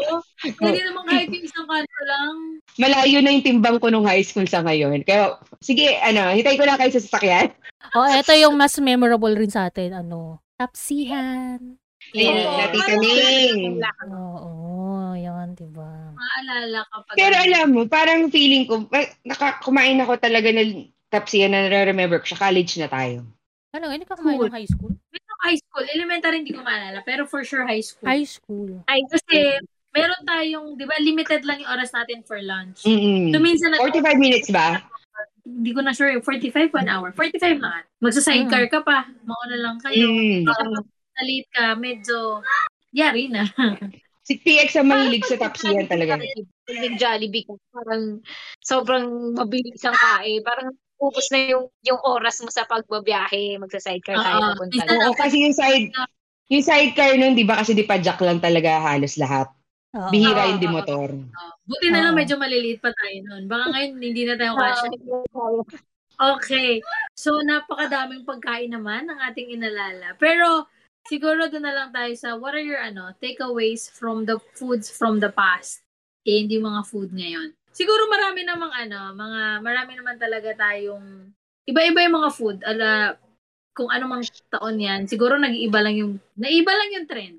Pwede 0.56 0.88
naman 0.88 1.04
kahit 1.04 1.28
yung 1.36 1.44
isang 1.44 1.68
kanto 1.68 2.02
lang. 2.08 2.36
Malayo 2.80 3.20
na 3.20 3.36
yung 3.36 3.44
timbang 3.44 3.78
ko 3.84 3.92
nung 3.92 4.08
high 4.08 4.24
school 4.24 4.48
sa 4.48 4.64
ngayon. 4.64 5.04
Kaya, 5.04 5.36
sige, 5.60 6.00
ano, 6.00 6.32
hitay 6.32 6.56
ko 6.56 6.64
na 6.64 6.80
kayo 6.80 6.96
sa 6.96 7.04
sasakyan. 7.04 7.52
Oh, 7.92 8.08
ito 8.08 8.32
yung 8.40 8.56
mas 8.56 8.76
memorable 8.80 9.36
rin 9.36 9.52
sa 9.52 9.68
atin, 9.68 9.92
ano, 9.92 10.40
tapsihan. 10.58 11.78
Tita 12.08 12.70
parang- 12.74 13.02
Ning. 13.02 13.82
Oo, 14.10 15.14
yan, 15.14 15.54
diba? 15.54 16.14
Maalala 16.14 16.86
kapag... 16.90 17.14
Pero 17.16 17.36
alam 17.36 17.68
mo, 17.74 17.82
parang 17.86 18.30
feeling 18.30 18.66
ko, 18.66 18.86
ma- 18.88 19.14
nakakumain 19.24 19.98
ako 20.02 20.18
talaga 20.18 20.50
ng 20.50 20.88
tapsiyan 21.10 21.54
na 21.54 21.66
nare-remember 21.66 22.22
ko 22.22 22.34
siya, 22.34 22.42
college 22.42 22.74
na 22.78 22.90
tayo. 22.90 23.26
Ano, 23.74 23.92
hindi 23.92 24.06
ka 24.06 24.18
kumain 24.18 24.40
ng 24.40 24.54
high 24.54 24.70
school? 24.70 24.94
Pero 25.10 25.32
high 25.44 25.60
school, 25.60 25.86
elementary 25.94 26.42
hindi 26.42 26.54
ko 26.54 26.62
maalala, 26.66 27.06
pero 27.06 27.30
for 27.30 27.46
sure 27.46 27.66
high 27.66 27.84
school. 27.84 28.08
High 28.10 28.26
school. 28.26 28.70
Ay, 28.90 29.02
Kasi 29.06 29.62
meron 29.94 30.22
tayong, 30.24 30.68
di 30.78 30.86
ba, 30.86 30.96
limited 30.98 31.42
lang 31.46 31.62
yung 31.62 31.72
oras 31.72 31.90
natin 31.94 32.22
for 32.22 32.38
lunch. 32.42 32.86
Mm-mm. 32.86 33.34
So, 33.34 33.42
minsan, 33.42 33.74
nag- 33.74 33.82
45 33.82 34.18
minutes 34.18 34.50
ba? 34.50 34.82
Hindi 35.48 35.72
ko 35.72 35.80
na 35.80 35.96
sure, 35.96 36.12
45 36.20 36.76
1 36.76 36.92
hour. 36.92 37.16
45 37.16 37.64
lang. 37.64 37.88
Magsa-sidecar 38.04 38.68
ka 38.68 38.84
pa. 38.84 39.08
Mauna 39.24 39.56
lang 39.56 39.78
kayo. 39.80 40.04
Mm. 40.12 40.44
Kapag 40.44 40.84
late 41.24 41.50
ka, 41.56 41.66
medyo, 41.80 42.44
yari 42.92 43.32
na. 43.32 43.48
Si 44.28 44.36
PX 44.44 44.84
ang 44.84 44.92
mahilig 44.92 45.24
sa 45.24 45.40
tapsiyan 45.40 45.88
talaga. 45.88 46.20
Yung 46.68 47.00
Jollibee 47.00 47.48
ka, 47.48 47.56
parang 47.72 48.20
sobrang 48.60 49.32
mabilis 49.32 49.80
ang 49.88 49.96
kain. 49.96 50.44
Parang 50.44 50.76
ubos 51.00 51.32
na 51.32 51.48
yung 51.48 51.72
yung 51.88 51.96
oras 52.04 52.44
mo 52.44 52.52
sa 52.52 52.68
pagbabiyahe, 52.68 53.56
magsa-sidecar 53.56 54.20
tayo 54.20 54.36
Oo. 54.36 54.48
papunta. 54.52 54.84
Oo, 54.84 55.16
kasi 55.16 55.48
yung 55.48 55.56
side, 55.56 55.96
yung 56.52 56.60
sidecar 56.60 57.16
nun, 57.16 57.40
di 57.40 57.48
ba, 57.48 57.64
kasi 57.64 57.72
di 57.72 57.88
pa 57.88 58.04
jack 58.04 58.20
lang 58.20 58.44
talaga 58.44 58.84
halos 58.84 59.16
lahat. 59.16 59.48
Oo. 59.96 60.12
Bihira 60.12 60.44
Oo. 60.44 60.50
yung 60.52 60.60
di 60.60 60.68
motor. 60.68 61.10
Oh, 61.16 61.54
buti 61.64 61.88
na 61.88 62.04
lang 62.04 62.14
Oo. 62.16 62.20
medyo 62.20 62.36
maliliit 62.36 62.84
pa 62.84 62.92
tayo 62.92 63.18
noon. 63.24 63.48
Baka 63.48 63.72
ngayon 63.72 63.92
hindi 63.96 64.24
na 64.28 64.36
tayo 64.36 64.54
kasya. 64.60 64.90
Okay. 66.18 66.82
So, 67.14 67.46
napakadaming 67.46 68.26
pagkain 68.26 68.74
naman 68.74 69.06
ang 69.06 69.22
ating 69.22 69.54
inalala. 69.54 70.18
Pero, 70.18 70.66
siguro 71.06 71.46
doon 71.46 71.62
na 71.62 71.74
lang 71.78 71.90
tayo 71.94 72.10
sa 72.18 72.34
what 72.36 72.58
are 72.58 72.66
your 72.66 72.82
ano, 72.82 73.14
takeaways 73.22 73.88
from 73.94 74.26
the 74.26 74.42
foods 74.58 74.90
from 74.90 75.22
the 75.22 75.30
past? 75.30 75.86
Eh, 76.28 76.44
hindi 76.44 76.58
mga 76.58 76.84
food 76.90 77.14
ngayon. 77.14 77.54
Siguro 77.72 78.10
marami 78.10 78.44
namang 78.44 78.74
ano, 78.74 79.14
mga, 79.14 79.42
marami 79.62 79.92
naman 79.94 80.18
talaga 80.18 80.50
tayong, 80.58 81.32
iba-iba 81.70 82.04
yung 82.04 82.18
mga 82.18 82.32
food. 82.34 82.58
Ala, 82.66 83.16
kung 83.78 83.94
ano 83.94 84.10
mang 84.10 84.26
taon 84.50 84.82
yan, 84.82 85.06
siguro 85.06 85.38
nag-iiba 85.38 85.80
lang 85.86 85.96
yung, 85.96 86.14
naiba 86.34 86.74
lang 86.74 86.90
yung 86.98 87.08
trend. 87.08 87.38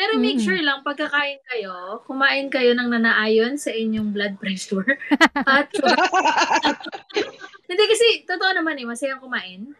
Pero 0.00 0.16
make 0.16 0.40
Mm. 0.40 0.44
sure 0.48 0.62
lang, 0.64 0.80
pagkakain 0.80 1.44
kayo, 1.44 2.00
kumain 2.08 2.48
kayo 2.48 2.72
ng 2.72 2.88
nanaayon 2.88 3.60
sa 3.60 3.68
inyong 3.68 4.16
blood 4.16 4.40
pressure. 4.40 4.96
At 5.44 5.68
hindi 7.68 7.84
kasi, 7.84 8.24
totoo 8.24 8.56
naman 8.56 8.80
eh, 8.80 8.88
masayang 8.88 9.20
kumain. 9.20 9.76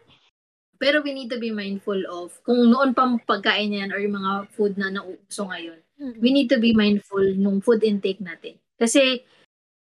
Pero 0.77 1.01
we 1.01 1.09
need 1.17 1.33
to 1.33 1.41
be 1.41 1.49
mindful 1.49 1.97
of, 2.05 2.37
kung 2.45 2.69
noon 2.69 2.93
pang 2.93 3.17
pagkain 3.17 3.73
yan 3.73 3.89
or 3.89 3.97
yung 3.97 4.21
mga 4.21 4.45
food 4.53 4.77
na 4.77 4.93
nauuso 4.93 5.49
ngayon, 5.49 5.81
Mm. 5.97 6.17
we 6.21 6.29
need 6.29 6.49
to 6.49 6.61
be 6.61 6.73
mindful 6.73 7.21
nung 7.37 7.57
food 7.57 7.81
intake 7.81 8.21
natin. 8.21 8.57
Kasi, 8.77 9.25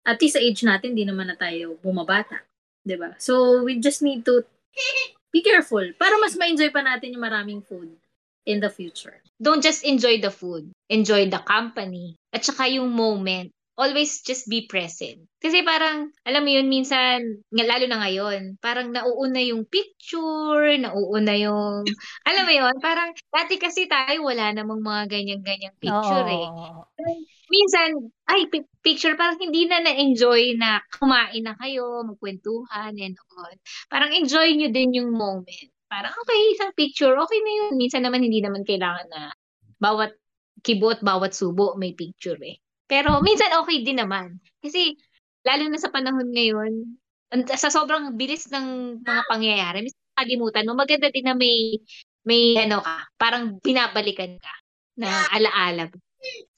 at 0.06 0.18
least 0.22 0.38
sa 0.38 0.42
age 0.42 0.62
natin, 0.62 0.94
di 0.94 1.02
naman 1.02 1.30
na 1.30 1.38
tayo 1.38 1.78
bumabata. 1.82 2.46
ba 2.86 3.14
So, 3.18 3.62
we 3.66 3.82
just 3.82 4.02
need 4.06 4.22
to 4.22 4.46
be 5.34 5.42
careful 5.42 5.84
para 5.98 6.14
mas 6.22 6.38
ma-enjoy 6.38 6.70
pa 6.70 6.80
natin 6.80 7.14
yung 7.14 7.26
maraming 7.26 7.60
food 7.62 7.90
in 8.48 8.58
the 8.62 8.70
future. 8.70 9.18
Don't 9.38 9.62
just 9.62 9.86
enjoy 9.86 10.18
the 10.18 10.34
food. 10.34 10.74
Enjoy 10.90 11.30
the 11.30 11.38
company. 11.38 12.18
At 12.34 12.42
saka 12.42 12.66
yung 12.66 12.90
moment. 12.90 13.54
Always 13.78 14.26
just 14.26 14.50
be 14.50 14.66
present. 14.66 15.30
Kasi 15.38 15.62
parang, 15.62 16.10
alam 16.26 16.42
mo 16.42 16.50
yun, 16.50 16.66
minsan, 16.66 17.46
nga- 17.46 17.68
lalo 17.70 17.86
na 17.86 18.02
ngayon, 18.02 18.58
parang 18.58 18.90
nauuna 18.90 19.38
yung 19.38 19.70
picture, 19.70 20.74
nauuna 20.82 21.38
yung, 21.38 21.86
alam 22.26 22.42
mo 22.42 22.50
yun, 22.50 22.74
parang, 22.82 23.14
dati 23.30 23.54
kasi 23.54 23.86
tayo, 23.86 24.26
wala 24.26 24.50
namang 24.50 24.82
mga 24.82 25.06
ganyan-ganyang 25.06 25.78
picture 25.78 26.26
eh. 26.26 26.42
Oo. 26.42 26.90
minsan, 27.48 28.10
ay, 28.26 28.50
pi- 28.50 28.66
picture, 28.82 29.14
parang 29.14 29.38
hindi 29.38 29.70
na 29.70 29.78
na-enjoy 29.78 30.58
na 30.58 30.82
kumain 30.98 31.46
na 31.46 31.54
kayo, 31.54 32.02
magkwentuhan, 32.02 32.98
and 32.98 33.14
all. 33.38 33.54
Parang 33.86 34.10
enjoy 34.10 34.58
nyo 34.58 34.74
din 34.74 34.98
yung 34.98 35.14
moment. 35.14 35.70
Parang, 35.88 36.12
okay, 36.12 36.40
isang 36.52 36.72
picture, 36.76 37.16
okay 37.16 37.40
na 37.40 37.52
yun. 37.64 37.72
Minsan 37.80 38.04
naman, 38.04 38.20
hindi 38.20 38.44
naman 38.44 38.62
kailangan 38.62 39.08
na 39.08 39.32
bawat 39.80 40.12
kibot, 40.60 41.00
bawat 41.00 41.32
subo, 41.32 41.74
may 41.80 41.96
picture 41.96 42.38
eh. 42.44 42.60
Pero 42.88 43.20
minsan 43.24 43.52
okay 43.56 43.80
din 43.84 44.00
naman. 44.00 44.36
Kasi, 44.60 44.96
lalo 45.48 45.64
na 45.68 45.80
sa 45.80 45.88
panahon 45.88 46.28
ngayon, 46.28 46.72
sa 47.56 47.68
sobrang 47.72 48.16
bilis 48.16 48.48
ng 48.52 49.00
mga 49.04 49.22
pangyayari, 49.28 49.84
minsan 49.84 50.16
kalimutan 50.16 50.66
mo, 50.68 50.72
maganda 50.76 51.08
din 51.12 51.24
na 51.24 51.36
may, 51.36 51.80
may 52.24 52.56
ano 52.56 52.80
ka, 52.84 53.08
parang 53.16 53.56
binabalikan 53.60 54.36
ka 54.40 54.54
na 55.00 55.24
alaala. 55.32 55.88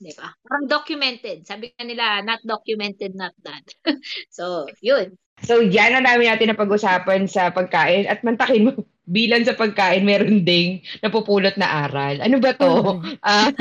Di 0.00 0.12
ba? 0.16 0.32
Parang 0.40 0.64
documented. 0.66 1.44
Sabi 1.44 1.70
ka 1.76 1.84
nila, 1.84 2.24
not 2.24 2.40
documented, 2.42 3.12
not 3.12 3.36
done. 3.44 3.62
so, 4.32 4.64
yun. 4.80 5.12
So, 5.44 5.64
yan 5.64 5.96
ang 5.96 6.06
dami 6.06 6.28
natin 6.28 6.52
na 6.52 6.58
pag-usapan 6.58 7.24
sa 7.26 7.48
pagkain. 7.50 8.06
At 8.06 8.20
mantakin 8.20 8.68
mo, 8.68 8.70
bilang 9.10 9.42
sa 9.42 9.56
pagkain, 9.58 10.06
meron 10.06 10.46
ding 10.46 10.84
napupulot 11.02 11.56
na 11.58 11.88
aral. 11.88 12.22
Ano 12.22 12.38
ba 12.38 12.54
to? 12.54 13.00
Ah, 13.26 13.52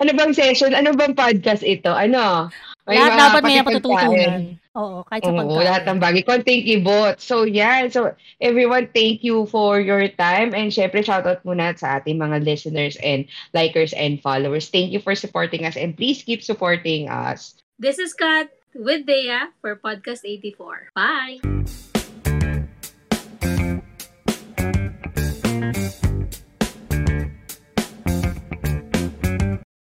ano 0.00 0.10
bang 0.16 0.34
session? 0.34 0.72
Ano 0.72 0.96
bang 0.96 1.14
podcast 1.14 1.62
ito? 1.62 1.92
Ano? 1.92 2.50
Lahat 2.88 3.12
mga 3.14 3.20
dapat 3.20 3.42
may 3.46 3.62
pagkain. 3.62 4.58
Oo, 4.72 5.04
kahit 5.04 5.22
sa 5.22 5.30
Oo, 5.30 5.38
pagkain. 5.38 5.66
lahat 5.68 5.82
ng 5.84 5.98
bagay. 6.00 6.22
Konting 6.24 6.64
kibot. 6.64 7.20
So, 7.20 7.44
yan. 7.44 7.92
So, 7.92 8.16
everyone, 8.40 8.88
thank 8.90 9.20
you 9.20 9.44
for 9.46 9.78
your 9.78 10.08
time. 10.16 10.56
And 10.56 10.72
syempre, 10.72 11.04
shoutout 11.04 11.44
muna 11.44 11.76
sa 11.76 12.00
ating 12.00 12.16
mga 12.16 12.40
listeners 12.42 12.96
and 13.04 13.28
likers 13.52 13.92
and 13.92 14.18
followers. 14.18 14.72
Thank 14.72 14.90
you 14.90 14.98
for 15.04 15.12
supporting 15.12 15.68
us 15.68 15.76
and 15.76 15.92
please 15.94 16.24
keep 16.24 16.40
supporting 16.40 17.12
us. 17.12 17.54
This 17.76 18.00
is 18.00 18.16
Kat 18.16 18.48
with 18.74 19.06
Dea 19.06 19.52
for 19.60 19.76
Podcast 19.76 20.24
84. 20.24 20.90
Bye! 20.94 21.40